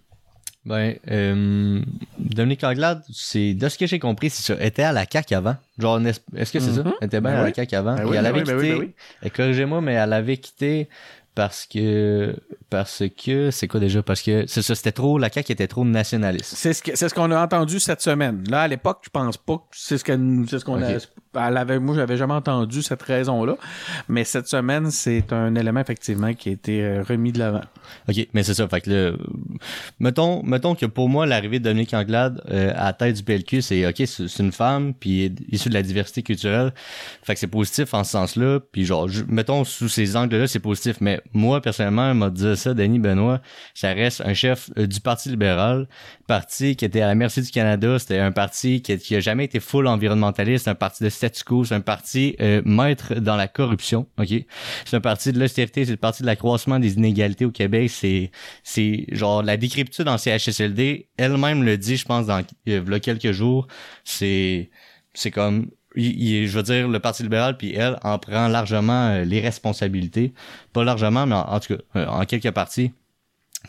Ben, 0.68 0.96
euh, 1.10 1.82
Dominique 2.20 2.62
Anglade, 2.66 3.02
c'est 3.10 3.54
de 3.54 3.70
ce 3.70 3.78
que 3.78 3.88
j'ai 3.88 4.00
compris, 4.00 4.30
c'est 4.30 4.54
ça. 4.54 4.62
était 4.62 4.84
à 4.84 4.92
la 4.92 5.06
CAQ 5.10 5.34
avant. 5.36 5.56
Genre, 5.80 5.98
est-ce 6.06 6.52
que 6.52 6.60
c'est 6.60 6.74
ça? 6.74 6.84
Mhm. 6.84 6.94
Elle 7.00 7.08
était 7.08 7.22
bien 7.22 7.32
Ben 7.32 7.38
à 7.38 7.44
oui. 7.44 7.50
la 7.50 7.54
CAQ 7.56 7.76
avant. 7.78 7.96
Ben 7.96 8.04
oui, 8.06 8.18
elle 8.18 8.24
ben 8.24 8.30
avait 8.30 8.54
oui, 8.54 8.78
ben 8.82 8.90
quitté. 9.22 9.30
Corrigez-moi, 9.30 9.80
mais 9.80 9.94
elle 9.94 10.12
avait 10.12 10.36
quitté 10.36 10.90
parce 11.38 11.68
que. 11.68 12.36
Parce 12.72 13.04
que. 13.16 13.52
C'est 13.52 13.68
quoi 13.68 13.80
déjà? 13.80 14.02
Parce 14.02 14.24
que 14.24 14.46
c'est 14.48 14.64
ça, 14.64 14.74
c'était 14.74 14.92
trop. 14.92 15.20
La 15.20 15.32
CAQ 15.32 15.52
était 15.54 15.68
trop 15.68 15.86
nationaliste. 15.86 16.54
C'est 16.56 16.74
ce 16.74 16.82
que- 16.82 16.96
c'est 16.96 17.08
ce 17.08 17.14
qu'on 17.14 17.30
a 17.32 17.40
entendu 17.44 17.80
cette 17.80 18.02
semaine. 18.02 18.44
Là, 18.50 18.62
à 18.64 18.68
l'époque, 18.68 19.02
je 19.04 19.10
pense 19.12 19.38
pas 19.38 19.58
que 19.58 19.64
c'est 19.72 20.00
ce 20.00 20.04
que 20.04 20.18
c'est 20.50 20.58
ce 20.58 20.66
qu'on 20.66 20.82
a. 20.82 20.98
Elle 21.40 21.58
avait, 21.58 21.80
moi, 21.80 21.96
j'avais 21.96 22.18
jamais 22.18 22.34
entendu 22.34 22.82
cette 22.82 23.02
raison-là. 23.02 23.56
Mais 24.08 24.24
cette 24.24 24.48
semaine, 24.48 24.92
c'est 24.92 25.32
un 25.34 25.56
élément 25.56 25.80
effectivement 25.80 26.34
qui 26.34 26.50
a 26.50 26.52
été 26.52 26.84
euh, 26.84 27.04
remis 27.04 27.32
de 27.32 27.40
l'avant. 27.40 27.62
OK, 28.10 28.28
mais 28.34 28.44
c'est 28.44 28.54
ça. 28.54 28.68
Fait 28.68 28.82
que 28.82 28.90
là, 28.90 29.12
mettons, 30.00 30.44
mettons 30.44 30.76
que 30.76 30.86
pour 30.86 31.10
moi, 31.10 31.26
l'arrivée 31.26 31.60
de 31.60 31.66
Dominique 31.66 31.94
Anglade 31.94 32.42
euh, 32.50 32.72
à 32.76 32.86
la 32.86 32.94
tête 32.94 33.16
du 33.16 33.24
PLQ, 33.24 33.62
c'est 33.62 33.88
OK, 33.88 34.04
c'est 34.06 34.40
une 34.40 34.52
femme, 34.52 34.94
puis 34.94 35.34
issue 35.52 35.70
de 35.70 35.74
la 35.74 35.84
diversité 35.84 36.24
culturelle. 36.24 36.74
Fait 37.24 37.34
que 37.34 37.40
c'est 37.40 37.48
positif 37.48 37.94
en 37.94 38.04
ce 38.04 38.12
sens-là. 38.12 38.60
Puis 38.72 38.86
genre, 38.86 39.08
mettons, 39.28 39.64
sous 39.64 39.90
ces 39.90 40.16
angles-là, 40.16 40.48
c'est 40.48 40.60
positif. 40.60 40.98
Mais 41.02 41.22
moi, 41.34 41.62
personnellement, 41.62 42.14
m'a 42.14 42.30
dit 42.30 42.56
ça, 42.56 42.74
Denis 42.74 43.00
Benoît, 43.00 43.42
ça 43.74 43.94
reste 43.94 44.22
un 44.22 44.34
chef 44.34 44.70
euh, 44.78 44.88
du 44.88 45.00
Parti 45.00 45.30
libéral, 45.30 45.88
parti 46.28 46.76
qui 46.76 46.86
était 46.86 47.02
à 47.02 47.08
la 47.08 47.16
merci 47.16 47.42
du 47.42 47.52
Canada. 47.52 48.00
C'était 48.00 48.20
un 48.20 48.32
parti 48.32 48.82
qui, 48.82 48.98
qui 48.98 49.16
a 49.16 49.20
jamais 49.20 49.46
été 49.46 49.60
full 49.60 49.88
environnementaliste, 49.88 50.68
un 50.68 50.76
parti 50.76 51.04
de 51.04 51.10
c'est 51.66 51.76
un 51.76 51.82
parti 51.82 52.36
euh, 52.42 52.62
maître 52.66 53.16
dans 53.16 53.36
la 53.36 53.48
corruption. 53.48 54.08
OK? 54.18 54.30
C'est 54.86 54.96
un 54.96 55.02
parti 55.02 55.32
de 55.32 55.40
l'austérité, 55.40 55.86
c'est 55.86 55.92
le 55.92 55.98
parti 55.98 56.22
de 56.24 56.28
l'accroissement 56.28 56.80
des 56.80 56.94
inégalités 56.94 57.46
au 57.46 57.52
Québec. 57.52 57.90
C'est, 57.90 58.32
c'est 58.64 59.06
genre 59.12 59.44
la 59.44 59.58
décryptude 59.58 60.08
en 60.08 60.18
CHSLD. 60.18 61.08
Elle-même 61.18 61.64
le 61.64 61.78
dit, 61.78 61.98
je 61.98 62.06
pense, 62.06 62.26
dans 62.28 62.44
euh, 62.70 62.82
v'là 62.82 63.00
quelques 63.00 63.32
jours. 63.32 63.68
C'est, 64.04 64.70
c'est 65.14 65.32
comme, 65.32 65.70
il- 65.96 66.22
il- 66.22 66.48
je 66.48 66.56
veux 66.58 66.64
dire, 66.64 66.88
le 66.88 67.00
Parti 67.00 67.24
libéral 67.24 67.58
puis 67.58 67.74
elle 67.74 67.98
en 68.04 68.20
prend 68.20 68.48
largement 68.48 69.10
euh, 69.10 69.24
les 69.24 69.40
responsabilités. 69.42 70.34
Pas 70.74 70.84
largement, 70.84 71.26
mais 71.26 71.36
en, 71.36 71.42
en 71.54 71.60
tout 71.60 71.76
cas, 71.76 71.82
euh, 71.96 72.06
en 72.08 72.26
quelques 72.26 72.52
parties. 72.52 72.92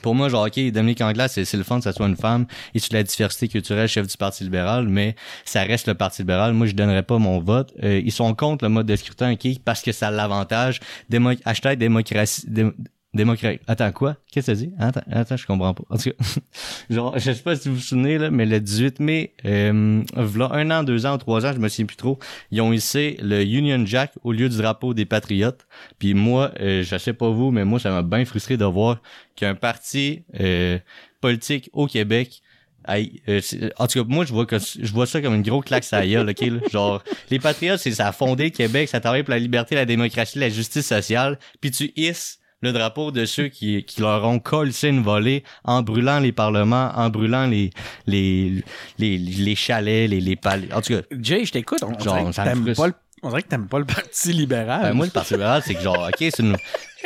Pour 0.03 0.15
moi, 0.15 0.29
genre, 0.29 0.47
OK, 0.47 0.59
Dominique 0.71 1.01
Anglade, 1.01 1.31
c'est, 1.31 1.53
le 1.55 1.65
fun 1.65 1.79
que 1.79 1.85
ça 1.85 1.93
soit 1.93 2.07
une 2.07 2.17
femme 2.17 2.47
issue 2.75 2.91
de 2.91 2.95
la 2.95 3.03
diversité 3.03 3.49
culturelle, 3.49 3.89
chef 3.89 4.07
du 4.07 4.17
Parti 4.17 4.45
libéral, 4.45 4.87
mais 4.87 5.17
ça 5.45 5.63
reste 5.63 5.89
le 5.89 5.95
Parti 5.95 6.23
libéral. 6.23 6.53
Moi, 6.53 6.67
je 6.67 6.73
donnerais 6.73 7.03
pas 7.03 7.19
mon 7.19 7.41
vote. 7.41 7.73
Euh, 7.83 8.01
ils 8.05 8.13
sont 8.13 8.33
contre 8.35 8.65
le 8.65 8.69
mode 8.69 8.87
de 8.87 8.95
scrutin, 8.97 9.33
OK, 9.33 9.49
parce 9.65 9.83
que 9.83 9.91
ça 9.91 10.09
a 10.09 10.11
l'avantage. 10.11 10.81
Démo- 11.11 11.41
hashtag 11.45 11.79
démocratie... 11.79 12.43
dé- 12.47 12.71
démocratie. 13.15 13.61
Attends, 13.67 13.91
quoi? 13.93 14.17
Qu'est-ce 14.31 14.51
que 14.53 14.55
ça 14.57 14.61
dit? 14.61 14.71
Attends, 14.79 15.01
attends, 15.11 15.37
je 15.37 15.47
comprends 15.47 15.75
pas. 15.75 15.85
En 15.91 15.97
tout 15.97 16.11
cas, 16.11 16.17
genre, 16.91 17.19
je 17.19 17.33
sais 17.33 17.43
pas 17.43 17.57
si 17.57 17.69
vous 17.69 17.77
vous 17.77 17.81
souvenez, 17.81 18.19
là, 18.19 18.31
mais 18.31 18.47
le 18.47 18.61
18 18.61 19.01
mai, 19.01 19.35
euh, 19.45 20.03
v'là 20.15 20.51
un 20.53 20.71
an, 20.71 20.83
deux 20.85 21.07
ans, 21.07 21.17
trois 21.19 21.47
ans, 21.47 21.53
je 21.55 21.59
me 21.59 21.69
souviens 21.69 21.87
plus 21.87 21.97
trop, 21.97 22.19
ils 22.51 22.61
ont 22.61 22.73
hissé 22.73 23.17
le 23.23 23.43
Union 23.45 23.85
Jack 23.87 24.13
au 24.25 24.33
lieu 24.33 24.49
du 24.49 24.57
drapeau 24.59 24.95
des 24.95 25.07
Patriotes. 25.07 25.67
Puis 25.99 26.15
moi, 26.15 26.53
euh, 26.61 26.83
je 26.83 26.97
sais 26.99 27.13
pas 27.15 27.31
vous, 27.31 27.51
mais 27.51 27.65
moi, 27.65 27.79
ça 27.81 27.91
m'a 27.91 28.03
bien 28.03 28.25
frustré 28.25 28.57
de 28.57 28.65
voir 28.65 29.01
qu'un 29.37 29.55
parti 29.55 30.23
euh, 30.39 30.79
politique 31.21 31.71
au 31.73 31.87
Québec 31.87 32.43
aille- 32.85 33.21
euh, 33.29 33.41
en 33.79 33.87
tout 33.87 34.03
cas, 34.03 34.09
moi, 34.09 34.25
je 34.25 34.33
vois 34.33 34.47
que 34.47 34.57
je 34.59 34.93
vois 34.93 35.07
ça 35.07 35.21
comme 35.21 35.35
une 35.35 35.43
grosse 35.43 35.65
claque 35.65 35.85
à 35.93 36.07
gueule, 36.07 36.29
OK? 36.31 36.41
là. 36.41 36.61
Genre, 36.71 37.03
les 37.31 37.39
patriotes, 37.39 37.81
c'est 37.81 37.91
ça 37.93 38.09
a 38.09 38.13
fondé 38.13 38.45
le 38.45 38.51
Québec, 38.51 38.89
ça 38.89 39.01
travaille 39.01 39.23
pour 39.23 39.33
la 39.33 39.39
liberté, 39.39 39.75
la 39.75 39.85
démocratie, 39.85 40.39
la 40.39 40.49
justice 40.49 40.87
sociale, 40.87 41.39
puis 41.61 41.71
tu 41.71 41.93
hisses 41.97 42.39
le 42.61 42.73
drapeau 42.73 43.11
de 43.11 43.25
ceux 43.25 43.49
qui, 43.49 43.85
qui 43.85 44.01
leur 44.01 44.25
ont 44.25 44.39
collé 44.39 44.73
une 44.83 45.03
volée 45.03 45.45
en 45.65 45.83
brûlant 45.83 46.19
les 46.19 46.33
parlements, 46.33 46.91
en 46.95 47.09
brûlant 47.11 47.47
les 47.47 47.71
les 48.07 48.65
les, 48.99 49.19
les 49.19 49.55
chalets, 49.55 50.09
les, 50.11 50.21
les 50.21 50.37
palais. 50.37 50.73
En 50.73 50.81
tout 50.81 50.95
cas, 50.95 51.03
Jay, 51.21 51.45
je 51.45 51.53
t'écoute. 51.53 51.83
On, 51.83 51.93
dirait 51.93 52.25
que 52.25 52.35
t'aimes 52.35 52.75
pas 52.75 52.87
le, 52.89 52.95
on 53.23 53.29
dirait 53.29 53.43
que 53.43 53.49
t'aimes 53.49 53.69
pas 53.69 53.79
le 53.79 53.85
Parti 53.85 54.33
libéral. 54.33 54.83
Ben, 54.83 54.93
moi, 54.93 55.07
le 55.07 55.13
Parti 55.13 55.35
libéral, 55.35 55.63
c'est 55.65 55.75
que 55.75 55.81
genre, 55.83 56.09
OK, 56.09 56.17
c'est 56.19 56.39
une... 56.41 56.57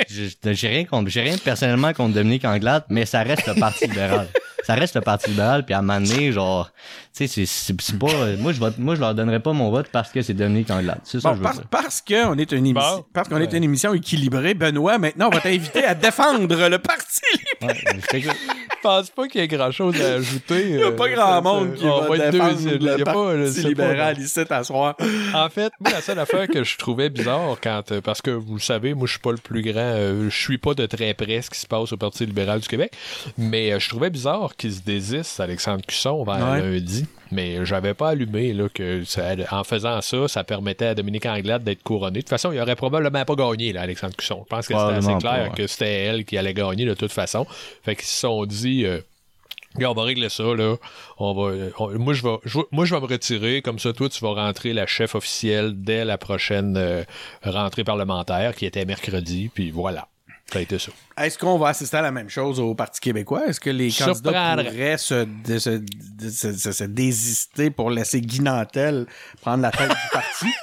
J'ai 0.08 0.68
rien 0.68 0.84
contre, 0.84 1.10
j'ai 1.10 1.20
rien 1.22 1.36
personnellement 1.38 1.92
contre 1.92 2.14
Dominique 2.14 2.44
Anglade, 2.44 2.84
mais 2.88 3.04
ça 3.06 3.22
reste 3.22 3.46
le 3.46 3.54
Parti 3.54 3.86
libéral. 3.86 4.28
Ça 4.64 4.74
reste 4.74 4.94
le 4.94 5.00
Parti 5.00 5.28
libéral, 5.30 5.64
puis 5.64 5.74
à 5.74 5.80
un 5.80 5.82
moment 5.82 6.00
donné, 6.00 6.30
genre, 6.30 6.70
tu 7.16 7.26
sais, 7.26 7.46
c'est- 7.46 7.98
pas... 7.98 8.06
Moi, 8.38 8.52
je 8.52 8.60
vote, 8.60 8.78
moi, 8.78 8.94
je 8.94 9.00
leur 9.00 9.12
donnerais 9.14 9.40
pas 9.40 9.52
mon 9.52 9.70
vote 9.70 9.88
parce 9.90 10.10
que 10.12 10.22
c'est 10.22 10.34
Dominique 10.34 10.70
Anglade. 10.70 11.00
C'est 11.02 11.20
ça 11.20 11.30
Bon, 11.30 11.34
que 11.34 11.38
je 11.38 11.40
veux 11.40 11.44
parce, 11.44 11.58
dire. 11.58 11.66
parce 11.68 12.00
qu'on 12.00 12.38
est 12.38 12.52
une 12.52 12.72
Bon. 12.72 13.04
parce 13.12 13.28
qu'on 13.28 13.38
est 13.38 13.52
une 13.52 13.64
émission 13.64 13.92
équilibrée, 13.92 14.54
Benoît, 14.54 14.98
maintenant, 14.98 15.26
on 15.32 15.34
va 15.34 15.40
t'inviter 15.40 15.84
à 15.84 15.94
défendre 15.96 16.46
le 16.68 16.78
Parti 16.78 17.20
libéral. 17.60 18.00
Ouais, 18.12 18.22
pense 18.82 19.10
pas 19.10 19.28
qu'il 19.28 19.40
y 19.40 19.44
ait 19.44 19.48
grand 19.48 19.70
chose 19.70 20.00
à 20.00 20.14
ajouter. 20.14 20.70
Il 20.70 20.76
n'y 20.76 20.82
a 20.82 20.92
pas 20.92 21.08
grand 21.08 21.42
monde 21.42 21.74
qui 21.74 21.84
va, 21.84 22.30
défendre 22.30 22.58
Il 22.64 22.72
y 22.72 22.78
le 22.78 22.92
a 22.92 23.04
pas, 23.04 23.36
je 23.36 23.62
pas, 23.62 23.68
libéral 23.68 24.18
ici 24.18 24.40
à 24.50 24.64
soir. 24.64 24.96
En 25.34 25.48
fait, 25.48 25.72
moi, 25.80 25.92
la 25.92 26.00
seule 26.00 26.18
affaire 26.18 26.48
que 26.48 26.64
je 26.64 26.76
trouvais 26.76 27.08
bizarre 27.08 27.56
quand, 27.62 27.92
euh, 27.92 28.00
parce 28.00 28.20
que 28.20 28.30
vous 28.30 28.54
le 28.54 28.60
savez, 28.60 28.94
moi, 28.94 29.06
je 29.06 29.12
suis 29.12 29.20
pas 29.20 29.32
le 29.32 29.38
plus 29.38 29.62
grand, 29.62 29.80
euh, 29.80 30.28
je 30.28 30.36
suis 30.36 30.58
pas 30.58 30.74
de 30.74 30.86
très 30.86 31.14
près 31.14 31.42
ce 31.42 31.50
qui 31.50 31.58
se 31.58 31.66
passe 31.66 31.92
au 31.92 31.96
Parti 31.96 32.26
libéral 32.26 32.60
du 32.60 32.68
Québec, 32.68 32.92
mais 33.38 33.72
euh, 33.72 33.78
je 33.78 33.88
trouvais 33.88 34.10
bizarre 34.10 34.56
qu'il 34.56 34.72
se 34.72 34.82
désiste, 34.82 35.40
Alexandre 35.40 35.84
Cusson, 35.86 36.24
vers 36.24 36.58
lundi. 36.58 37.06
Mais 37.32 37.64
j'avais 37.64 37.94
pas 37.94 38.10
allumé 38.10 38.52
là, 38.52 38.68
que 38.72 39.04
ça- 39.04 39.34
en 39.50 39.64
faisant 39.64 40.00
ça, 40.02 40.28
ça 40.28 40.44
permettait 40.44 40.86
à 40.86 40.94
Dominique 40.94 41.26
Anglade 41.26 41.64
d'être 41.64 41.82
couronné. 41.82 42.18
De 42.18 42.20
toute 42.20 42.28
façon, 42.28 42.52
il 42.52 42.60
aurait 42.60 42.76
probablement 42.76 43.24
pas 43.24 43.34
gagné, 43.34 43.72
là, 43.72 43.80
Alexandre 43.82 44.14
Cusson. 44.14 44.42
Je 44.44 44.48
pense 44.54 44.66
que 44.68 44.74
c'était 44.74 44.96
assez 44.98 45.06
clair 45.18 45.20
pas, 45.20 45.42
ouais. 45.44 45.50
que 45.56 45.66
c'était 45.66 46.04
elle 46.04 46.24
qui 46.24 46.36
allait 46.38 46.54
gagner 46.54 46.84
de 46.84 46.94
toute 46.94 47.10
façon. 47.12 47.46
Fait 47.82 47.96
qu'ils 47.96 48.04
se 48.04 48.20
sont 48.20 48.44
dit. 48.44 48.84
euh, 48.84 49.00
on 49.82 49.94
va 49.94 50.02
régler 50.02 50.28
ça, 50.28 50.42
là. 50.42 50.76
On 51.18 51.32
va, 51.32 51.54
on- 51.78 51.98
moi, 51.98 52.12
je 52.12 52.22
vais, 52.22 52.36
je 52.44 52.58
vais- 52.58 52.64
moi, 52.70 52.84
je 52.84 52.94
vais 52.94 53.00
me 53.00 53.06
retirer. 53.06 53.62
Comme 53.62 53.78
ça, 53.78 53.94
toi, 53.94 54.10
tu 54.10 54.20
vas 54.22 54.34
rentrer 54.34 54.74
la 54.74 54.86
chef 54.86 55.14
officielle 55.14 55.72
dès 55.74 56.04
la 56.04 56.18
prochaine 56.18 56.76
euh, 56.76 57.02
rentrée 57.42 57.82
parlementaire, 57.82 58.54
qui 58.54 58.66
était 58.66 58.84
mercredi. 58.84 59.50
Puis 59.54 59.70
voilà. 59.70 60.06
Ça 60.50 60.58
a 60.58 60.62
été 60.62 60.78
ça. 60.78 60.92
Est-ce 61.18 61.38
qu'on 61.38 61.58
va 61.58 61.68
assister 61.68 61.96
à 61.96 62.02
la 62.02 62.10
même 62.10 62.28
chose 62.28 62.60
au 62.60 62.74
Parti 62.74 63.00
québécois? 63.00 63.46
Est-ce 63.46 63.60
que 63.60 63.70
les 63.70 63.90
candidats 63.90 64.54
pourraient 64.56 64.98
se, 64.98 65.24
de- 65.46 65.58
se, 65.58 65.70
de- 65.70 66.30
se- 66.30 66.52
se- 66.52 66.72
se 66.72 66.84
désister 66.84 67.70
pour 67.70 67.90
laisser 67.90 68.20
Guy 68.20 68.40
Nantel 68.40 69.06
prendre 69.40 69.62
la 69.62 69.70
tête 69.70 69.88
du 69.88 70.08
parti? 70.12 70.46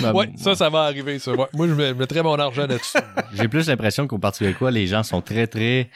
Ben, 0.00 0.14
ouais, 0.14 0.30
ça, 0.38 0.54
ça 0.54 0.70
va 0.70 0.84
arriver, 0.84 1.18
ça. 1.18 1.32
Ouais. 1.32 1.44
Moi, 1.52 1.68
je 1.68 1.74
me- 1.74 1.92
mettrais 1.92 2.22
mon 2.22 2.38
argent 2.38 2.66
là-dessus. 2.66 2.96
J'ai 3.34 3.48
plus 3.48 3.66
l'impression 3.68 4.06
qu'au 4.06 4.16
Parti 4.16 4.38
québécois, 4.38 4.70
les 4.70 4.86
gens 4.86 5.02
sont 5.02 5.20
très, 5.20 5.46
très... 5.46 5.90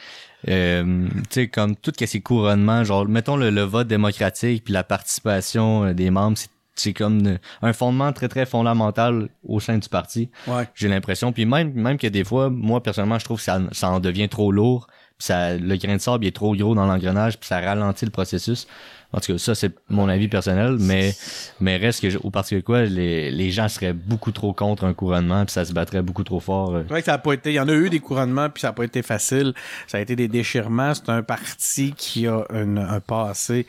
Euh, 0.47 1.07
tu 1.07 1.23
sais, 1.31 1.47
comme 1.47 1.75
tout 1.75 1.91
que 1.97 2.05
ces 2.05 2.21
couronnements, 2.21 2.83
genre, 2.83 3.07
mettons 3.07 3.35
le, 3.35 3.49
le 3.49 3.63
vote 3.63 3.87
démocratique 3.87 4.63
puis 4.65 4.73
la 4.73 4.83
participation 4.83 5.85
euh, 5.85 5.93
des 5.93 6.11
membres, 6.11 6.37
c'est- 6.37 6.49
c'est 6.79 6.93
comme 6.93 7.37
un 7.61 7.73
fondement 7.73 8.11
très, 8.13 8.27
très 8.27 8.45
fondamental 8.45 9.29
au 9.47 9.59
sein 9.59 9.77
du 9.77 9.89
parti. 9.89 10.29
Ouais. 10.47 10.67
J'ai 10.75 10.87
l'impression. 10.87 11.31
Puis 11.31 11.45
même, 11.45 11.73
même 11.73 11.97
que 11.97 12.07
des 12.07 12.23
fois, 12.23 12.49
moi, 12.49 12.81
personnellement, 12.81 13.19
je 13.19 13.25
trouve 13.25 13.37
que 13.37 13.43
ça, 13.43 13.59
ça 13.71 13.89
en 13.89 13.99
devient 13.99 14.29
trop 14.29 14.51
lourd 14.51 14.87
puis 15.17 15.25
ça, 15.25 15.57
le 15.57 15.75
grain 15.75 15.95
de 15.97 16.01
sable 16.01 16.23
il 16.23 16.29
est 16.29 16.31
trop 16.35 16.55
gros 16.55 16.73
dans 16.75 16.85
l'engrenage, 16.85 17.37
puis 17.37 17.45
ça 17.45 17.59
ralentit 17.59 18.05
le 18.05 18.11
processus. 18.11 18.67
En 19.11 19.19
tout 19.19 19.33
cas, 19.33 19.37
ça, 19.37 19.53
c'est 19.53 19.73
mon 19.89 20.07
avis 20.07 20.29
personnel, 20.29 20.77
mais, 20.79 21.13
mais 21.59 21.75
reste 21.75 21.99
que, 22.01 22.09
je- 22.09 22.19
au 22.19 22.29
parce 22.29 22.49
que 22.51 22.61
quoi, 22.61 22.83
les, 22.83 23.29
les 23.29 23.51
gens 23.51 23.67
seraient 23.67 23.91
beaucoup 23.91 24.31
trop 24.31 24.53
contre 24.53 24.85
un 24.85 24.93
couronnement, 24.93 25.43
puis 25.43 25.51
ça 25.51 25.65
se 25.65 25.73
battrait 25.73 26.01
beaucoup 26.03 26.23
trop 26.23 26.39
fort. 26.39 26.73
euh. 26.73 26.83
C'est 26.83 26.89
vrai 26.93 27.01
que 27.01 27.05
ça 27.07 27.15
a 27.15 27.17
pas 27.17 27.33
été. 27.33 27.49
Il 27.51 27.55
y 27.55 27.59
en 27.59 27.67
a 27.67 27.73
eu 27.73 27.89
des 27.89 27.99
couronnements, 27.99 28.49
puis 28.49 28.61
ça 28.61 28.69
n'a 28.69 28.73
pas 28.73 28.85
été 28.85 29.01
facile. 29.01 29.53
Ça 29.87 29.97
a 29.97 29.99
été 29.99 30.15
des 30.15 30.29
déchirements. 30.29 30.93
C'est 30.93 31.09
un 31.09 31.21
parti 31.21 31.93
qui 31.97 32.25
a 32.25 32.45
une- 32.53 32.77
un 32.77 33.01
passé 33.01 33.67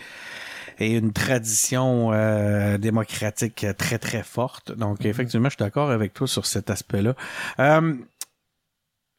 et 0.81 0.93
une 0.93 1.13
tradition 1.13 2.13
euh, 2.13 2.79
démocratique 2.79 3.65
très, 3.79 3.99
très 3.99 4.23
forte. 4.23 4.73
Donc, 4.73 5.05
effectivement, 5.05 5.49
je 5.49 5.55
suis 5.57 5.65
d'accord 5.65 5.91
avec 5.91 6.15
toi 6.15 6.27
sur 6.27 6.47
cet 6.47 6.71
aspect-là. 6.71 7.15
Euh, 7.61 7.95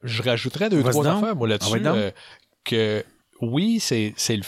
Je 0.03 0.23
rajouterais 0.23 0.69
deux, 0.69 0.81
trois 0.83 1.03
donc. 1.03 1.23
affaires, 1.23 1.35
moi, 1.35 1.47
Ah 1.47 1.51
là-dessus. 1.51 1.81
euh, 1.85 2.11
que 2.65 3.03
oui, 3.41 3.79
c'est 3.79 4.13
c'est 4.17 4.37
le. 4.37 4.43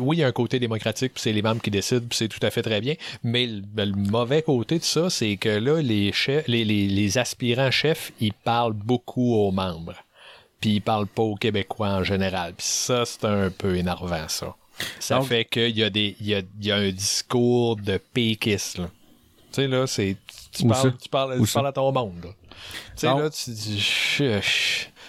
oui, 0.00 0.16
il 0.16 0.20
y 0.20 0.24
a 0.24 0.26
un 0.26 0.32
côté 0.32 0.58
démocratique, 0.58 1.12
puis 1.14 1.22
c'est 1.22 1.32
les 1.32 1.42
membres 1.42 1.62
qui 1.62 1.70
décident, 1.70 2.04
puis 2.08 2.16
c'est 2.18 2.28
tout 2.28 2.44
à 2.44 2.50
fait 2.50 2.62
très 2.62 2.80
bien. 2.80 2.94
Mais 3.22 3.46
le, 3.46 3.60
ben, 3.60 3.88
le 3.90 3.94
mauvais 3.96 4.42
côté 4.42 4.78
de 4.80 4.84
ça, 4.84 5.08
c'est 5.08 5.36
que 5.36 5.48
là, 5.48 5.80
les, 5.80 6.12
chefs, 6.12 6.46
les, 6.48 6.64
les, 6.64 6.88
les 6.88 7.18
aspirants 7.18 7.70
chefs, 7.70 8.12
ils 8.20 8.32
parlent 8.32 8.72
beaucoup 8.72 9.34
aux 9.34 9.52
membres. 9.52 9.94
Puis 10.60 10.70
ils 10.76 10.80
parlent 10.80 11.06
pas 11.06 11.22
aux 11.22 11.36
Québécois 11.36 11.90
en 11.90 12.02
général. 12.04 12.54
Puis 12.54 12.66
ça, 12.66 13.04
c'est 13.04 13.24
un 13.24 13.50
peu 13.50 13.76
énervant, 13.76 14.26
ça. 14.28 14.56
Ça 14.98 15.16
Donc- 15.18 15.28
fait 15.28 15.44
qu'il 15.44 15.76
y, 15.78 15.82
a 15.84 15.90
des- 15.90 16.16
y, 16.20 16.34
a, 16.34 16.42
y 16.60 16.70
a 16.72 16.76
un 16.76 16.90
discours 16.90 17.76
de 17.76 17.98
péquiste, 17.98 18.78
là. 18.78 18.90
Tu 19.52 19.62
sais, 19.62 19.68
là, 19.68 19.86
c'est. 19.86 20.16
Tu 20.52 20.66
parles, 20.66 20.94
tu 21.00 21.08
parles, 21.08 21.40
Où 21.40 21.46
tu 21.46 21.52
parles 21.52 21.66
à 21.68 21.72
ton 21.72 21.92
monde, 21.92 22.24
là. 22.24 22.30
Tu 22.30 22.56
sais, 22.96 23.06
là, 23.06 23.30
tu 23.30 23.50
dis. 23.50 23.80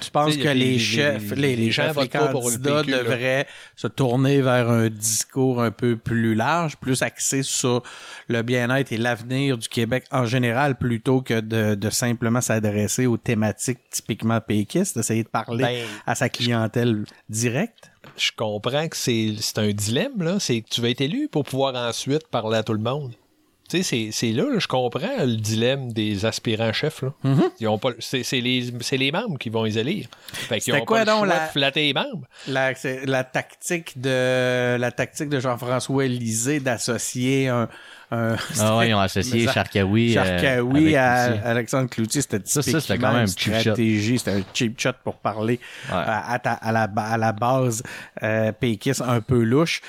Tu 0.01 0.12
penses 0.12 0.36
que 0.38 0.47
les- 0.49 0.77
chefs, 0.79 1.31
les- 1.36 1.55
les, 1.55 1.71
chefs, 1.71 1.95
les 1.97 2.08
candidats 2.10 2.84
devraient 2.84 3.47
se 3.75 3.88
tourner 3.88 4.41
vers 4.41 4.69
un 4.69 4.89
discours 4.89 5.62
un 5.62 5.71
peu 5.71 5.95
plus 5.97 6.36
large, 6.36 6.77
plus 6.77 7.01
axé 7.01 7.43
sur 7.43 7.81
le 8.27 8.41
bien-être 8.41 8.91
et 8.91 8.97
l'avenir 8.97 9.58
du 9.58 9.67
Québec 9.67 10.05
en 10.12 10.25
général, 10.25 10.77
plutôt 10.77 11.21
que 11.21 11.39
de, 11.39 11.75
de 11.75 11.89
simplement 11.89 12.41
s'adresser 12.41 13.05
aux 13.05 13.17
thématiques 13.17 13.79
typiquement 13.91 14.41
péquistes, 14.41 14.97
d'essayer 14.97 15.23
de 15.23 15.29
parler 15.29 15.63
Ben- 15.63 15.86
à 16.05 16.15
sa 16.15 16.29
clientèle 16.29 17.03
directe? 17.29 17.91
je 18.17 18.31
comprends 18.36 18.88
que 18.88 18.95
c'est 18.95 19.34
c'est 19.39 19.58
un 19.58 19.71
dilemme, 19.71 20.21
là. 20.21 20.39
C'est 20.39 20.62
que 20.62 20.69
tu 20.69 20.79
vas 20.79 20.89
être 20.89 21.01
élu 21.01 21.27
pour 21.27 21.43
pouvoir 21.43 21.75
ensuite 21.75 22.27
parler 22.27 22.58
à 22.58 22.63
tout 22.63 22.73
le 22.73 22.79
monde. 22.79 23.13
Tu 23.75 23.83
sais, 23.83 24.11
c'est- 24.11 24.11
c'est 24.11 24.31
là, 24.31 24.43
là, 24.43 24.59
je 24.59 24.67
comprends 24.67 24.99
le 25.19 25.35
dilemme 25.38 25.91
des 25.91 26.25
aspirants 26.25 26.71
chefs, 26.73 27.01
là. 27.01 27.13
Mm-hmm. 27.23 27.49
Ils 27.59 27.67
ont 27.67 27.77
pas, 27.77 27.89
c'est 27.99 28.23
c'est 28.23 28.41
les, 28.41 28.73
c'est 28.81 28.97
les 28.97 29.11
membres 29.11 29.38
qui 29.38 29.49
vont 29.49 29.63
les 29.63 29.77
élire. 29.77 30.07
Fait 30.31 30.59
qu'ils 30.59 30.73
ont 30.75 30.85
quoi 30.85 30.99
pas 30.99 31.03
le 31.05 31.11
donc 31.11 31.25
choix 31.25 31.27
la- 31.35 31.45
de 31.47 31.51
flatter 31.51 31.81
les 31.88 31.93
membres. 31.93 32.25
La, 32.47 32.73
c'est 32.75 33.05
la 33.05 33.23
tactique 33.23 33.99
de 33.99 34.77
la 34.77 34.91
tactique 34.91 35.29
de 35.29 35.39
Jean-François 35.39 36.05
Lisée 36.05 36.59
d'associer 36.59 37.47
un, 37.49 37.67
un 38.11 38.35
Ah 38.59 38.77
ouais, 38.77 38.89
ils 38.89 38.93
ont 38.93 38.99
associé 38.99 39.45
ça- 39.45 39.53
Charkaoui. 39.53 40.17
euh, 40.17 40.23
Charkaoui 40.23 40.95
avec 40.95 41.43
à. 41.43 41.49
Alexandre 41.49 41.89
Cloutier, 41.89 42.21
c'était 42.21 42.39
Ça, 42.45 42.61
ça, 42.61 42.61
typiquement 42.61 42.79
c'était 42.81 42.97
quand 42.99 43.13
même 43.13 43.21
une 43.21 43.27
stratégie, 43.27 44.19
c'était 44.19 44.31
un 44.31 44.43
cheap 44.53 44.79
shot 44.79 44.91
pour 45.03 45.15
parler 45.15 45.59
Ouais. 45.89 45.95
à, 45.95 46.31
à 46.33 46.39
ta- 46.39 46.53
à 46.53 46.71
la, 46.71 46.83
à 46.83 47.17
la 47.17 47.31
base 47.31 47.83
euh, 48.23 48.51
péquiste 48.51 49.01
un 49.01 49.21
peu 49.21 49.41
louche. 49.43 49.81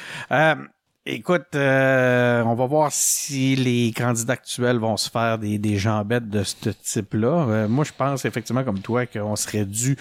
Écoute, 1.08 1.54
euh, 1.54 2.42
on 2.42 2.54
va 2.54 2.66
voir 2.66 2.90
si 2.90 3.54
les 3.54 3.92
candidats 3.96 4.32
actuels 4.32 4.78
vont 4.78 4.96
se 4.96 5.08
faire 5.08 5.38
des, 5.38 5.56
des 5.56 5.76
jambettes 5.76 6.28
de 6.28 6.42
ce 6.42 6.70
type-là. 6.70 7.46
Euh, 7.48 7.68
moi, 7.68 7.84
je 7.84 7.92
pense 7.96 8.24
effectivement 8.24 8.64
comme 8.64 8.80
toi 8.80 9.06
qu'on 9.06 9.36
serait 9.36 9.66
dû 9.66 9.96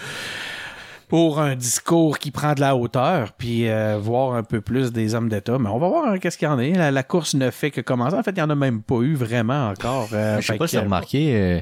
pour 1.08 1.38
un 1.40 1.54
discours 1.54 2.18
qui 2.18 2.30
prend 2.32 2.54
de 2.54 2.60
la 2.60 2.74
hauteur, 2.74 3.32
puis 3.32 3.68
euh, 3.68 3.96
voir 3.96 4.34
un 4.34 4.42
peu 4.42 4.60
plus 4.60 4.90
des 4.92 5.14
hommes 5.14 5.28
d'État. 5.28 5.56
Mais 5.58 5.68
on 5.68 5.78
va 5.78 5.88
voir 5.88 6.06
hein, 6.08 6.18
qu'est-ce 6.18 6.36
qu'il 6.36 6.48
y 6.48 6.50
en 6.50 6.58
a. 6.58 6.66
La, 6.66 6.90
la 6.90 7.02
course 7.04 7.34
ne 7.34 7.50
fait 7.50 7.70
que 7.70 7.80
commencer. 7.80 8.16
En 8.16 8.22
fait, 8.24 8.32
il 8.32 8.34
n'y 8.36 8.42
en 8.42 8.50
a 8.50 8.54
même 8.56 8.82
pas 8.82 8.96
eu 8.96 9.14
vraiment 9.14 9.68
encore. 9.68 10.08
Euh, 10.12 10.40
Je 10.40 10.46
sais 10.46 10.56
pas 10.56 10.66
si 10.66 10.76
vous 10.76 10.82
remarqué, 10.82 11.36
euh, 11.36 11.60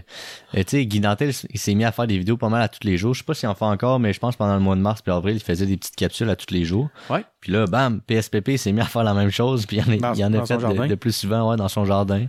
euh, 0.56 0.62
tu 0.62 0.64
sais, 0.68 0.86
Guy 0.86 1.00
Nantel, 1.00 1.32
il 1.50 1.58
s'est 1.60 1.74
mis 1.74 1.84
à 1.84 1.92
faire 1.92 2.06
des 2.06 2.16
vidéos 2.18 2.36
pas 2.38 2.48
mal 2.48 2.62
à 2.62 2.68
tous 2.68 2.84
les 2.86 2.96
jours. 2.96 3.12
Je 3.12 3.18
sais 3.20 3.24
pas 3.24 3.34
s'il 3.34 3.48
en 3.48 3.54
fait 3.54 3.64
encore, 3.66 4.00
mais 4.00 4.12
je 4.14 4.20
pense 4.20 4.34
pendant 4.36 4.54
le 4.54 4.60
mois 4.60 4.76
de 4.76 4.80
mars 4.80 5.02
puis 5.02 5.12
avril, 5.12 5.36
il 5.36 5.42
faisait 5.42 5.66
des 5.66 5.76
petites 5.76 5.96
capsules 5.96 6.30
à 6.30 6.36
tous 6.36 6.52
les 6.54 6.64
jours. 6.64 6.88
Ouais. 7.10 7.24
Puis 7.40 7.52
là, 7.52 7.66
bam, 7.66 8.00
PSPP 8.00 8.56
s'est 8.56 8.72
mis 8.72 8.80
à 8.80 8.86
faire 8.86 9.04
la 9.04 9.12
même 9.14 9.30
chose, 9.30 9.66
puis 9.66 9.76
il 9.76 9.80
y 9.80 9.82
en 9.82 9.92
a, 10.10 10.14
il 10.14 10.20
y 10.20 10.24
en 10.24 10.32
a 10.32 10.38
fait 10.46 10.54
de, 10.56 10.60
de 10.88 10.94
plus 10.94 11.14
souvent 11.14 11.50
ouais, 11.50 11.56
dans 11.56 11.68
son 11.68 11.84
jardin. 11.84 12.26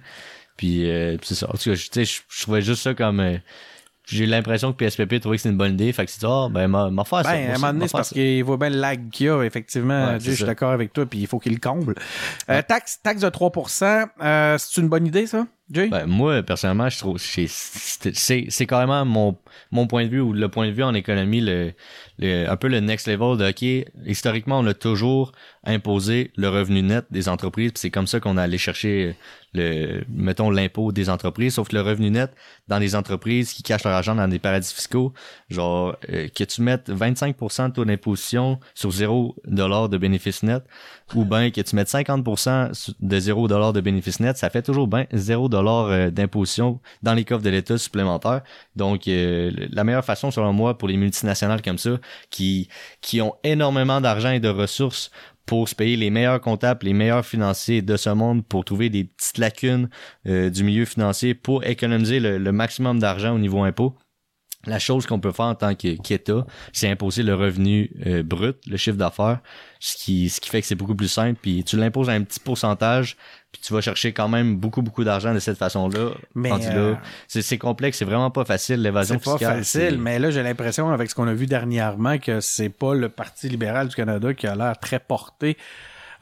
Puis 0.57 0.89
euh, 0.89 1.17
c'est 1.21 1.35
ça. 1.35 1.47
En 1.49 1.53
tout 1.53 1.69
cas, 1.69 1.75
je- 1.75 1.83
tu 1.89 1.89
sais, 1.93 2.05
je, 2.05 2.21
je 2.29 2.41
trouvais 2.43 2.61
juste 2.61 2.81
ça 2.83 2.93
comme... 2.93 3.39
j'ai 4.05 4.25
l'impression 4.25 4.71
que 4.71 4.85
PSPP 4.85 5.19
trouvait 5.19 5.37
que 5.37 5.41
c'est 5.41 5.49
une 5.49 5.57
bonne 5.57 5.73
idée. 5.73 5.91
Fait 5.91 6.05
que 6.05 6.11
c'est 6.11 6.25
ah, 6.25 6.47
ben, 6.49 6.67
m'a 6.67 6.89
m'a 6.89 7.03
faire 7.03 7.23
ça. 7.23 7.31
Ben, 7.31 7.49
à 7.49 7.55
un 7.55 7.57
moment 7.57 7.73
donné, 7.73 7.87
c'est 7.87 7.97
parce 7.97 8.09
qu'il 8.09 8.43
voit 8.43 8.57
bien 8.57 8.69
le 8.69 8.77
lag 8.77 9.09
qu'il 9.09 9.27
y 9.27 9.29
a, 9.29 9.43
effectivement. 9.43 10.13
Ouais, 10.13 10.19
je 10.19 10.31
suis 10.31 10.45
d'accord 10.45 10.71
avec 10.71 10.93
toi, 10.93 11.05
puis 11.05 11.19
il 11.19 11.27
faut 11.27 11.39
qu'il 11.39 11.53
le 11.53 11.59
comble. 11.59 11.95
Euh, 12.49 12.61
taxe, 12.61 12.99
taxe 13.01 13.21
de 13.21 13.29
3%, 13.29 14.07
euh, 14.21 14.57
c'est 14.57 14.81
une 14.81 14.89
bonne 14.89 15.07
idée, 15.07 15.25
ça, 15.25 15.47
Jay? 15.71 15.87
Ben, 15.87 16.05
moi, 16.05 16.43
personnellement, 16.43 16.89
je 16.89 16.99
trouve 16.99 17.17
c'est 17.17 17.47
c'est 17.47 18.45
c'est 18.49 18.65
carrément 18.67 19.03
mon, 19.05 19.35
mon 19.71 19.87
point 19.87 20.05
de 20.05 20.09
vue 20.09 20.21
ou 20.21 20.33
le 20.33 20.49
point 20.49 20.67
de 20.67 20.71
vue 20.71 20.83
en 20.83 20.93
économie, 20.93 21.41
le, 21.41 21.73
le- 22.17 22.49
un 22.49 22.55
peu 22.55 22.67
le 22.67 22.79
next 22.79 23.07
level 23.07 23.37
de 23.37 23.49
OK, 23.49 23.91
historiquement, 24.05 24.59
on 24.59 24.65
a 24.67 24.73
toujours 24.73 25.31
imposé 25.63 26.31
le 26.35 26.49
revenu 26.49 26.81
net 26.81 27.05
des 27.11 27.27
entreprises, 27.29 27.71
c'est 27.75 27.91
comme 27.91 28.07
ça 28.07 28.19
qu'on 28.19 28.37
a 28.37 28.43
allé 28.43 28.57
chercher 28.57 29.15
le 29.53 30.03
mettons 30.09 30.49
l'impôt 30.49 30.91
des 30.91 31.09
entreprises, 31.09 31.55
sauf 31.55 31.69
que 31.69 31.75
le 31.75 31.81
revenu 31.81 32.11
net 32.11 32.31
dans 32.67 32.77
les 32.77 32.95
entreprises 32.95 33.53
qui 33.53 33.63
cachent 33.63 33.83
leur 33.85 33.93
argent 33.93 34.13
dans 34.15 34.27
des 34.27 34.39
paradis 34.39 34.73
fiscaux, 34.73 35.13
genre 35.49 35.95
euh, 36.09 36.27
que 36.27 36.43
tu 36.43 36.61
mettes 36.61 36.89
25% 36.89 37.69
de 37.69 37.73
taux 37.73 37.85
d'imposition 37.85 38.59
sur 38.73 38.91
0 38.91 39.35
de 39.45 39.97
bénéfice 39.97 40.43
net 40.43 40.63
ou 41.13 41.23
bien 41.23 41.51
que 41.51 41.61
tu 41.61 41.75
mettes 41.75 41.87
50% 41.89 42.93
de 42.99 43.19
0 43.19 43.47
de 43.47 43.81
bénéfice 43.81 44.19
net, 44.19 44.37
ça 44.37 44.49
fait 44.49 44.61
toujours 44.61 44.87
bien 44.87 45.05
0 45.13 45.49
euh, 45.53 46.09
d'imposition 46.11 46.79
dans 47.03 47.13
les 47.13 47.23
coffres 47.23 47.43
de 47.43 47.49
l'État 47.49 47.77
supplémentaires. 47.77 48.41
Donc, 48.75 49.07
euh, 49.07 49.51
la 49.71 49.83
meilleure 49.83 50.03
façon, 50.05 50.31
selon 50.31 50.51
moi, 50.53 50.77
pour 50.77 50.87
les 50.87 50.97
multinationales 50.97 51.61
comme 51.61 51.77
ça, 51.77 51.91
qui, 52.29 52.69
qui 53.01 53.21
ont 53.21 53.35
énormément 53.43 54.01
d'argent 54.01 54.31
et 54.31 54.39
de 54.39 54.49
ressources 54.49 55.11
pour 55.45 55.69
se 55.69 55.75
payer 55.75 55.95
les 55.95 56.09
meilleurs 56.09 56.41
comptables, 56.41 56.85
les 56.85 56.93
meilleurs 56.93 57.25
financiers 57.25 57.81
de 57.81 57.97
ce 57.97 58.09
monde 58.09 58.45
pour 58.45 58.65
trouver 58.65 58.89
des 58.89 59.03
petites 59.03 59.37
lacunes 59.37 59.89
euh, 60.27 60.49
du 60.49 60.63
milieu 60.63 60.85
financier 60.85 61.35
pour 61.35 61.63
économiser 61.63 62.19
le, 62.19 62.37
le 62.37 62.51
maximum 62.51 62.99
d'argent 62.99 63.33
au 63.35 63.39
niveau 63.39 63.63
impôt. 63.63 63.95
La 64.67 64.79
chose 64.79 65.05
qu'on 65.05 65.19
peut 65.19 65.31
faire 65.31 65.45
en 65.45 65.55
tant 65.55 65.75
que- 65.75 65.95
qu'État, 66.01 66.45
c'est 66.73 66.89
imposer 66.89 67.23
le 67.23 67.35
revenu 67.35 67.91
euh, 68.05 68.23
brut, 68.23 68.57
le 68.67 68.77
chiffre 68.77 68.97
d'affaires, 68.97 69.39
ce 69.79 69.95
qui, 69.97 70.29
ce 70.29 70.41
qui 70.41 70.49
fait 70.49 70.61
que 70.61 70.67
c'est 70.67 70.75
beaucoup 70.75 70.95
plus 70.95 71.07
simple. 71.07 71.37
Puis 71.41 71.63
tu 71.63 71.77
l'imposes 71.77 72.09
à 72.09 72.13
un 72.13 72.23
petit 72.23 72.39
pourcentage, 72.39 73.15
puis 73.51 73.61
tu 73.61 73.73
vas 73.73 73.81
chercher 73.81 74.11
quand 74.11 74.27
même 74.27 74.57
beaucoup, 74.57 74.81
beaucoup 74.81 75.03
d'argent 75.03 75.33
de 75.33 75.39
cette 75.39 75.57
façon-là. 75.57 76.11
Mais, 76.33 76.49
euh, 76.71 76.95
C'est, 77.27 77.41
c'est 77.41 77.57
complexe, 77.57 77.97
c'est 77.99 78.05
vraiment 78.05 78.31
pas 78.31 78.43
facile, 78.45 78.81
l'évasion 78.81 79.15
C'est 79.19 79.23
pas 79.25 79.37
fiscale. 79.37 79.57
facile, 79.59 79.97
mais 79.99 80.17
là, 80.19 80.31
j'ai 80.31 80.41
l'impression, 80.43 80.89
avec 80.89 81.09
ce 81.09 81.15
qu'on 81.15 81.27
a 81.27 81.33
vu 81.33 81.45
dernièrement, 81.45 82.17
que 82.17 82.39
c'est 82.41 82.69
pas 82.69 82.93
le 82.95 83.09
Parti 83.09 83.47
libéral 83.49 83.87
du 83.87 83.95
Canada 83.95 84.33
qui 84.33 84.47
a 84.47 84.55
l'air 84.55 84.77
très 84.79 84.99
porté. 84.99 85.57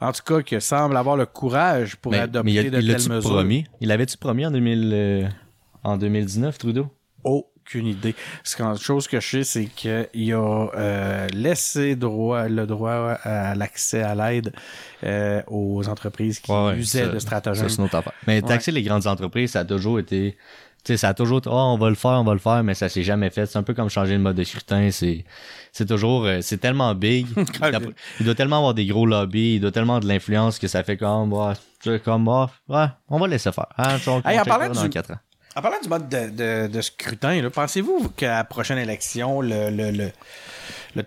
En 0.00 0.12
tout 0.12 0.22
cas, 0.26 0.42
qui 0.42 0.60
semble 0.60 0.96
avoir 0.96 1.16
le 1.16 1.24
courage 1.24 1.96
pour 1.96 2.12
Mais, 2.12 2.18
adopter 2.18 2.44
mais 2.52 2.64
il, 2.64 2.70
de 2.70 2.78
il 2.80 2.86
telles 2.92 3.08
mesures. 3.08 3.30
promis? 3.30 3.64
Il 3.80 3.90
avait-tu 3.90 4.18
promis 4.18 4.44
en 4.44 4.50
2000, 4.50 4.90
euh, 4.92 5.28
en 5.82 5.96
2019, 5.96 6.58
Trudeau? 6.58 6.88
Aucune 7.66 7.86
idée. 7.86 8.14
Ce 8.42 8.56
qu'une 8.56 8.76
chose 8.78 9.08
que 9.08 9.20
je 9.20 9.28
sais, 9.28 9.44
c'est 9.44 9.64
qu'il 9.66 10.34
a 10.34 10.68
euh, 10.76 11.26
laissé 11.32 11.96
droit, 11.96 12.46
le 12.48 12.66
droit 12.66 12.92
à 13.22 13.54
l'accès 13.54 14.02
à 14.02 14.14
l'aide 14.14 14.52
euh, 15.02 15.42
aux 15.46 15.88
entreprises 15.88 16.40
qui 16.40 16.52
Ouais, 16.52 16.76
usaient 16.76 17.04
ça- 17.06 17.08
de 17.12 17.18
stratagèmes. 17.18 17.68
Ça, 17.68 17.74
c'est 17.74 17.78
une 17.80 17.84
autre 17.86 17.96
affaire. 17.96 18.12
Mais 18.26 18.42
taxer 18.42 18.70
les 18.70 18.82
grandes 18.82 19.06
entreprises, 19.06 19.52
ça 19.52 19.60
a 19.60 19.64
toujours 19.64 19.98
été. 19.98 20.36
Tu 20.84 20.92
sais, 20.92 20.96
ça 20.98 21.08
a 21.08 21.14
toujours 21.14 21.38
été, 21.38 21.48
oh, 21.50 21.54
on 21.54 21.78
va 21.78 21.88
le 21.88 21.94
faire, 21.94 22.10
on 22.10 22.24
va 22.24 22.34
le 22.34 22.38
faire, 22.38 22.62
mais 22.62 22.74
ça 22.74 22.90
s'est 22.90 23.02
jamais 23.02 23.30
fait. 23.30 23.46
C'est 23.46 23.56
un 23.56 23.62
peu 23.62 23.72
comme 23.72 23.88
changer 23.88 24.12
le 24.12 24.18
mode 24.18 24.36
de 24.36 24.44
scrutin. 24.44 24.90
C'est, 24.90 25.24
c'est 25.72 25.86
toujours, 25.86 26.26
euh, 26.26 26.40
c'est 26.42 26.58
tellement 26.58 26.94
big. 26.94 27.26
il, 27.36 27.44
doit, 27.70 27.80
il 28.20 28.26
doit 28.26 28.34
tellement 28.34 28.58
avoir 28.58 28.74
des 28.74 28.84
gros 28.84 29.06
lobbies, 29.06 29.54
il 29.54 29.60
doit 29.60 29.72
tellement 29.72 29.98
de 30.00 30.06
l'influence 30.06 30.58
que 30.58 30.68
ça 30.68 30.82
fait 30.84 30.98
comme, 30.98 31.34
sais, 31.82 31.98
comme, 32.00 32.28
ah, 32.28 32.50
ouais, 32.68 32.84
on 33.08 33.18
va 33.18 33.26
laisser 33.26 33.50
faire. 33.50 33.68
Hein, 33.78 33.96
on, 34.06 34.20
Hey, 34.28 34.36
on 34.38 34.42
en 34.42 34.44
parlant 34.44 34.68
dans 34.74 34.82
du- 34.82 34.90
quatre 34.90 35.12
ans. 35.12 35.18
En 35.56 35.62
parlant 35.62 35.80
du 35.80 35.88
mode 35.88 36.08
de, 36.08 36.80
scrutin, 36.80 37.48
pensez-vous 37.48 38.08
qu'à 38.16 38.38
la 38.38 38.44
prochaine 38.44 38.78
élection, 38.78 39.40
le, 39.40 40.10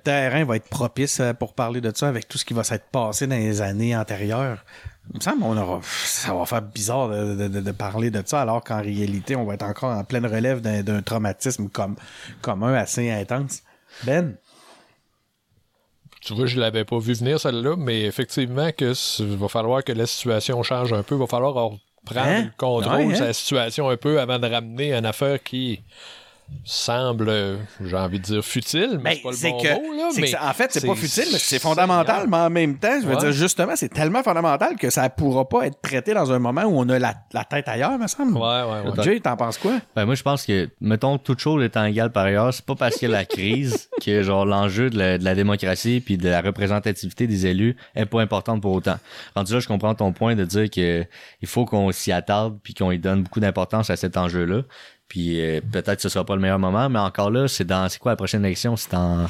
terrain 0.03 0.45
va 0.45 0.55
être 0.55 0.69
propice 0.69 1.19
euh, 1.19 1.33
pour 1.33 1.53
parler 1.53 1.81
de 1.81 1.91
ça 1.93 2.07
avec 2.07 2.27
tout 2.27 2.37
ce 2.37 2.45
qui 2.45 2.53
va 2.53 2.63
s'être 2.63 2.85
passé 2.85 3.27
dans 3.27 3.35
les 3.35 3.61
années 3.61 3.95
antérieures? 3.95 4.63
Il 5.11 5.17
me 5.17 5.21
semble 5.21 5.41
qu'on 5.41 5.57
aura, 5.57 5.79
ça 5.83 6.33
va 6.33 6.45
faire 6.45 6.61
bizarre 6.61 7.09
de, 7.09 7.71
parler 7.71 8.09
de 8.09 8.21
ça 8.25 8.41
alors 8.41 8.63
qu'en 8.63 8.81
réalité, 8.81 9.35
on 9.35 9.45
va 9.45 9.55
être 9.55 9.63
encore 9.63 9.91
en 9.91 10.03
pleine 10.03 10.25
relève 10.25 10.61
d'un, 10.61 11.01
traumatisme 11.01 11.69
comme, 11.69 11.95
commun 12.41 12.73
assez 12.73 13.09
intense. 13.11 13.63
Ben? 14.03 14.35
Tu 16.21 16.33
vois, 16.33 16.45
je 16.45 16.59
l'avais 16.59 16.83
pas 16.83 16.99
vu 16.99 17.13
venir 17.13 17.39
celle-là, 17.39 17.75
mais 17.77 18.01
effectivement 18.01 18.71
que 18.71 18.93
va 19.35 19.47
falloir 19.47 19.83
que 19.83 19.93
la 19.93 20.05
situation 20.05 20.61
change 20.63 20.91
un 20.91 21.03
peu. 21.03 21.15
Va 21.15 21.27
falloir 21.27 21.71
reprendre 22.07 22.27
Hein? 22.29 22.43
le 22.45 22.51
contrôle 22.57 22.95
Ouais, 22.95 23.05
de 23.07 23.21
hein? 23.21 23.25
la 23.27 23.33
situation 23.33 23.89
un 23.89 23.97
peu 23.97 24.19
avant 24.19 24.39
de 24.39 24.47
ramener 24.47 24.93
une 24.93 25.05
affaire 25.05 25.41
qui 25.43 25.81
semble, 26.63 27.57
j'ai 27.83 27.95
envie 27.95 28.19
de 28.19 28.23
dire, 28.23 28.43
futile, 28.43 28.99
mais 29.03 29.19
Ben, 29.23 29.31
c'est 29.33 29.49
pas 29.49 29.49
le 29.49 29.51
bon 29.53 29.63
que- 29.63 29.87
mot, 29.87 29.97
là. 29.97 30.09
c'est 30.11 30.21
mais 30.21 30.27
que 30.27 30.31
ça- 30.37 30.49
en 30.49 30.53
fait, 30.53 30.71
c'est 30.71 30.85
pas 30.85 30.95
futile, 30.95 31.25
mais 31.31 31.39
c'est 31.39 31.59
fondamental, 31.59 32.27
mais 32.27 32.37
en 32.37 32.49
même 32.49 32.77
temps, 32.77 32.99
je 33.01 33.07
veux 33.07 33.13
Ouais. 33.15 33.19
dire, 33.21 33.31
justement, 33.31 33.73
c'est 33.75 33.89
tellement 33.89 34.21
fondamental 34.23 34.75
que 34.75 34.89
ça 34.89 35.09
pourra 35.09 35.47
pas 35.47 35.65
être 35.67 35.79
traité 35.81 36.13
dans 36.13 36.31
un 36.31 36.39
moment 36.39 36.63
où 36.63 36.79
on 36.79 36.87
a 36.89 36.99
la, 36.99 37.13
la 37.33 37.43
tête 37.45 37.67
ailleurs, 37.67 37.97
me 37.97 38.07
semble. 38.07 38.33
Ouais, 38.37 38.41
ouais, 38.41 38.89
ouais. 38.97 39.03
Jay, 39.03 39.19
t'en 39.19 39.37
penses 39.37 39.57
quoi? 39.57 39.79
Ben, 39.95 40.05
moi, 40.05 40.15
je 40.15 40.23
pense 40.23 40.45
que, 40.45 40.69
mettons, 40.81 41.17
toute 41.17 41.39
chose 41.39 41.63
étant 41.63 41.85
égale 41.85 42.11
par 42.11 42.25
ailleurs, 42.25 42.53
c'est 42.53 42.65
pas 42.65 42.75
parce 42.75 42.95
qu'il 42.97 43.09
y 43.09 43.13
a 43.13 43.17
la 43.17 43.25
crise 43.25 43.89
que, 44.03 44.23
genre, 44.23 44.45
l'enjeu 44.45 44.89
de 44.89 44.97
la, 44.97 45.17
de 45.17 45.23
la 45.23 45.35
démocratie 45.35 46.01
puis 46.05 46.17
de 46.17 46.27
la 46.29 46.41
représentativité 46.41 47.27
des 47.27 47.45
élus 47.45 47.75
est 47.95 48.05
pas 48.05 48.21
importante 48.21 48.61
pour 48.61 48.73
autant. 48.73 48.97
Rendu 49.35 49.53
là, 49.53 49.59
je 49.59 49.67
comprends 49.67 49.95
ton 49.95 50.11
point 50.11 50.35
de 50.35 50.43
dire 50.45 50.69
que 50.69 51.05
il 51.41 51.47
faut 51.47 51.65
qu'on 51.65 51.91
s'y 51.91 52.11
attarde 52.11 52.57
puis 52.61 52.73
qu'on 52.73 52.91
y 52.91 52.99
donne 52.99 53.23
beaucoup 53.23 53.39
d'importance 53.39 53.89
à 53.89 53.95
cet 53.95 54.17
enjeu-là. 54.17 54.63
Puis 55.07 55.39
euh, 55.41 55.61
peut-être 55.71 55.95
que 55.95 56.01
ce 56.01 56.09
sera 56.09 56.25
pas 56.25 56.35
le 56.35 56.41
meilleur 56.41 56.59
moment, 56.59 56.89
mais 56.89 56.99
encore 56.99 57.31
là, 57.31 57.47
c'est 57.47 57.63
dans, 57.65 57.87
c'est 57.89 57.99
quoi 57.99 58.11
la 58.11 58.15
prochaine 58.17 58.43
élection? 58.45 58.75
C'est 58.75 58.93
en, 58.93 59.27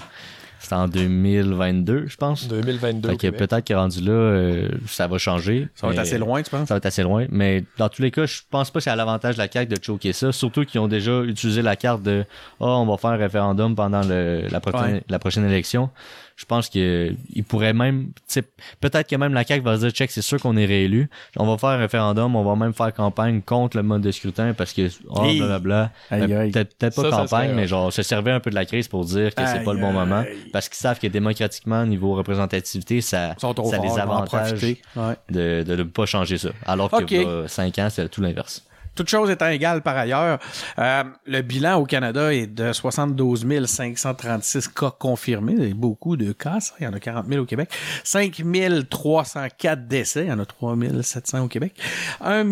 c'est 0.59 0.73
en 0.73 0.87
2022, 0.87 2.07
je 2.07 2.17
pense. 2.17 2.47
2022. 2.47 3.09
Fait 3.09 3.13
au 3.13 3.17
que 3.17 3.27
peut-être 3.37 3.63
que 3.65 3.73
rendu 3.73 4.01
là, 4.01 4.11
euh, 4.11 4.69
ça 4.87 5.07
va 5.07 5.17
changer. 5.17 5.67
Ça 5.75 5.85
va 5.87 5.93
être 5.93 5.99
assez 5.99 6.17
loin, 6.17 6.41
tu 6.41 6.49
penses? 6.49 6.67
ça 6.67 6.73
va 6.73 6.77
être 6.79 6.85
assez 6.87 7.03
loin. 7.03 7.27
Mais 7.29 7.63
dans 7.77 7.89
tous 7.89 8.01
les 8.01 8.09
cas, 8.11 8.25
je 8.25 8.41
pense 8.49 8.71
pas 8.71 8.79
que 8.79 8.83
c'est 8.83 8.89
à 8.89 8.95
l'avantage 8.95 9.35
de 9.35 9.39
la 9.39 9.49
CAQ 9.51 9.67
de 9.77 9.83
choquer 9.83 10.13
ça. 10.13 10.31
Surtout 10.31 10.65
qu'ils 10.65 10.79
ont 10.79 10.87
déjà 10.87 11.21
utilisé 11.21 11.61
la 11.61 11.75
carte 11.75 12.01
de 12.01 12.25
oh, 12.59 12.65
on 12.65 12.85
va 12.87 12.97
faire 12.97 13.11
un 13.11 13.17
référendum 13.17 13.75
pendant 13.75 14.01
le, 14.01 14.47
la, 14.49 14.59
Ouais. 14.81 15.03
la 15.07 15.19
prochaine 15.19 15.45
élection. 15.45 15.89
Je 16.37 16.45
pense 16.45 16.69
que 16.69 17.13
ils 17.33 17.43
pourraient 17.43 17.73
même. 17.73 18.09
tu 18.15 18.21
sais, 18.27 18.43
Peut-être 18.79 19.09
que 19.09 19.15
même 19.15 19.33
la 19.33 19.43
CAQ 19.43 19.63
va 19.63 19.75
se 19.75 19.81
dire 19.81 19.89
check, 19.89 20.11
c'est 20.11 20.21
sûr 20.21 20.39
qu'on 20.39 20.55
est 20.55 20.65
réélu. 20.67 21.09
On 21.35 21.47
va 21.47 21.57
faire 21.57 21.69
un 21.69 21.77
référendum, 21.77 22.35
on 22.35 22.43
va 22.43 22.55
même 22.55 22.73
faire 22.73 22.93
campagne 22.93 23.41
contre 23.41 23.75
le 23.75 23.81
mode 23.81 24.01
de 24.03 24.11
scrutin 24.11 24.53
parce 24.53 24.71
que 24.71 24.87
oh, 25.09 25.23
Hey. 25.25 25.39
blablabla. 25.39 25.91
Aïe, 26.11 26.31
aïe. 26.33 26.51
Peut-être 26.51 26.77
pas 26.79 26.89
Ça, 26.91 27.09
ça 27.09 27.17
campagne, 27.17 27.47
serait- 27.47 27.53
mais 27.55 27.67
genre 27.67 27.91
se 27.91 28.03
servir 28.03 28.35
un 28.35 28.39
peu 28.39 28.51
de 28.51 28.55
la 28.55 28.65
crise 28.65 28.87
pour 28.87 29.03
dire 29.03 29.33
que 29.33 29.43
c'est 29.47 29.63
pas 29.63 29.73
le 29.73 29.79
bon 29.79 29.91
moment. 29.91 30.23
Parce 30.53 30.69
qu'ils 30.69 30.77
savent 30.77 30.99
que 30.99 31.07
démocratiquement, 31.07 31.83
niveau 31.87 32.13
représentativité, 32.13 33.01
ça, 33.01 33.33
ça 33.39 33.47
les 33.81 33.89
en 33.89 33.97
avantage. 33.97 34.61
Ouais. 34.95 35.15
de 35.31 35.63
de 35.63 35.75
ne 35.75 35.83
pas 35.83 36.05
changer 36.05 36.37
ça. 36.37 36.49
Alors 36.67 36.91
que 36.91 37.15
euh, 37.15 37.47
5 37.47 37.79
ans, 37.79 37.87
c'est 37.89 38.07
tout 38.09 38.21
l'inverse. 38.21 38.63
Toute 38.97 39.09
chose 39.09 39.29
étant 39.29 39.47
égale 39.47 39.83
par 39.83 39.95
ailleurs, 39.95 40.39
euh, 40.79 41.03
le 41.27 41.41
bilan 41.43 41.75
au 41.75 41.85
Canada 41.85 42.33
est 42.33 42.47
de 42.47 42.73
72 42.73 43.45
536 43.67 44.69
cas 44.69 44.89
confirmés. 44.89 45.55
C'est 45.55 45.73
beaucoup 45.75 46.17
de 46.17 46.31
cas, 46.31 46.59
ça. 46.59 46.73
Il 46.79 46.85
y 46.85 46.87
en 46.87 46.93
a 46.93 46.99
40 46.99 47.27
000 47.27 47.43
au 47.43 47.45
Québec. 47.45 47.69
5 48.03 48.41
304 48.89 49.87
décès. 49.87 50.23
Il 50.25 50.29
y 50.29 50.31
en 50.31 50.39
a 50.39 50.45
3 50.45 50.75
700 51.03 51.43
au 51.43 51.47
Québec. 51.47 51.79
1 52.21 52.43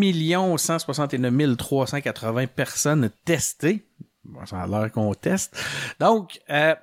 169 0.58 1.58
380 1.58 2.46
personnes 2.48 3.10
testées. 3.26 3.88
Bon, 4.24 4.46
ça 4.46 4.62
a 4.62 4.68
l'air 4.68 4.92
qu'on 4.92 5.16
teste. 5.16 5.60
Donc, 6.00 6.40
euh, 6.52 6.76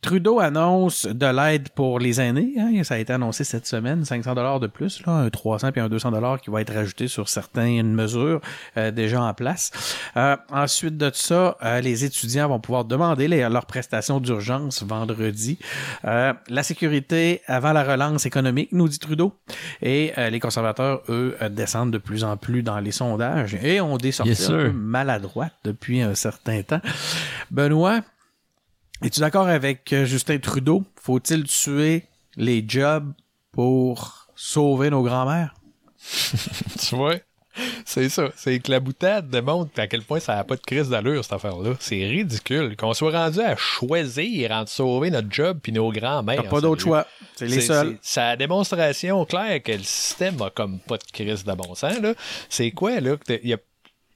Trudeau 0.00 0.38
annonce 0.38 1.06
de 1.06 1.26
l'aide 1.26 1.70
pour 1.70 1.98
les 1.98 2.20
aînés. 2.20 2.54
hein. 2.56 2.84
ça 2.84 2.94
a 2.94 2.98
été 2.98 3.12
annoncé 3.12 3.42
cette 3.42 3.66
semaine, 3.66 4.04
500 4.04 4.34
dollars 4.36 4.60
de 4.60 4.68
plus, 4.68 5.04
là, 5.04 5.12
un 5.12 5.28
300 5.28 5.72
puis 5.72 5.80
un 5.80 5.88
200 5.88 6.12
dollars 6.12 6.40
qui 6.40 6.50
va 6.50 6.60
être 6.60 6.72
rajouté 6.72 7.08
sur 7.08 7.28
certaines 7.28 7.92
mesures 7.92 8.40
euh, 8.76 8.92
déjà 8.92 9.20
en 9.22 9.34
place. 9.34 9.72
Euh, 10.16 10.36
ensuite 10.52 10.96
de 10.96 11.10
ça, 11.12 11.56
euh, 11.64 11.80
les 11.80 12.04
étudiants 12.04 12.48
vont 12.48 12.60
pouvoir 12.60 12.84
demander 12.84 13.26
les- 13.26 13.48
leurs 13.48 13.66
prestations 13.66 14.20
d'urgence 14.20 14.84
vendredi. 14.84 15.58
Euh, 16.04 16.32
la 16.48 16.62
sécurité 16.62 17.40
avant 17.48 17.72
la 17.72 17.82
relance 17.82 18.24
économique, 18.24 18.68
nous 18.70 18.88
dit 18.88 19.00
Trudeau. 19.00 19.34
Et 19.82 20.12
euh, 20.16 20.30
les 20.30 20.38
conservateurs, 20.38 21.02
eux, 21.08 21.36
euh, 21.42 21.48
descendent 21.48 21.90
de 21.90 21.98
plus 21.98 22.22
en 22.22 22.36
plus 22.36 22.62
dans 22.62 22.78
les 22.78 22.92
sondages 22.92 23.56
et 23.62 23.80
ont 23.80 23.96
des 23.96 24.12
sorties 24.12 24.30
Yes, 24.30 24.48
un 24.48 24.52
peu 24.52 24.70
maladroites 24.70 25.54
depuis 25.64 26.02
un 26.02 26.14
certain 26.14 26.62
temps. 26.62 26.80
Benoît, 27.50 28.00
es-tu 29.02 29.20
d'accord 29.20 29.48
avec 29.48 29.92
euh, 29.92 30.04
Justin 30.04 30.38
Trudeau? 30.38 30.84
Faut-il 31.00 31.44
tuer 31.44 32.04
les 32.36 32.64
jobs 32.66 33.12
pour 33.52 34.28
sauver 34.34 34.90
nos 34.90 35.02
grands-mères? 35.02 35.54
Tu 36.78 36.96
vois? 36.96 37.16
C'est 37.84 38.08
ça. 38.08 38.28
C'est 38.36 38.60
que 38.60 38.70
la 38.70 38.80
boutade 38.80 39.30
démontre 39.30 39.78
à 39.80 39.86
quel 39.88 40.02
point 40.02 40.20
ça 40.20 40.36
n'a 40.36 40.44
pas 40.44 40.56
de 40.56 40.60
crise 40.60 40.88
d'allure, 40.88 41.24
cette 41.24 41.32
affaire-là. 41.32 41.74
C'est 41.80 42.06
ridicule. 42.06 42.76
Qu'on 42.76 42.94
soit 42.94 43.10
rendu 43.10 43.40
à 43.40 43.56
choisir 43.56 44.52
entre 44.52 44.70
sauver 44.70 45.10
notre 45.10 45.28
job 45.30 45.58
puis 45.62 45.72
nos 45.72 45.90
grands-mères. 45.90 46.42
T'as 46.42 46.48
pas 46.48 46.60
d'autre 46.60 46.82
choix. 46.82 47.06
C'est 47.34 47.46
les 47.46 47.60
seuls. 47.60 47.98
la 48.16 48.36
démonstration 48.36 49.24
claire 49.24 49.62
que 49.62 49.72
le 49.72 49.82
système 49.82 50.40
a 50.40 50.50
comme 50.50 50.78
pas 50.78 50.98
de 50.98 51.04
crise 51.12 51.44
de 51.44 51.52
bon 51.52 51.74
sens. 51.74 51.96
C'est 52.48 52.70
quoi, 52.70 53.00
là? 53.00 53.16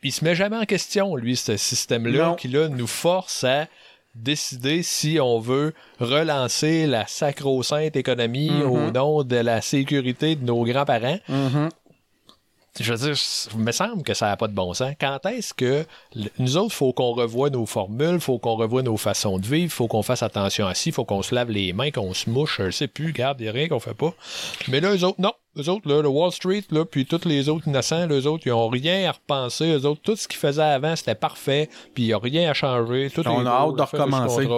Il, 0.04 0.12
se 0.12 0.24
met 0.24 0.34
jamais 0.34 0.56
en 0.56 0.64
question, 0.64 1.14
lui, 1.16 1.36
ce 1.36 1.56
système-là, 1.56 2.36
qui 2.38 2.48
là, 2.48 2.68
nous 2.68 2.88
force 2.88 3.44
à 3.44 3.66
décider 4.14 4.82
si 4.82 5.18
on 5.20 5.38
veut 5.38 5.72
relancer 5.98 6.86
la 6.86 7.06
sacro-sainte 7.06 7.96
économie 7.96 8.62
au 8.62 8.90
nom 8.90 9.24
de 9.24 9.36
la 9.36 9.60
sécurité 9.60 10.36
de 10.36 10.44
nos 10.44 10.64
grands-parents. 10.64 11.18
Mhm. 11.28 11.68
Je 12.80 12.94
veux 12.94 13.12
dire, 13.12 13.22
il 13.52 13.58
me 13.58 13.72
semble 13.72 14.02
que 14.02 14.14
ça 14.14 14.28
n'a 14.28 14.36
pas 14.38 14.48
de 14.48 14.54
bon 14.54 14.72
sens. 14.72 14.94
Quand 14.98 15.26
est-ce 15.26 15.52
que 15.52 15.84
nous 16.38 16.56
autres, 16.56 16.74
faut 16.74 16.94
qu'on 16.94 17.12
revoie 17.12 17.50
nos 17.50 17.66
formules, 17.66 18.18
faut 18.18 18.38
qu'on 18.38 18.56
revoie 18.56 18.82
nos 18.82 18.96
façons 18.96 19.38
de 19.38 19.46
vivre, 19.46 19.70
faut 19.70 19.88
qu'on 19.88 20.02
fasse 20.02 20.22
attention 20.22 20.66
à 20.66 20.74
ci, 20.74 20.90
faut 20.90 21.04
qu'on 21.04 21.20
se 21.20 21.34
lave 21.34 21.50
les 21.50 21.74
mains, 21.74 21.90
qu'on 21.90 22.14
se 22.14 22.30
mouche, 22.30 22.62
je 22.62 22.70
sais 22.70 22.88
plus, 22.88 23.08
regarde, 23.08 23.40
il 23.40 23.44
n'y 23.44 23.48
a 23.50 23.52
rien 23.52 23.68
qu'on 23.68 23.80
fait 23.80 23.92
pas. 23.92 24.14
Mais 24.68 24.80
là, 24.80 24.94
eux 24.94 25.04
autres, 25.04 25.20
non. 25.20 25.34
Eux 25.58 25.68
autres, 25.68 25.86
là, 25.88 26.00
le 26.00 26.08
Wall 26.08 26.32
Street, 26.32 26.64
là, 26.70 26.84
puis 26.84 27.04
tous 27.04 27.26
les 27.26 27.48
autres 27.48 27.68
innocents, 27.68 28.06
les 28.06 28.26
autres, 28.26 28.46
ils 28.46 28.52
ont 28.52 28.68
rien 28.68 29.08
à 29.08 29.12
repenser. 29.12 29.72
Eux 29.72 29.84
autres, 29.86 30.00
tout 30.02 30.16
ce 30.16 30.26
qu'ils 30.26 30.38
faisaient 30.38 30.62
avant, 30.62 30.96
c'était 30.96 31.14
parfait, 31.14 31.68
puis 31.94 32.04
il 32.04 32.06
n'y 32.06 32.12
a 32.14 32.18
rien 32.18 32.50
à 32.50 32.54
changer. 32.54 33.10
Tout 33.10 33.22
On 33.26 33.44
a 33.44 33.50
hâte 33.50 33.76
de 33.76 33.82
recommencer. 33.82 34.48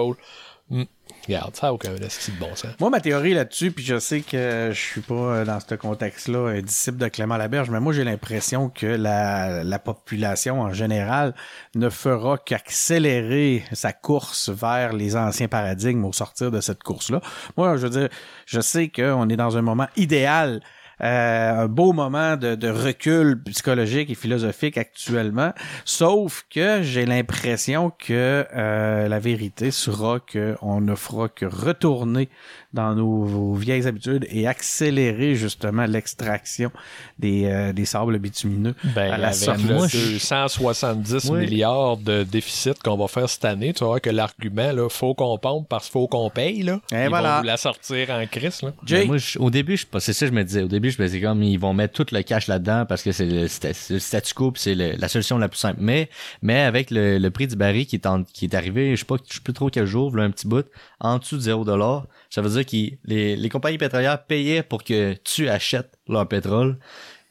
Hum. 0.71 0.85
Regarde, 1.27 1.55
ça 1.55 1.67
n'a 1.67 1.73
aucun 1.73 1.93
de 1.93 2.39
bon 2.39 2.55
sens. 2.55 2.71
Moi, 2.79 2.89
ma 2.89 2.99
théorie 2.99 3.33
là-dessus, 3.33 3.71
puis 3.71 3.83
je 3.83 3.99
sais 3.99 4.21
que 4.21 4.69
je 4.71 4.79
suis 4.79 5.01
pas 5.01 5.13
euh, 5.13 5.45
dans 5.45 5.59
ce 5.59 5.75
contexte-là 5.75 6.49
un 6.49 6.61
disciple 6.61 6.97
de 6.97 7.07
Clément 7.07 7.37
Laberge, 7.37 7.69
mais 7.69 7.79
moi, 7.79 7.93
j'ai 7.93 8.03
l'impression 8.03 8.69
que 8.69 8.85
la, 8.85 9.63
la 9.63 9.79
population 9.79 10.61
en 10.61 10.73
général 10.73 11.35
ne 11.75 11.89
fera 11.89 12.37
qu'accélérer 12.37 13.63
sa 13.73 13.91
course 13.91 14.49
vers 14.49 14.93
les 14.93 15.15
anciens 15.15 15.47
paradigmes 15.47 16.05
au 16.05 16.13
sortir 16.13 16.51
de 16.51 16.61
cette 16.61 16.83
course-là. 16.83 17.21
Moi, 17.57 17.77
je 17.77 17.87
veux 17.87 17.99
dire, 18.01 18.09
je 18.45 18.61
sais 18.61 18.89
qu'on 18.89 19.29
est 19.29 19.37
dans 19.37 19.57
un 19.57 19.61
moment 19.61 19.87
idéal 19.97 20.61
un 20.99 21.67
beau 21.67 21.93
moment 21.93 22.37
de, 22.37 22.55
de 22.55 22.69
recul 22.69 23.41
psychologique 23.45 24.09
et 24.09 24.15
philosophique 24.15 24.77
actuellement, 24.77 25.53
sauf 25.83 26.45
que 26.49 26.81
j'ai 26.83 27.05
l'impression 27.05 27.91
que 27.97 28.45
euh, 28.55 29.07
la 29.07 29.19
vérité 29.19 29.71
sera 29.71 30.19
qu'on 30.19 30.81
ne 30.81 30.95
fera 30.95 31.29
que 31.29 31.45
retourner 31.45 32.29
dans 32.73 32.93
nos, 32.93 33.53
vieilles 33.53 33.87
habitudes 33.87 34.27
et 34.29 34.47
accélérer 34.47 35.35
justement 35.35 35.85
l'extraction 35.85 36.71
des, 37.19 37.45
euh, 37.45 37.71
des 37.71 37.85
sables 37.85 38.19
bitumineux 38.19 38.75
Ben, 38.95 39.13
à 39.13 39.17
la 39.17 39.31
sorte. 39.31 39.59
Moi, 39.63 39.87
je- 39.87 40.13
270 40.13 41.29
Oui. 41.29 41.39
milliards 41.39 41.97
de 41.97 42.23
déficit 42.23 42.81
qu'on 42.83 42.97
va 42.97 43.07
faire 43.07 43.29
cette 43.29 43.45
année, 43.45 43.73
tu 43.73 43.79
vas 43.81 43.87
voir 43.87 44.01
que 44.01 44.09
l'argument, 44.09 44.71
là, 44.73 44.89
faut 44.89 45.13
qu'on 45.13 45.37
pompe 45.37 45.67
parce 45.69 45.85
qu'il 45.85 45.93
faut 45.93 46.07
qu'on 46.07 46.29
paye, 46.29 46.63
là. 46.63 46.79
Et 46.91 47.03
ils 47.03 47.09
voilà. 47.09 47.37
vont 47.37 47.43
la 47.43 47.57
sortir 47.57 48.09
en 48.09 48.25
crise, 48.27 48.61
là. 48.61 48.73
Ben, 48.89 49.07
moi, 49.07 49.17
je- 49.17 49.39
au 49.39 49.49
début, 49.49 49.77
je, 49.77 49.85
c'est 49.99 50.13
ça 50.13 50.25
que 50.25 50.31
je 50.31 50.37
me 50.37 50.43
disais. 50.43 50.63
Au 50.63 50.67
début, 50.67 50.84
je 50.91 51.01
me 51.01 51.07
disais 51.07 51.21
comme 51.21 51.41
ils 51.43 51.57
vont 51.57 51.73
mettre 51.73 51.93
tout 51.93 52.13
le 52.13 52.21
cash 52.21 52.47
là-dedans 52.47 52.85
parce 52.87 53.01
que 53.03 53.11
c'est 53.11 53.25
le, 53.25 53.47
statu 53.47 54.33
quo 54.33 54.53
c'est 54.55 54.75
la 54.75 55.07
solution 55.07 55.37
la 55.37 55.47
plus 55.49 55.59
simple. 55.59 55.79
Mais, 55.81 56.09
mais 56.41 56.61
avec 56.61 56.91
le, 56.91 57.17
le 57.17 57.31
prix 57.31 57.47
du 57.47 57.55
baril 57.55 57.85
qui 57.85 57.95
est, 57.95 58.05
en- 58.05 58.23
qui 58.23 58.45
est 58.45 58.53
arrivé, 58.55 58.91
je 58.95 58.99
sais 59.01 59.05
pas, 59.05 59.15
je 59.27 59.35
sais 59.35 59.41
plus 59.41 59.53
trop 59.53 59.69
quel 59.69 59.85
jour, 59.85 60.15
là, 60.15 60.23
un 60.23 60.31
petit 60.31 60.47
bout, 60.47 60.65
en 60.99 61.17
dessous 61.19 61.37
de 61.37 61.41
0$, 61.41 62.03
ça 62.29 62.41
veut 62.41 62.49
dire 62.49 62.65
que 62.65 62.95
les, 63.07 63.35
les 63.35 63.49
compagnies 63.49 63.77
pétrolières 63.77 64.23
payaient 64.25 64.63
pour 64.63 64.83
que 64.83 65.13
tu 65.23 65.49
achètes 65.49 65.91
leur 66.07 66.27
pétrole. 66.27 66.77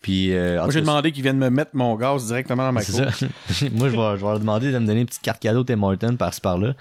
Puis, 0.03 0.35
euh, 0.35 0.59
moi 0.59 0.71
j'ai 0.71 0.83
demandé 0.83 1.13
qu'ils 1.13 1.23
viennent 1.23 1.39
me 1.39 1.49
mettre 1.49 1.71
mon 1.73 1.95
gaz 1.97 2.27
directement 2.27 2.65
dans 2.65 2.73
ma 2.73 2.85
cour. 2.85 3.01
Moi, 3.73 3.89
je 3.89 3.97
vais, 3.97 3.97
je 3.97 4.21
vais 4.21 4.21
leur 4.21 4.39
demander 4.39 4.71
de 4.71 4.79
me 4.79 4.87
donner 4.87 5.01
une 5.01 5.07
petite 5.07 5.23
carte 5.23 5.41
cadeau 5.41 5.65
Tim 5.65 5.83
Hortons 5.83 6.17
par-ci 6.17 6.43
par-là. 6.43 6.75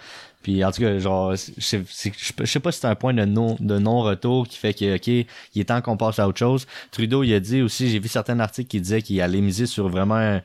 Puis 0.44 0.64
en 0.64 0.72
tout 0.72 0.82
cas, 0.82 1.00
genre, 1.00 1.34
je 1.36 1.62
sais, 1.62 1.80
pas- 2.36 2.72
si 2.72 2.80
c'est 2.80 2.86
un 2.86 2.96
point 2.96 3.14
de 3.14 3.26
non 3.26 3.56
de 3.60 3.80
non-retour 3.80 4.48
qui 4.48 4.58
fait 4.58 4.74
que 4.74 4.96
ok, 4.98 5.08
il 5.08 5.26
est 5.62 5.66
temps 5.66 5.82
qu'on 5.82 5.98
passe 5.98 6.20
à 6.20 6.28
autre 6.28 6.38
chose. 6.38 6.68
Trudeau, 6.92 7.24
il 7.24 7.34
a 7.34 7.40
dit 7.40 7.62
aussi, 7.62 7.90
j'ai 7.90 8.00
vu 8.00 8.10
certains 8.10 8.40
articles 8.40 8.70
qui 8.70 8.82
disaient 8.82 9.02
qu'il 9.02 9.20
allait 9.22 9.42
miser 9.42 9.66
sur 9.66 9.88
vraiment 9.90 10.42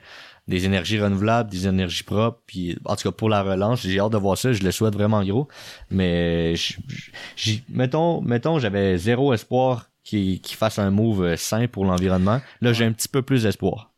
des 0.46 0.64
énergies 0.64 0.98
renouvelables, 0.98 1.50
des 1.50 1.66
énergies 1.66 2.04
propres, 2.04 2.38
puis 2.46 2.78
en 2.86 2.96
tout 2.96 3.02
cas 3.10 3.12
pour 3.12 3.28
la 3.28 3.42
relance, 3.42 3.82
j'ai 3.82 4.00
hâte 4.00 4.12
de 4.12 4.16
voir 4.16 4.38
ça, 4.38 4.52
je 4.52 4.62
le 4.62 4.70
souhaite 4.70 4.94
vraiment 4.94 5.22
gros. 5.22 5.46
Mais 5.90 6.56
je- 6.56 6.74
je- 6.88 7.10
j'ai- 7.36 7.62
mettons, 7.68 8.22
mettons, 8.22 8.58
j'avais 8.58 8.96
zéro 8.96 9.34
espoir 9.34 9.90
qu'il 10.04 10.40
fasse 10.46 10.78
un 10.78 10.90
move 10.90 11.36
sain 11.36 11.66
pour 11.66 11.84
l'environnement. 11.84 12.40
Là, 12.62 12.72
j'ai 12.72 12.86
un 12.86 12.92
petit 12.92 13.08
peu 13.08 13.20
plus 13.20 13.42
d'espoir. 13.42 13.90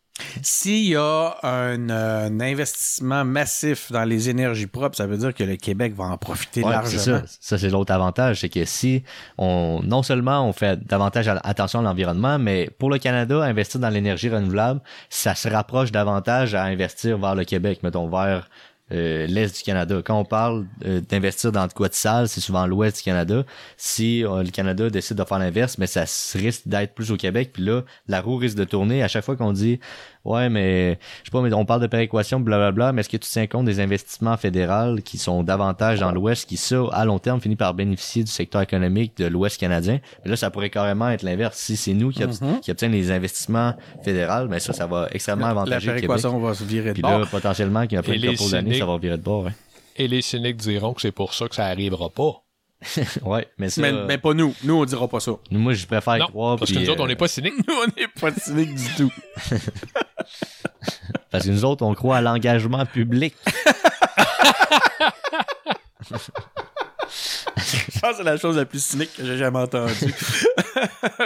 S'il 0.42 0.88
y 0.88 0.96
a 0.96 1.36
un, 1.42 1.90
euh, 1.90 2.26
un 2.28 2.40
investissement 2.40 3.24
massif 3.24 3.90
dans 3.92 4.04
les 4.04 4.28
énergies 4.30 4.66
propres, 4.66 4.96
ça 4.96 5.06
veut 5.06 5.16
dire 5.16 5.34
que 5.34 5.44
le 5.44 5.56
Québec 5.56 5.94
va 5.94 6.04
en 6.04 6.18
profiter 6.18 6.62
Ouais, 6.62 6.70
largement. 6.70 6.98
c'est 6.98 7.10
ça. 7.10 7.22
Ça, 7.40 7.58
c'est 7.58 7.70
l'autre 7.70 7.92
avantage. 7.92 8.40
C'est 8.40 8.48
que 8.48 8.64
si 8.64 9.02
on, 9.38 9.80
non 9.84 10.02
seulement 10.02 10.46
on 10.46 10.52
fait 10.52 10.84
davantage 10.86 11.28
attention 11.28 11.80
à 11.80 11.82
l'environnement, 11.82 12.38
mais 12.38 12.70
pour 12.78 12.90
le 12.90 12.98
Canada, 12.98 13.42
investir 13.42 13.80
dans 13.80 13.90
l'énergie 13.90 14.28
renouvelable, 14.28 14.80
ça 15.08 15.34
se 15.34 15.48
rapproche 15.48 15.92
davantage 15.92 16.54
à 16.54 16.64
investir 16.64 17.18
vers 17.18 17.34
le 17.34 17.44
Québec, 17.44 17.80
mettons, 17.82 18.08
vers 18.08 18.48
euh, 18.92 19.26
l'Est 19.28 19.56
du 19.56 19.62
Canada. 19.62 20.00
Quand 20.04 20.18
on 20.18 20.24
parle 20.24 20.66
euh, 20.84 21.00
d'investir 21.08 21.52
dans 21.52 21.66
de 21.68 21.72
quoi 21.72 21.88
de 21.88 21.94
sale, 21.94 22.28
c'est 22.28 22.40
souvent 22.40 22.66
l'Ouest 22.66 22.96
du 22.96 23.02
Canada. 23.04 23.44
Si 23.76 24.24
euh, 24.24 24.42
le 24.42 24.50
Canada 24.50 24.90
décide 24.90 25.16
de 25.16 25.22
faire 25.24 25.38
l'inverse, 25.38 25.78
mais 25.78 25.86
ça 25.86 26.04
risque 26.34 26.62
d'être 26.66 26.92
plus 26.94 27.12
au 27.12 27.16
Québec. 27.16 27.50
Puis 27.52 27.62
là, 27.62 27.82
la 28.08 28.20
roue 28.20 28.36
risque 28.36 28.56
de 28.56 28.64
tourner. 28.64 29.02
À 29.04 29.08
chaque 29.08 29.24
fois 29.24 29.36
qu'on 29.36 29.52
dit 29.52 29.78
Ouais, 30.24 30.50
mais 30.50 30.98
je 31.20 31.24
sais 31.24 31.30
pas, 31.32 31.40
mais 31.40 31.52
on 31.54 31.64
parle 31.64 31.80
de 31.80 31.86
péréquation, 31.86 32.40
blablabla, 32.40 32.92
mais 32.92 33.00
est-ce 33.00 33.08
que 33.08 33.16
tu 33.16 33.28
tiens 33.30 33.46
compte 33.46 33.64
des 33.64 33.80
investissements 33.80 34.36
fédéraux 34.36 34.96
qui 35.02 35.16
sont 35.16 35.42
davantage 35.42 36.00
dans 36.00 36.12
l'Ouest, 36.12 36.46
qui 36.46 36.58
ça, 36.58 36.82
à 36.92 37.06
long 37.06 37.18
terme, 37.18 37.40
finit 37.40 37.56
par 37.56 37.72
bénéficier 37.72 38.22
du 38.22 38.30
secteur 38.30 38.60
économique 38.60 39.16
de 39.16 39.24
l'Ouest 39.26 39.58
canadien? 39.58 39.98
Mais 40.24 40.30
là, 40.30 40.36
ça 40.36 40.50
pourrait 40.50 40.68
carrément 40.68 41.08
être 41.08 41.22
l'inverse. 41.22 41.56
Si 41.56 41.76
c'est 41.76 41.94
nous 41.94 42.10
qui, 42.10 42.22
qui 42.62 42.70
obtiennent 42.70 42.92
les 42.92 43.10
investissements 43.10 43.74
fédéraux, 44.02 44.46
mais 44.48 44.60
ça, 44.60 44.74
ça 44.74 44.86
va 44.86 45.08
extrêmement 45.12 45.46
La 45.46 45.50
avantager 45.52 45.86
le 45.88 46.00
Québec. 46.00 46.08
péréquation 46.10 46.38
va 46.38 46.54
se 46.54 46.64
virer 46.64 46.88
de 46.90 46.92
Puis 46.94 47.02
bord. 47.02 47.18
là, 47.18 47.26
potentiellement, 47.26 47.82
qu'il 47.86 47.94
y 47.94 47.98
a 47.98 48.02
plein 48.02 48.16
de 48.16 48.50
d'années, 48.50 48.78
ça 48.78 48.84
va 48.86 48.98
virer 48.98 49.16
de 49.16 49.22
bord. 49.22 49.46
hein. 49.46 49.52
Et 49.96 50.06
les 50.06 50.22
cyniques 50.22 50.56
diront 50.56 50.92
que 50.92 51.00
c'est 51.00 51.12
pour 51.12 51.34
ça 51.34 51.48
que 51.48 51.54
ça 51.54 51.64
arrivera 51.64 52.10
pas. 52.10 52.42
Ouais, 53.22 53.46
mais 53.58 53.68
ça, 53.70 53.82
mais, 53.82 53.92
euh, 53.92 54.06
mais 54.06 54.18
pas 54.18 54.32
nous. 54.32 54.54
Nous, 54.64 54.74
on 54.74 54.84
dira 54.84 55.06
pas 55.06 55.20
ça. 55.20 55.32
moi, 55.50 55.74
je 55.74 55.86
préfère 55.86 56.16
y 56.16 56.20
Non, 56.20 56.26
croire. 56.28 56.56
parce 56.58 56.72
que 56.72 56.78
nous 56.78 56.88
autres, 56.88 57.00
on 57.02 57.04
euh, 57.04 57.08
n'est 57.08 57.16
pas 57.16 57.28
cyniques. 57.28 57.54
Nous, 57.68 57.74
on 57.74 57.86
n'est 58.00 58.08
pas 58.08 58.32
cyniques 58.40 58.74
du 58.74 58.94
tout. 58.96 59.12
Parce 61.30 61.44
que 61.44 61.50
nous 61.50 61.64
autres, 61.64 61.84
on 61.84 61.94
croit 61.94 62.16
à 62.16 62.20
l'engagement 62.20 62.84
public. 62.86 63.34
Je 66.10 68.00
pense 68.00 68.10
que 68.12 68.16
c'est 68.16 68.22
la 68.24 68.36
chose 68.36 68.56
la 68.56 68.64
plus 68.64 68.82
cynique 68.82 69.10
que 69.16 69.24
j'ai 69.24 69.36
jamais 69.36 69.58
entendue. 69.60 70.14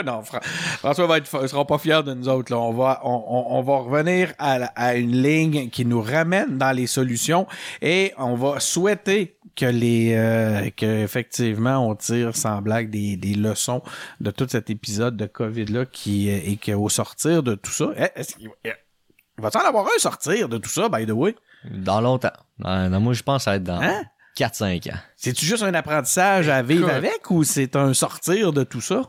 non, 0.04 0.22
Fra- 0.22 0.40
François 0.42 1.06
va 1.06 1.18
être, 1.18 1.48
sera 1.48 1.66
pas 1.66 1.78
fier 1.78 2.02
de 2.04 2.12
nous 2.14 2.28
autres. 2.28 2.52
Là. 2.52 2.58
On, 2.58 2.72
va, 2.72 3.00
on, 3.04 3.62
va 3.62 3.76
revenir 3.78 4.32
à 4.38 4.94
une 4.96 5.12
ligne 5.22 5.70
qui 5.70 5.84
nous 5.86 6.02
ramène 6.02 6.58
dans 6.58 6.72
les 6.72 6.86
solutions 6.86 7.46
et 7.80 8.12
on 8.18 8.34
va 8.34 8.60
souhaiter 8.60 9.36
que 9.56 9.66
les 9.66 10.14
euh, 10.14 10.70
que 10.76 10.86
effectivement 11.04 11.88
on 11.88 11.94
tire 11.94 12.34
sans 12.36 12.60
blague 12.62 12.90
des, 12.90 13.16
des 13.16 13.34
leçons 13.34 13.82
de 14.20 14.30
tout 14.30 14.46
cet 14.48 14.70
épisode 14.70 15.16
de 15.16 15.26
Covid 15.26 15.66
là 15.66 15.84
qui 15.86 16.28
euh, 16.30 16.40
et 16.44 16.56
qu'au 16.56 16.88
sortir 16.88 17.42
de 17.42 17.54
tout 17.54 17.70
ça, 17.70 17.86
eh, 17.96 18.08
est-ce 18.18 18.34
qu'il 18.36 18.48
va- 18.48 18.54
il 18.64 19.42
va 19.42 19.50
t 19.50 19.58
en 19.58 19.62
avoir 19.62 19.86
un 19.86 19.98
sortir 19.98 20.48
de 20.48 20.58
tout 20.58 20.70
ça, 20.70 20.88
by 20.88 21.06
the 21.06 21.10
way? 21.10 21.34
Dans 21.70 22.00
longtemps. 22.00 22.30
Non, 22.58 22.88
non, 22.90 23.00
moi, 23.00 23.12
je 23.14 23.22
pense 23.22 23.38
que 23.38 23.44
ça 23.44 23.50
va 23.52 23.56
être 23.56 23.64
dans 23.64 23.80
Hein? 23.80 24.02
4-5 24.36 24.90
ans. 24.92 24.98
C'est-tu 25.16 25.44
juste 25.46 25.62
un 25.62 25.74
apprentissage 25.74 26.48
à 26.48 26.62
vivre 26.62 26.88
Écoute. 26.88 26.96
avec 26.96 27.30
ou 27.30 27.42
c'est 27.44 27.74
un 27.76 27.94
sortir 27.94 28.52
de 28.52 28.64
tout 28.64 28.80
ça? 28.80 29.02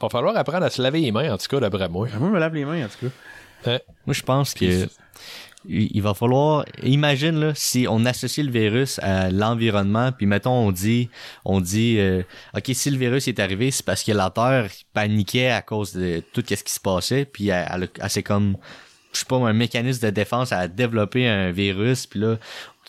Va 0.00 0.08
falloir 0.08 0.36
apprendre 0.36 0.64
à 0.66 0.70
se 0.70 0.80
laver 0.82 1.00
les 1.00 1.12
mains, 1.12 1.32
en 1.32 1.38
tout 1.38 1.46
cas, 1.48 1.60
d'après 1.60 1.88
moi. 1.88 2.08
Moi, 2.18 2.28
je 2.28 2.34
me 2.34 2.38
lave 2.38 2.54
les 2.54 2.64
mains, 2.64 2.84
en 2.84 2.88
tout 2.88 3.08
cas. 3.64 3.78
Moi, 4.06 4.12
je 4.14 4.22
pense 4.22 4.54
que 4.54 4.86
il 5.68 6.02
va 6.02 6.14
falloir 6.14 6.64
imagine 6.82 7.38
là 7.40 7.52
si 7.54 7.86
on 7.88 8.04
associe 8.04 8.44
le 8.44 8.52
virus 8.52 8.98
à 9.00 9.30
l'environnement 9.30 10.12
puis 10.12 10.26
mettons 10.26 10.52
on 10.52 10.72
dit 10.72 11.08
on 11.44 11.60
dit 11.60 11.96
euh, 11.98 12.22
OK 12.56 12.70
si 12.72 12.90
le 12.90 12.98
virus 12.98 13.28
est 13.28 13.40
arrivé 13.40 13.70
c'est 13.70 13.84
parce 13.84 14.02
que 14.02 14.12
la 14.12 14.30
terre 14.30 14.70
paniquait 14.92 15.50
à 15.50 15.62
cause 15.62 15.94
de 15.94 16.22
tout 16.32 16.44
ce 16.46 16.62
qui 16.62 16.72
se 16.72 16.80
passait 16.80 17.24
puis 17.24 17.48
elle, 17.48 17.66
elle, 17.72 17.88
elle 18.00 18.10
s'est 18.10 18.22
comme 18.22 18.56
je 19.12 19.20
sais 19.20 19.26
pas 19.26 19.36
un 19.36 19.52
mécanisme 19.52 20.04
de 20.06 20.10
défense 20.10 20.52
à 20.52 20.68
développer 20.68 21.26
un 21.28 21.50
virus 21.50 22.06
puis 22.06 22.20
là 22.20 22.36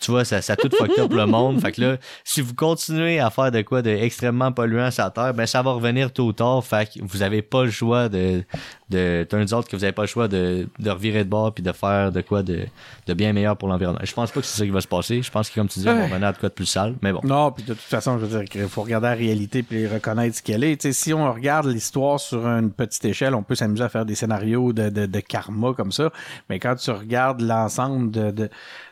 tu 0.06 0.12
vois 0.12 0.24
ça 0.24 0.42
ça 0.42 0.56
tout 0.56 0.70
fucked 0.78 1.00
up 1.00 1.12
le 1.12 1.26
monde 1.26 1.60
fait 1.62 1.72
que 1.72 1.82
là 1.82 1.98
si 2.24 2.42
vous 2.42 2.54
continuez 2.54 3.20
à 3.20 3.30
faire 3.30 3.52
de 3.52 3.62
quoi 3.62 3.82
de 3.82 3.90
extrêmement 3.90 4.52
polluant 4.52 4.92
sur 4.92 5.04
la 5.04 5.10
terre 5.10 5.34
ben 5.34 5.46
ça 5.46 5.62
va 5.62 5.72
revenir 5.72 6.14
tôt 6.14 6.26
ou 6.26 6.34
tard 6.34 6.64
fait 6.64 6.94
que 6.94 7.00
vous 7.04 7.24
avez 7.24 7.42
pas 7.42 7.66
le 7.66 7.72
choix 7.72 8.10
de 8.10 8.44
de 8.90 9.26
turns 9.30 9.54
out 9.54 9.68
que 9.68 9.76
vous 9.76 9.84
avez 9.84 9.94
pas 9.94 10.04
le 10.04 10.08
choix 10.08 10.28
de, 10.28 10.68
de 10.78 10.90
revirer 10.90 11.24
de 11.24 11.30
bord 11.30 11.54
puis 11.54 11.64
de 11.64 11.72
faire 11.72 12.12
de 12.12 12.22
quoi 12.22 12.44
de, 12.44 12.66
de 13.08 13.14
bien 13.14 13.34
meilleur 13.34 13.58
pour 13.58 13.68
l'environnement. 13.68 14.00
Je 14.04 14.14
pense 14.14 14.32
pas 14.32 14.42
que 14.42 14.46
c'est 14.46 14.60
ça 14.60 14.66
qui 14.66 14.72
va 14.72 14.82
se 14.82 14.88
passer. 14.88 15.22
Je 15.22 15.32
pense 15.32 15.50
que 15.50 15.56
comme 15.56 15.68
tu 15.68 15.80
dis, 15.80 15.90
on 15.90 15.96
va 15.96 16.04
revenir 16.04 16.28
à 16.28 16.34
de 16.34 16.38
quoi 16.38 16.50
de 16.50 16.54
plus 16.54 16.66
sale. 16.66 16.96
Mais 17.02 17.12
bon. 17.12 17.22
Non, 17.24 17.52
puis 17.52 17.64
de 17.64 17.74
toute 17.74 17.82
façon, 17.82 18.20
je 18.20 18.26
veux 18.26 18.40
dire 18.40 18.50
qu'il 18.50 18.68
faut 18.68 18.84
regarder 18.84 19.08
la 19.08 19.16
réalité 19.16 19.64
puis 19.64 19.88
reconnaître 19.88 20.38
ce 20.38 20.44
qu'elle 20.44 20.64
est. 20.64 20.80
Tu 20.80 20.90
sais, 20.90 20.94
si 20.94 21.14
on 21.14 21.32
regarde 21.34 21.66
l'histoire 21.68 22.20
sur 22.20 22.46
une 22.46 22.72
petite 22.72 23.06
échelle, 23.06 23.34
on 23.34 23.44
peut 23.44 23.56
s'amuser 23.56 23.84
à 23.84 23.90
faire 23.90 24.06
des 24.06 24.16
scénarios 24.16 24.72
de, 24.72 24.90
de, 24.90 25.06
de 25.08 25.20
karma 25.20 25.74
comme 25.74 25.92
ça. 25.92 26.12
Mais 26.50 26.60
quand 26.60 26.76
tu 26.76 26.92
regardes 26.92 27.42
l'ensemble 27.42 28.12
de, 28.12 28.32
de, 28.32 28.50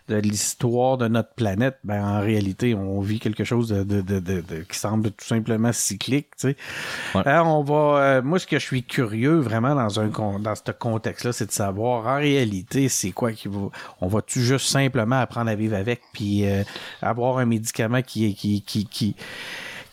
de 0.10 0.16
l'histoire 0.16 0.98
de 0.98 1.08
notre 1.08 1.34
planète, 1.34 1.78
ben 1.84 2.04
en 2.04 2.20
réalité, 2.22 2.76
on 2.76 3.00
vit 3.00 3.20
quelque 3.20 3.44
chose 3.44 3.70
de, 3.70 3.84
de, 3.84 4.02
de, 4.02 4.20
de- 4.20 4.42
de- 4.42 4.62
qui 4.70 4.78
semble 4.78 5.12
tout 5.12 5.26
simplement 5.26 5.72
cyclique. 5.72 6.28
Tu 6.38 6.50
sais. 6.50 6.56
Ouais. 7.16 7.22
Hein, 7.26 7.44
on 7.46 7.64
va, 7.64 8.00
euh, 8.02 8.22
moi, 8.22 8.38
ce 8.38 8.46
que 8.48 8.60
je 8.60 8.66
suis 8.66 8.84
curieux 8.84 9.38
vraiment 9.40 9.76
dans 9.76 10.00
un 10.00 10.10
con- 10.10 10.40
dans 10.40 10.56
ce 10.56 10.72
contexte-là, 10.72 11.32
c'est 11.32 11.46
de 11.46 11.52
savoir 11.52 12.06
en 12.08 12.18
réalité, 12.18 12.90
c'est 12.90 13.12
quoi 13.12 13.32
qui 13.32 13.48
va. 13.48 13.70
On 14.02 14.08
va-tu 14.08 14.42
juste 14.42 14.68
simplement 14.68 15.20
apprendre 15.20 15.50
à 15.50 15.56
vivre 15.56 15.76
avec, 15.76 16.02
puis 16.12 16.46
euh, 16.48 16.64
avoir 17.02 17.38
un 17.38 17.46
médicament 17.46 18.02
qui 18.02 18.26
est 18.30 18.34
qui 18.34 18.62
qui 18.62 18.86
qui 18.86 19.16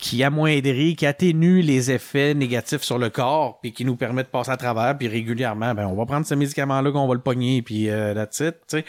qui 0.01 0.25
amoindrit, 0.25 0.97
qui 0.97 1.07
atténue 1.07 1.61
les 1.61 1.91
effets 1.91 2.33
négatifs 2.35 2.83
sur 2.83 2.99
le 2.99 3.11
corps, 3.11 3.61
puis 3.61 3.73
qui 3.73 3.85
nous 3.85 3.97
permet 3.97 4.23
de 4.23 4.29
passer 4.29 4.51
à 4.51 4.57
travers, 4.57 4.97
puis 4.97 5.09
régulièrement, 5.09 5.75
ben 5.75 5.87
on 5.87 5.95
va 5.95 6.07
prendre 6.07 6.27
ce 6.27 6.35
médicament-là 6.35 6.91
qu'on 6.91 7.07
va 7.07 7.15
le 7.15 7.21
pogner, 7.21 7.61
puis 7.63 7.91
euh, 7.91 8.15
it, 8.15 8.31
tu 8.41 8.55
sais. 8.67 8.85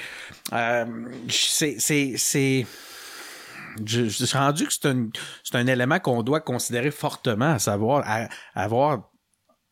Euh, 0.53 0.85
c'est 1.29 1.75
c'est 1.79 2.13
c'est 2.15 2.65
je, 3.85 4.05
je 4.05 4.25
suis 4.25 4.37
rendu 4.37 4.65
que 4.65 4.73
c'est 4.73 4.87
un, 4.87 5.09
c'est 5.43 5.57
un 5.57 5.67
élément 5.67 5.99
qu'on 5.99 6.23
doit 6.23 6.39
considérer 6.39 6.91
fortement, 6.91 7.53
à 7.53 7.59
savoir 7.59 8.03
à, 8.05 8.27
avoir 8.55 9.09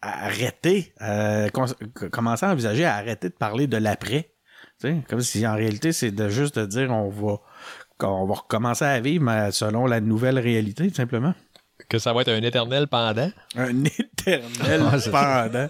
à 0.02 0.26
arrêter, 0.26 0.94
euh, 1.02 1.50
con- 1.50 1.66
commencer 2.12 2.46
à 2.46 2.52
envisager 2.52 2.86
à 2.86 2.96
arrêter 2.96 3.30
de 3.30 3.34
parler 3.34 3.68
de 3.68 3.78
l'après. 3.78 4.34
Tu 4.82 4.88
sais, 4.88 4.98
comme 5.10 5.22
si 5.22 5.46
en 5.48 5.56
réalité 5.56 5.94
c'est 5.94 6.12
de 6.12 6.30
juste 6.30 6.60
de 6.60 6.66
dire 6.66 6.92
on 6.92 7.10
va 7.10 7.40
qu'on 8.00 8.26
va 8.26 8.34
recommencer 8.34 8.86
à 8.86 9.00
vivre 9.00 9.26
mais 9.26 9.52
selon 9.52 9.86
la 9.86 10.02
nouvelle 10.02 10.40
réalité, 10.40 10.88
tout 10.88 10.96
simplement. 10.96 11.34
Que 11.88 11.98
ça 11.98 12.14
va 12.14 12.22
être 12.22 12.30
un 12.30 12.42
éternel 12.42 12.88
pendant. 12.88 13.32
Un 13.56 13.84
éternel 13.86 14.82
Ouais, 14.84 15.00
ça. 15.00 15.10
pendant. 15.50 15.68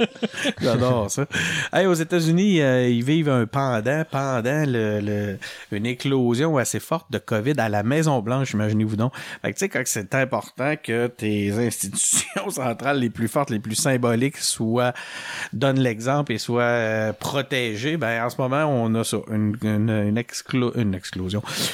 J'adore 0.61 1.11
ça. 1.11 1.25
Hey, 1.71 1.85
aux 1.85 1.93
États-Unis, 1.93 2.61
euh, 2.61 2.89
ils 2.89 3.03
vivent 3.03 3.29
un 3.29 3.45
pendant, 3.45 4.03
pendant 4.09 4.65
le, 4.67 4.99
le- 4.99 5.37
une 5.71 5.85
éclosion 5.85 6.57
assez 6.57 6.79
forte 6.79 7.09
de 7.11 7.19
COVID 7.19 7.53
à 7.57 7.69
la 7.69 7.83
Maison-Blanche, 7.83 8.51
imaginez-vous 8.51 8.95
donc. 8.97 9.13
Fait 9.41 9.53
que 9.53 9.57
tu 9.57 9.59
sais, 9.59 9.69
quand 9.69 9.81
c'est 9.85 10.13
important 10.15 10.73
que 10.81 11.07
tes 11.07 11.51
institutions 11.53 12.49
centrales 12.49 12.99
les 12.99 13.09
plus 13.09 13.27
fortes, 13.27 13.49
les 13.51 13.59
plus 13.59 13.75
symboliques 13.75 14.37
soient, 14.37 14.93
donnent 15.53 15.79
l'exemple 15.79 16.33
et 16.33 16.37
soient 16.37 16.61
euh, 16.63 17.13
protégées, 17.13 17.95
ben 17.97 18.25
en 18.25 18.29
ce 18.29 18.35
moment, 18.41 18.65
on 18.65 18.93
a 18.95 19.03
ça, 19.05 19.17
une, 19.31 19.55
une, 19.63 19.89
une, 19.89 20.17
exclo- 20.19 20.73
une 20.75 20.99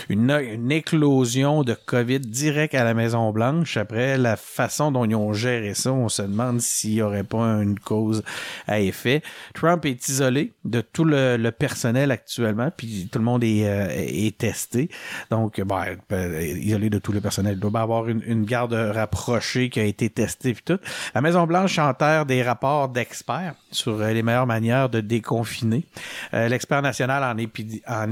une, 0.09 0.29
une 0.31 0.71
éclosion 0.71 1.63
de 1.63 1.73
COVID 1.85 2.19
direct 2.19 2.75
à 2.75 2.83
la 2.83 2.93
Maison-Blanche. 2.93 3.77
Après 3.77 4.17
la 4.25 4.35
façon 4.35 4.91
dont 4.91 5.05
ils 5.05 5.15
ont 5.15 5.33
géré 5.33 5.73
ça, 5.73 5.93
on 5.93 6.09
se 6.09 6.21
demande 6.21 6.59
s'il 6.59 6.95
n'y 6.95 7.01
aurait 7.01 7.23
pas 7.23 7.43
une 7.61 7.79
cause 7.79 8.23
à 8.67 8.79
effet. 8.79 9.21
Trump 9.53 9.85
est 9.85 10.07
isolé 10.09 10.53
de 10.65 10.81
tout 10.81 11.05
le, 11.05 11.49
personnel 11.51 12.11
actuellement, 12.11 12.71
puis 12.75 13.07
tout 13.11 13.19
le 13.19 13.25
monde 13.25 13.43
est, 13.43 13.67
euh, 13.67 13.87
est 13.89 14.37
testé. 14.37 14.89
Donc, 15.29 15.61
ben, 15.61 15.97
isolé 16.41 16.89
de 16.89 16.99
tout 16.99 17.11
le 17.11 17.21
personnel. 17.21 17.53
Il 17.53 17.59
doit 17.59 17.79
avoir 17.79 18.07
une, 18.07 18.45
garde 18.45 18.73
rapprochée 18.73 19.69
qui 19.69 19.79
a 19.79 19.83
été 19.83 20.09
testée, 20.09 20.53
puis 20.53 20.63
tout. 20.63 20.79
La 21.13 21.21
Maison-Blanche 21.21 21.79
enterre 21.79 22.25
des 22.25 22.43
rapports 22.43 22.89
d'experts 22.89 23.55
sur 23.71 24.01
euh, 24.01 24.11
les 24.11 24.23
meilleures 24.23 24.47
manières 24.47 24.89
de 24.89 25.01
déconfiner. 25.01 25.83
Euh, 26.33 26.47
L'expert 26.47 26.81
national 26.81 27.23
en, 27.23 27.37
épid 27.37 27.81
en, 27.87 28.09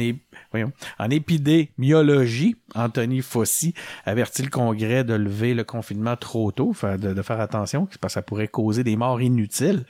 voyons, 0.52 0.72
en 1.00 1.10
épidémiologie, 1.10 2.56
Anthony 2.76 3.22
Fauci, 3.22 3.74
avertit 4.06 4.43
le 4.43 4.50
Congrès 4.50 5.04
de 5.04 5.13
lever 5.13 5.54
le 5.54 5.63
confinement 5.63 6.15
trop 6.15 6.52
tôt, 6.52 6.76
de, 6.84 7.13
de 7.13 7.22
faire 7.22 7.39
attention, 7.39 7.86
parce 7.86 7.98
que 8.00 8.10
ça 8.10 8.22
pourrait 8.22 8.48
causer 8.48 8.84
des 8.84 8.96
morts 8.96 9.22
inutiles. 9.22 9.86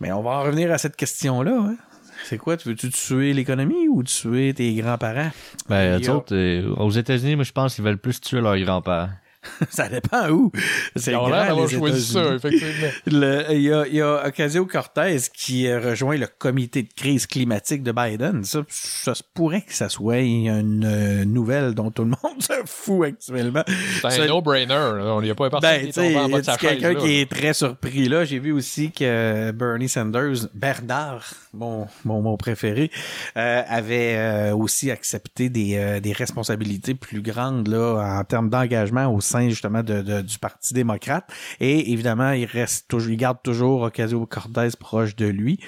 Mais 0.00 0.12
on 0.12 0.22
va 0.22 0.30
en 0.30 0.42
revenir 0.42 0.70
à 0.72 0.78
cette 0.78 0.96
question-là. 0.96 1.56
hein. 1.58 1.76
C'est 2.24 2.38
quoi? 2.38 2.56
Tu 2.56 2.68
veux-tu 2.68 2.90
tuer 2.90 3.32
l'économie 3.34 3.88
ou 3.88 4.02
tuer 4.02 4.52
tes 4.54 4.74
grands-parents? 4.74 5.30
Ben, 5.68 6.02
a- 6.02 6.14
autres, 6.14 6.34
euh, 6.34 6.74
aux 6.76 6.90
États-Unis, 6.90 7.36
moi, 7.36 7.44
je 7.44 7.52
pense 7.52 7.74
qu'ils 7.76 7.84
veulent 7.84 7.98
plus 7.98 8.20
tuer 8.20 8.40
leurs 8.40 8.58
grands-parents. 8.58 9.10
ça 9.70 9.88
dépend 9.88 10.28
où. 10.30 10.52
C'est 10.94 11.12
grand, 11.12 11.56
les 11.56 11.68
choisi 11.76 12.12
ça, 12.12 12.34
effectivement. 12.34 12.88
Il 13.50 13.62
y 13.62 13.72
a, 13.72 13.86
y 13.86 14.00
a 14.00 14.26
Ocasio-Cortez 14.26 15.18
qui 15.34 15.66
euh, 15.66 15.80
rejoint 15.80 16.16
le 16.16 16.26
comité 16.26 16.82
de 16.82 16.92
crise 16.94 17.26
climatique 17.26 17.82
de 17.82 17.92
Biden. 17.92 18.44
Ça, 18.44 18.62
ça 18.68 19.14
se 19.14 19.22
pourrait 19.34 19.62
que 19.62 19.74
ça 19.74 19.88
soit 19.88 20.18
une 20.18 20.84
euh, 20.84 21.24
nouvelle 21.24 21.74
dont 21.74 21.90
tout 21.90 22.02
le 22.02 22.10
monde 22.10 22.40
se 22.40 22.52
fout 22.66 23.06
actuellement. 23.06 23.64
C'est 24.00 24.20
un 24.20 24.26
no-brainer. 24.26 24.74
On 24.74 25.22
n'y 25.22 25.30
a 25.30 25.34
pas 25.34 25.50
personne 25.50 25.70
Ben, 25.70 25.86
qui 25.86 25.92
tu 25.92 26.00
est 26.00 26.02
sais, 26.02 26.12
tombé 26.12 26.24
en 26.24 26.28
bas 26.28 26.38
de 26.38 26.42
y 26.42 26.44
sa 26.44 26.52
a 26.52 26.56
quelqu'un 26.56 26.94
qui 26.94 27.20
est 27.20 27.30
très 27.30 27.54
surpris 27.54 28.08
là. 28.08 28.24
J'ai 28.24 28.38
vu 28.38 28.52
aussi 28.52 28.90
que 28.90 29.50
Bernie 29.52 29.88
Sanders, 29.88 30.48
Bernard, 30.54 31.34
mon, 31.52 31.86
mon, 32.04 32.22
mon 32.22 32.36
préféré, 32.36 32.90
euh, 33.36 33.62
avait 33.66 34.16
euh, 34.16 34.56
aussi 34.56 34.90
accepté 34.90 35.48
des, 35.48 35.76
euh, 35.76 36.00
des 36.00 36.12
responsabilités 36.12 36.94
plus 36.94 37.22
grandes 37.22 37.68
là 37.68 38.18
en 38.18 38.24
termes 38.24 38.50
d'engagement 38.50 39.06
au 39.12 39.20
sein 39.20 39.35
justement 39.42 39.82
du 39.82 40.38
Parti 40.38 40.74
démocrate. 40.74 41.30
Et 41.60 41.92
évidemment, 41.92 42.32
il 42.32 42.46
reste 42.46 42.88
toujours, 42.88 43.10
il 43.10 43.16
garde 43.16 43.38
toujours 43.42 43.82
Ocasio-Cortez 43.82 44.76
proche 44.78 45.16
de 45.16 45.26
lui. 45.26 45.58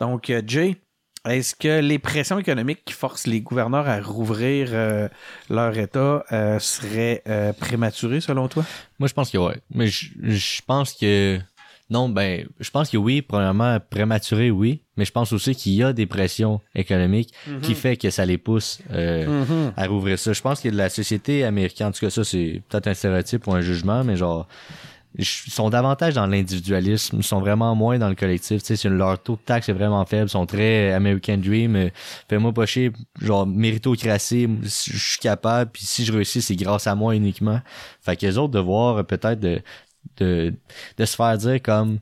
Donc, 0.00 0.30
euh, 0.30 0.42
Jay, 0.46 0.76
est-ce 1.28 1.54
que 1.54 1.80
les 1.80 1.98
pressions 1.98 2.38
économiques 2.38 2.84
qui 2.84 2.92
forcent 2.92 3.26
les 3.26 3.40
gouverneurs 3.40 3.88
à 3.88 4.00
rouvrir 4.00 4.68
euh, 4.72 5.08
leur 5.48 5.76
État 5.78 6.24
euh, 6.32 6.58
seraient 6.58 7.22
prématurées 7.58 8.20
selon 8.20 8.48
toi? 8.48 8.64
Moi, 8.98 9.08
je 9.08 9.14
pense 9.14 9.30
que 9.30 9.38
ouais. 9.38 9.60
Mais 9.70 9.86
je 9.86 10.62
pense 10.66 10.92
que 10.92 11.38
non, 11.90 12.08
ben, 12.08 12.46
je 12.60 12.70
pense 12.70 12.88
que 12.90 12.96
oui, 12.96 13.20
premièrement, 13.22 13.78
prématuré, 13.90 14.50
oui, 14.50 14.82
mais 14.96 15.04
je 15.04 15.12
pense 15.12 15.32
aussi 15.32 15.54
qu'il 15.54 15.72
y 15.74 15.82
a 15.82 15.92
des 15.92 16.06
pressions 16.06 16.60
économiques 16.74 17.32
qui 17.62 17.74
fait 17.74 17.96
que 17.96 18.10
ça 18.10 18.24
les 18.24 18.38
pousse 18.38 18.78
euh, 18.92 19.26
Mhm. 19.44 19.72
à 19.76 19.86
rouvrir 19.86 20.18
ça. 20.18 20.32
Je 20.32 20.40
pense 20.40 20.60
que 20.60 20.68
la 20.70 20.88
société 20.88 21.44
américaine, 21.44 21.88
en 21.88 21.92
tout 21.92 22.00
cas 22.00 22.10
ça, 22.10 22.24
c'est 22.24 22.62
peut-être 22.68 22.86
un 22.88 22.94
stéréotype 22.94 23.46
ou 23.46 23.52
un 23.52 23.60
jugement, 23.60 24.02
mais 24.02 24.16
genre, 24.16 24.48
ils 25.16 25.24
sont 25.24 25.70
davantage 25.70 26.14
dans 26.14 26.26
l'individualisme, 26.26 27.18
ils 27.18 27.22
sont 27.22 27.38
vraiment 27.38 27.76
moins 27.76 27.98
dans 28.00 28.08
le 28.08 28.16
collectif. 28.16 28.62
Tu 28.62 28.66
sais, 28.66 28.76
c'est- 28.76 28.88
leur 28.88 29.22
taux 29.22 29.36
de 29.36 29.40
taxe 29.44 29.68
est 29.68 29.72
vraiment 29.72 30.04
faible, 30.06 30.26
ils 30.26 30.30
sont 30.30 30.44
très 30.46 30.92
American 30.92 31.36
Dream. 31.38 31.76
euh, 31.76 31.88
Fais-moi 32.28 32.52
pas 32.52 32.66
chier, 32.66 32.90
genre 33.20 33.46
méritocratie, 33.46 34.48
je 34.62 34.68
suis 34.68 35.18
capable, 35.20 35.70
puis 35.70 35.84
si 35.86 36.04
je 36.04 36.12
réussis, 36.12 36.42
c'est 36.42 36.56
grâce 36.56 36.88
à 36.88 36.96
moi 36.96 37.14
uniquement. 37.14 37.60
Fait 38.00 38.16
que 38.16 38.26
les 38.26 38.38
autres 38.38 38.54
de 38.54 38.58
voir 38.58 38.96
euh, 38.98 39.02
peut-être 39.04 39.38
de, 39.38 39.60
de, 40.18 40.54
de 40.96 41.04
se 41.04 41.16
faire 41.16 41.36
dire 41.38 41.62
comme 41.62 41.98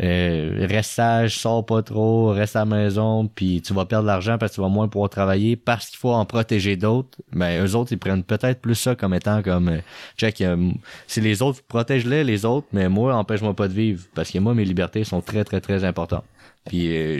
euh, 0.00 0.66
reste 0.68 0.92
sage, 0.92 1.38
sors 1.38 1.64
pas 1.64 1.82
trop, 1.82 2.30
reste 2.30 2.56
à 2.56 2.60
la 2.60 2.64
maison, 2.64 3.28
puis 3.28 3.60
tu 3.60 3.74
vas 3.74 3.84
perdre 3.84 4.04
de 4.04 4.08
l'argent 4.08 4.38
parce 4.38 4.52
que 4.52 4.54
tu 4.56 4.60
vas 4.62 4.68
moins 4.68 4.88
pouvoir 4.88 5.10
travailler 5.10 5.54
parce 5.54 5.88
qu'il 5.88 5.98
faut 5.98 6.12
en 6.12 6.24
protéger 6.24 6.76
d'autres. 6.76 7.18
Ben 7.32 7.64
eux 7.64 7.76
autres 7.76 7.92
ils 7.92 7.98
prennent 7.98 8.24
peut-être 8.24 8.60
plus 8.60 8.74
ça 8.74 8.96
comme 8.96 9.14
étant 9.14 9.42
comme 9.42 9.68
euh, 9.68 9.78
check, 10.16 10.42
si 11.06 11.20
les 11.20 11.42
autres 11.42 11.62
protège-les 11.62 12.24
les 12.24 12.44
autres, 12.44 12.66
mais 12.72 12.88
moi 12.88 13.14
empêche-moi 13.14 13.54
pas 13.54 13.68
de 13.68 13.74
vivre 13.74 14.04
parce 14.14 14.30
que 14.30 14.38
moi 14.38 14.54
mes 14.54 14.64
libertés 14.64 15.04
sont 15.04 15.20
très 15.20 15.44
très 15.44 15.60
très 15.60 15.84
importantes. 15.84 16.24
Puis 16.64 16.96
euh, 16.96 17.18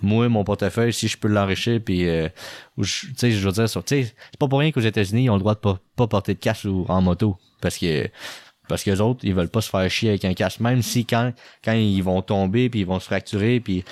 moi 0.00 0.28
mon 0.28 0.44
portefeuille 0.44 0.92
si 0.92 1.08
je 1.08 1.18
peux 1.18 1.28
l'enrichir 1.28 1.80
puis 1.84 2.08
euh, 2.08 2.28
tu 2.80 3.12
sais 3.16 3.30
je 3.32 3.46
veux 3.46 3.52
dire 3.52 3.68
c'est 3.68 4.12
pas 4.38 4.48
pour 4.48 4.60
rien 4.60 4.72
qu'aux 4.72 4.80
États-Unis 4.80 5.24
ils 5.24 5.30
ont 5.30 5.34
le 5.34 5.40
droit 5.40 5.54
de 5.54 5.60
pas, 5.60 5.78
pas 5.94 6.06
porter 6.06 6.34
de 6.34 6.38
casque 6.38 6.64
ou 6.64 6.86
en 6.88 7.02
moto 7.02 7.36
parce 7.60 7.76
que 7.76 8.08
parce 8.72 8.82
que 8.84 8.90
les 8.90 9.00
autres 9.00 9.20
ils 9.24 9.34
veulent 9.34 9.48
pas 9.50 9.60
se 9.60 9.70
faire 9.70 9.90
chier 9.90 10.08
avec 10.08 10.24
un 10.24 10.34
casque 10.34 10.60
même 10.60 10.80
si 10.82 11.04
quand 11.04 11.32
quand 11.64 11.72
ils 11.72 12.00
vont 12.02 12.22
tomber 12.22 12.68
puis 12.70 12.80
ils 12.80 12.86
vont 12.86 12.98
se 13.00 13.06
fracturer 13.06 13.60
puis 13.60 13.84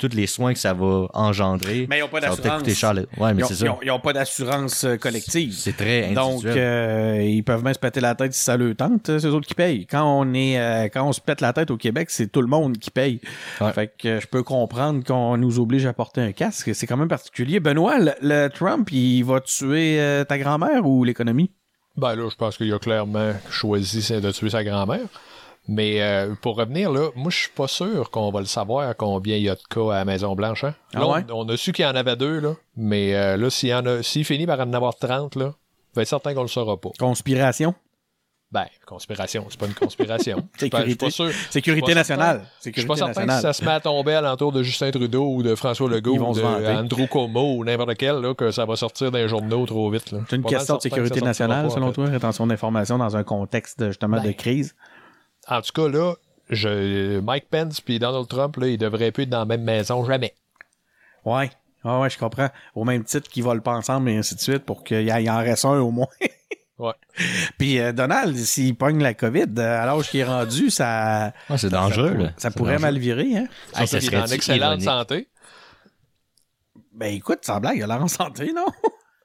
tous 0.00 0.10
les 0.14 0.28
soins 0.28 0.52
que 0.52 0.60
ça 0.60 0.74
va 0.74 1.08
engendrer 1.12 1.88
Mais 1.90 1.98
ils 1.98 2.02
ont 2.04 2.08
pas 2.08 2.20
ça 2.20 2.30
va 2.30 2.36
peut-être 2.36 2.62
d'assurance. 2.62 2.94
le- 2.94 3.08
ouais 3.20 3.34
mais 3.34 3.40
Ils 3.40 3.44
ont- 3.44 3.48
c'est 3.48 3.54
ils 3.54 3.66
ça 3.66 3.72
ont- 3.72 3.78
ils 3.82 3.90
ont 3.90 3.98
pas 3.98 4.12
d'assurance 4.12 4.86
collective. 5.00 5.52
c'est 5.52 5.76
très 5.76 6.12
Donc, 6.14 6.34
individuel 6.44 6.56
euh, 6.58 7.22
ils 7.24 7.42
peuvent 7.42 7.64
même 7.64 7.74
se 7.74 7.80
péter 7.80 7.98
la 7.98 8.14
tête 8.14 8.32
si 8.32 8.40
ça 8.40 8.56
leur 8.56 8.76
tente. 8.76 9.08
euh, 9.08 9.18
C'est 9.18 9.26
eux 9.26 9.34
autres 9.34 9.48
qui 9.48 9.54
payent. 9.56 9.86
Quand 9.86 10.04
on 10.04 10.32
est, 10.34 10.56
euh, 10.56 10.84
quand 10.84 11.04
on 11.04 11.12
se 11.12 11.20
pète 11.20 11.40
la 11.40 11.52
tête 11.52 11.72
au 11.72 11.76
Québec, 11.76 12.10
c'est 12.10 12.30
tout 12.30 12.42
le 12.42 12.46
monde 12.46 12.78
qui 12.78 12.92
paye. 12.92 13.20
Ouais. 13.60 13.72
Fait 13.72 13.92
que 13.98 14.06
euh, 14.06 14.20
je 14.20 14.28
peux 14.28 14.44
comprendre 14.44 15.02
qu'on 15.02 15.36
nous 15.36 15.58
oblige 15.58 15.84
à 15.84 15.92
porter 15.92 16.20
un 16.20 16.30
casque. 16.30 16.70
C'est 16.76 16.86
quand 16.86 16.96
même 16.96 17.08
particulier. 17.08 17.58
Benoît, 17.58 17.98
le, 17.98 18.12
le 18.22 18.48
Trump, 18.50 18.88
il 18.92 19.22
va 19.24 19.40
tuer 19.40 20.22
ta 20.28 20.38
grand-mère 20.38 20.86
ou 20.86 21.02
l'économie? 21.02 21.50
Ben 21.98 22.14
là, 22.14 22.28
je 22.30 22.36
pense 22.36 22.56
qu'il 22.56 22.72
a 22.72 22.78
clairement 22.78 23.32
choisi 23.50 24.00
de 24.20 24.30
tuer 24.30 24.50
sa 24.50 24.62
grand-mère. 24.64 25.06
Mais 25.70 26.00
euh, 26.00 26.34
pour 26.40 26.56
revenir 26.56 26.90
là, 26.90 27.10
moi 27.14 27.30
je 27.30 27.36
suis 27.40 27.50
pas 27.50 27.68
sûr 27.68 28.10
qu'on 28.10 28.30
va 28.30 28.40
le 28.40 28.46
savoir 28.46 28.96
combien 28.96 29.36
il 29.36 29.42
y 29.42 29.50
a 29.50 29.54
de 29.54 29.60
cas 29.68 29.90
à 29.92 29.98
la 29.98 30.04
Maison 30.06 30.34
Blanche. 30.34 30.64
Hein? 30.64 30.74
Ah 30.94 31.06
on- 31.06 31.12
ouais? 31.12 31.24
on, 31.30 31.46
a 31.48 31.56
su 31.58 31.72
qu'il 31.72 31.84
y 31.84 31.88
en 31.88 31.94
avait 31.94 32.16
deux 32.16 32.40
là, 32.40 32.54
mais 32.76 33.14
euh, 33.14 33.36
là 33.36 33.50
s'il 33.50 33.68
y 33.68 33.74
en 33.74 33.84
a, 33.84 34.02
s'il 34.02 34.24
finit 34.24 34.46
par 34.46 34.60
en 34.60 34.72
avoir 34.72 34.96
30 34.96 35.36
là, 35.36 35.52
va 35.94 36.02
être 36.02 36.08
certain 36.08 36.32
qu'on 36.32 36.40
le 36.42 36.48
saura 36.48 36.80
pas. 36.80 36.88
Conspiration? 36.98 37.74
Ben 38.50 38.64
conspiration, 38.86 39.44
c'est 39.50 39.60
pas 39.60 39.66
une 39.66 39.74
conspiration. 39.74 40.38
Je 40.54 40.58
suis 40.60 40.70
pas- 40.70 40.78
je 40.78 40.82
suis 40.84 40.92
Sécurité. 40.92 41.06
pas 41.06 41.10
sûr. 41.10 41.30
Sécurité 41.50 41.52
Je 41.52 41.72
suis 41.72 41.82
pas 41.82 41.94
nationale. 41.94 42.40
Je 42.40 42.44
suis 42.46 42.62
Sécurité 42.62 42.88
pas 42.88 42.96
certain 42.96 43.12
que 43.12 43.26
nationale. 43.26 43.36
si 43.36 43.42
ça 43.42 43.52
se 43.52 43.64
met 43.64 43.72
à 43.72 43.80
tomber 43.80 44.14
à 44.14 44.20
l'entour 44.22 44.52
de 44.52 44.62
Justin 44.62 44.90
Trudeau 44.90 45.34
ou 45.34 45.42
de 45.42 45.54
François 45.54 45.90
Legault 45.90 46.16
ou 46.16 46.34
se 46.34 46.40
de 46.40 46.44
vanter. 46.46 46.66
Andrew 46.68 47.06
Cuomo 47.06 47.56
ou 47.56 47.64
n'importe 47.64 47.96
quel, 47.96 48.16
là, 48.16 48.34
que 48.34 48.50
ça 48.50 48.64
va 48.64 48.76
sortir 48.76 49.10
les 49.10 49.28
journaux 49.28 49.66
trop 49.66 49.90
vite. 49.90 50.14
C'est 50.30 50.36
une 50.36 50.44
question 50.44 50.74
de 50.76 50.78
que 50.78 50.82
sécurité 50.84 51.20
nationale, 51.20 51.66
pas, 51.66 51.72
en 51.72 51.74
selon 51.74 51.88
fait. 51.88 51.92
toi, 51.94 52.06
rétention 52.06 52.46
d'informations 52.46 52.96
dans 52.96 53.16
un 53.18 53.22
contexte 53.22 53.86
justement 53.88 54.16
de 54.18 54.22
Ben, 54.22 54.34
crise? 54.34 54.74
En 55.46 55.60
tout 55.60 55.72
cas, 55.74 55.88
là, 55.88 56.14
je, 56.48 57.20
Mike 57.20 57.48
Pence 57.50 57.82
puis 57.82 57.98
Donald 57.98 58.28
Trump, 58.28 58.56
là, 58.56 58.68
ils 58.68 58.78
devraient 58.78 59.12
plus 59.12 59.24
être 59.24 59.30
dans 59.30 59.40
la 59.40 59.44
même 59.44 59.62
maison 59.62 60.06
jamais. 60.06 60.32
Ouais. 61.26 61.50
Ah 61.84 62.00
ouais, 62.00 62.08
je 62.08 62.16
comprends. 62.18 62.48
Au 62.74 62.84
même 62.84 63.04
titre 63.04 63.28
qu'ils 63.28 63.44
volent 63.44 63.60
pas 63.60 63.72
ensemble 63.72 64.08
et 64.08 64.16
ainsi 64.16 64.34
de 64.34 64.40
suite 64.40 64.64
pour 64.64 64.84
qu'il 64.84 65.06
y, 65.06 65.30
en 65.30 65.38
reste 65.38 65.66
un 65.66 65.78
au 65.80 65.90
moins. 65.90 66.06
Ouais. 66.78 66.92
Puis 67.58 67.80
euh, 67.80 67.92
Donald, 67.92 68.36
s'il 68.36 68.76
pogne 68.76 69.02
la 69.02 69.12
COVID, 69.14 69.46
euh, 69.58 69.82
à 69.82 69.86
l'âge 69.86 70.10
qu'il 70.10 70.20
est 70.20 70.24
rendu, 70.24 70.70
ça, 70.70 71.32
Ouais, 71.50 71.58
c'est 71.58 71.70
dangereux 71.70 72.12
ça, 72.12 72.14
là 72.22 72.28
ça 72.28 72.32
C'est 72.50 72.56
pourrait 72.56 72.74
dangereux. 72.74 72.92
mal 72.92 72.98
virer. 72.98 73.36
Hein? 73.36 73.46
Hey, 73.74 73.86
ça 73.88 74.00
Surtout 74.00 74.06
qu'il 74.06 74.14
est 74.14 74.22
en 74.22 74.26
excellente 74.26 74.60
ironique? 74.82 74.84
santé. 74.84 75.28
Ben 76.92 77.14
écoute, 77.14 77.40
sans 77.42 77.58
blague, 77.60 77.76
il 77.78 77.82
a 77.82 77.86
l'air 77.86 78.02
en 78.02 78.08
santé, 78.08 78.52
non? 78.52 78.66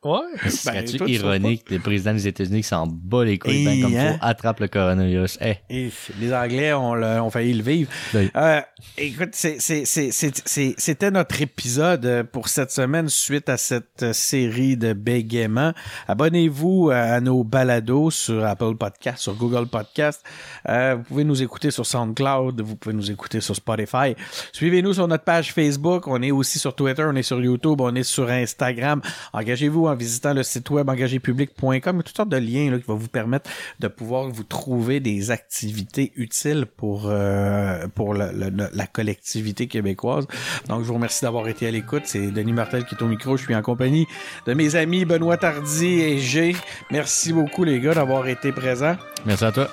Ouais. 0.04 0.20
Serais-tu 0.50 0.98
Ben, 0.98 1.08
ironique 1.08 1.70
le 1.70 1.80
président 1.80 2.14
des 2.14 2.28
États-Unis 2.28 2.62
qui 2.62 2.68
s'en 2.68 2.88
bat 2.88 3.24
les 3.24 3.38
couilles 3.40 3.64
ben 3.66 3.72
Hey, 3.72 3.82
comme 3.82 3.96
hein? 3.96 4.14
faut 4.14 4.18
attrape 4.26 4.60
le 4.60 4.68
coronavirus 4.68 5.38
Eh, 5.42 5.56
Et 5.70 5.90
les 6.20 6.34
Anglais 6.34 6.74
ont, 6.74 6.94
le- 6.96 7.22
ont 7.22 7.30
failli 7.30 7.54
le 7.54 7.64
vivre. 7.64 7.90
Oui. 8.14 8.30
Euh, 8.36 8.62
écoute, 8.98 9.30
c'est- 9.34 9.58
c'est- 9.60 9.86
c'est- 9.86 10.12
c'est- 10.12 10.42
c'est- 10.46 10.76
c'était 10.78 11.12
notre 11.12 11.42
épisode 11.42 12.06
euh, 12.06 12.24
pour 12.24 12.48
cette 12.50 12.72
semaine 12.72 13.08
suite 13.10 13.50
à 13.50 13.58
cette 13.58 14.04
euh, 14.04 14.14
série 14.14 14.76
de 14.78 14.94
bégaiements. 14.94 15.74
Abonnez-vous 16.08 16.90
euh, 16.92 17.16
à 17.16 17.22
nos 17.22 17.44
balados 17.44 18.12
sur 18.12 18.46
Apple 18.46 18.76
Podcast, 18.76 19.20
sur 19.20 19.34
Google 19.36 19.68
Podcast. 19.68 20.24
Euh, 20.70 20.96
vous 20.98 21.04
pouvez 21.04 21.24
nous 21.24 21.42
écouter 21.42 21.72
sur 21.72 21.86
SoundCloud, 21.86 22.62
vous 22.62 22.76
pouvez 22.76 22.96
nous 22.96 23.10
écouter 23.12 23.42
sur 23.42 23.56
Spotify. 23.56 24.16
Suivez-nous 24.52 24.94
sur 24.94 25.08
notre 25.08 25.24
page 25.24 25.54
Facebook. 25.54 26.08
On 26.08 26.22
est 26.22 26.32
aussi 26.32 26.60
sur 26.60 26.76
Twitter, 26.76 27.04
on 27.08 27.16
est 27.16 27.24
sur 27.24 27.42
YouTube, 27.42 27.82
on 27.82 27.96
est 27.96 28.04
sur 28.04 28.30
Instagram. 28.30 29.02
Engagez-vous 29.34 29.88
en 29.88 29.93
visitant 29.96 30.34
le 30.34 30.44
site 30.44 30.70
web 30.70 30.90
engagépublic.com. 30.90 32.04
Toutes 32.04 32.16
sortes 32.16 32.30
de 32.30 32.38
liens 32.38 32.72
là, 32.72 32.78
qui 32.80 32.86
vont 32.86 32.96
vous 32.96 33.08
permettre 33.08 33.50
de 33.80 33.88
pouvoir 33.88 34.30
vous 34.30 34.44
trouver 34.44 35.00
des 35.00 35.32
activités 35.32 36.12
utiles 36.16 36.66
pour, 36.78 37.04
euh, 37.08 37.88
pour 37.96 38.14
le- 38.14 38.32
le- 38.32 38.70
la 38.74 38.88
collectivité 38.88 39.68
québécoise. 39.68 40.26
Donc, 40.68 40.82
je 40.82 40.88
vous 40.88 40.94
remercie 40.96 41.24
d'avoir 41.24 41.48
été 41.48 41.68
à 41.68 41.72
l'écoute. 41.72 42.04
C'est 42.06 42.32
Denis 42.32 42.54
Martel 42.54 42.86
qui 42.86 42.96
est 42.96 43.02
au 43.04 43.08
micro. 43.08 43.38
Je 43.38 43.44
suis 43.44 43.56
en 43.56 43.62
compagnie 43.62 44.08
de 44.46 44.54
mes 44.54 44.76
amis 44.76 45.06
Benoît 45.06 45.38
Tardy 45.38 46.02
et 46.02 46.20
G. 46.20 46.56
Merci 46.92 47.34
beaucoup, 47.34 47.64
les 47.64 47.80
gars, 47.80 47.94
d'avoir 47.94 48.28
été 48.28 48.52
présents. 48.52 48.96
merci 49.26 49.46
à 49.46 49.52
toi 49.52 49.70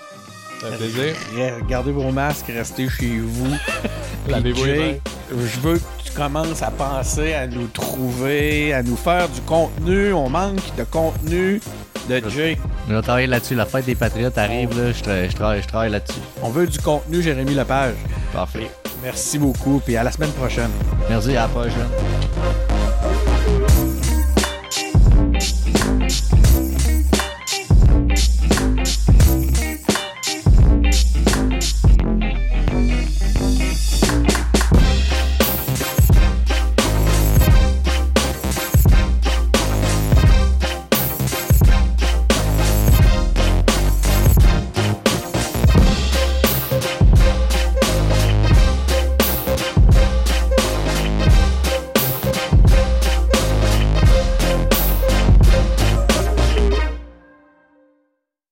Ça 0.61 0.69
fait 0.73 0.89
plaisir. 0.89 1.67
Gardez 1.69 1.93
vos 1.93 2.11
masques, 2.13 2.47
restez 2.49 2.89
chez 2.89 3.19
vous. 3.19 3.55
Lavez-vous 4.29 4.67
je 5.31 5.61
veux 5.61 5.81
tu 6.11 6.17
commences 6.17 6.63
à 6.63 6.71
penser 6.71 7.35
à 7.35 7.47
nous 7.47 7.67
trouver, 7.69 8.73
à 8.75 8.83
nous 8.83 8.97
faire 8.97 9.29
du 9.29 9.41
contenu. 9.43 10.13
On 10.13 10.29
manque 10.29 10.75
de 10.77 10.85
contenu 10.85 11.61
de 12.09 12.23
Jay. 12.31 12.57
je 12.89 12.95
vais 12.95 13.03
travailler 13.03 13.27
là-dessus 13.29 13.55
la 13.55 13.67
fête 13.67 13.85
des 13.85 13.95
patriotes 13.95 14.37
arrive 14.39 14.71
là 14.77 14.91
je, 14.91 15.01
tra- 15.03 15.31
je 15.31 15.37
travaille 15.37 15.63
je 15.63 15.69
travaille 15.69 15.91
là-dessus 15.91 16.19
On 16.43 16.49
veut 16.49 16.67
du 16.67 16.79
contenu, 16.79 17.23
Jérémy 17.23 17.55
Lepage. 17.55 17.95
parfait 18.33 18.71
Merci 19.03 19.39
beaucoup, 19.39 19.81
puis 19.85 19.97
à 19.97 20.03
la 20.03 20.11
semaine 20.11 20.33
prochaine. 20.33 20.71
merci 21.09 21.31
à 21.37 21.43
la 21.43 21.49
prochaine 21.49 21.89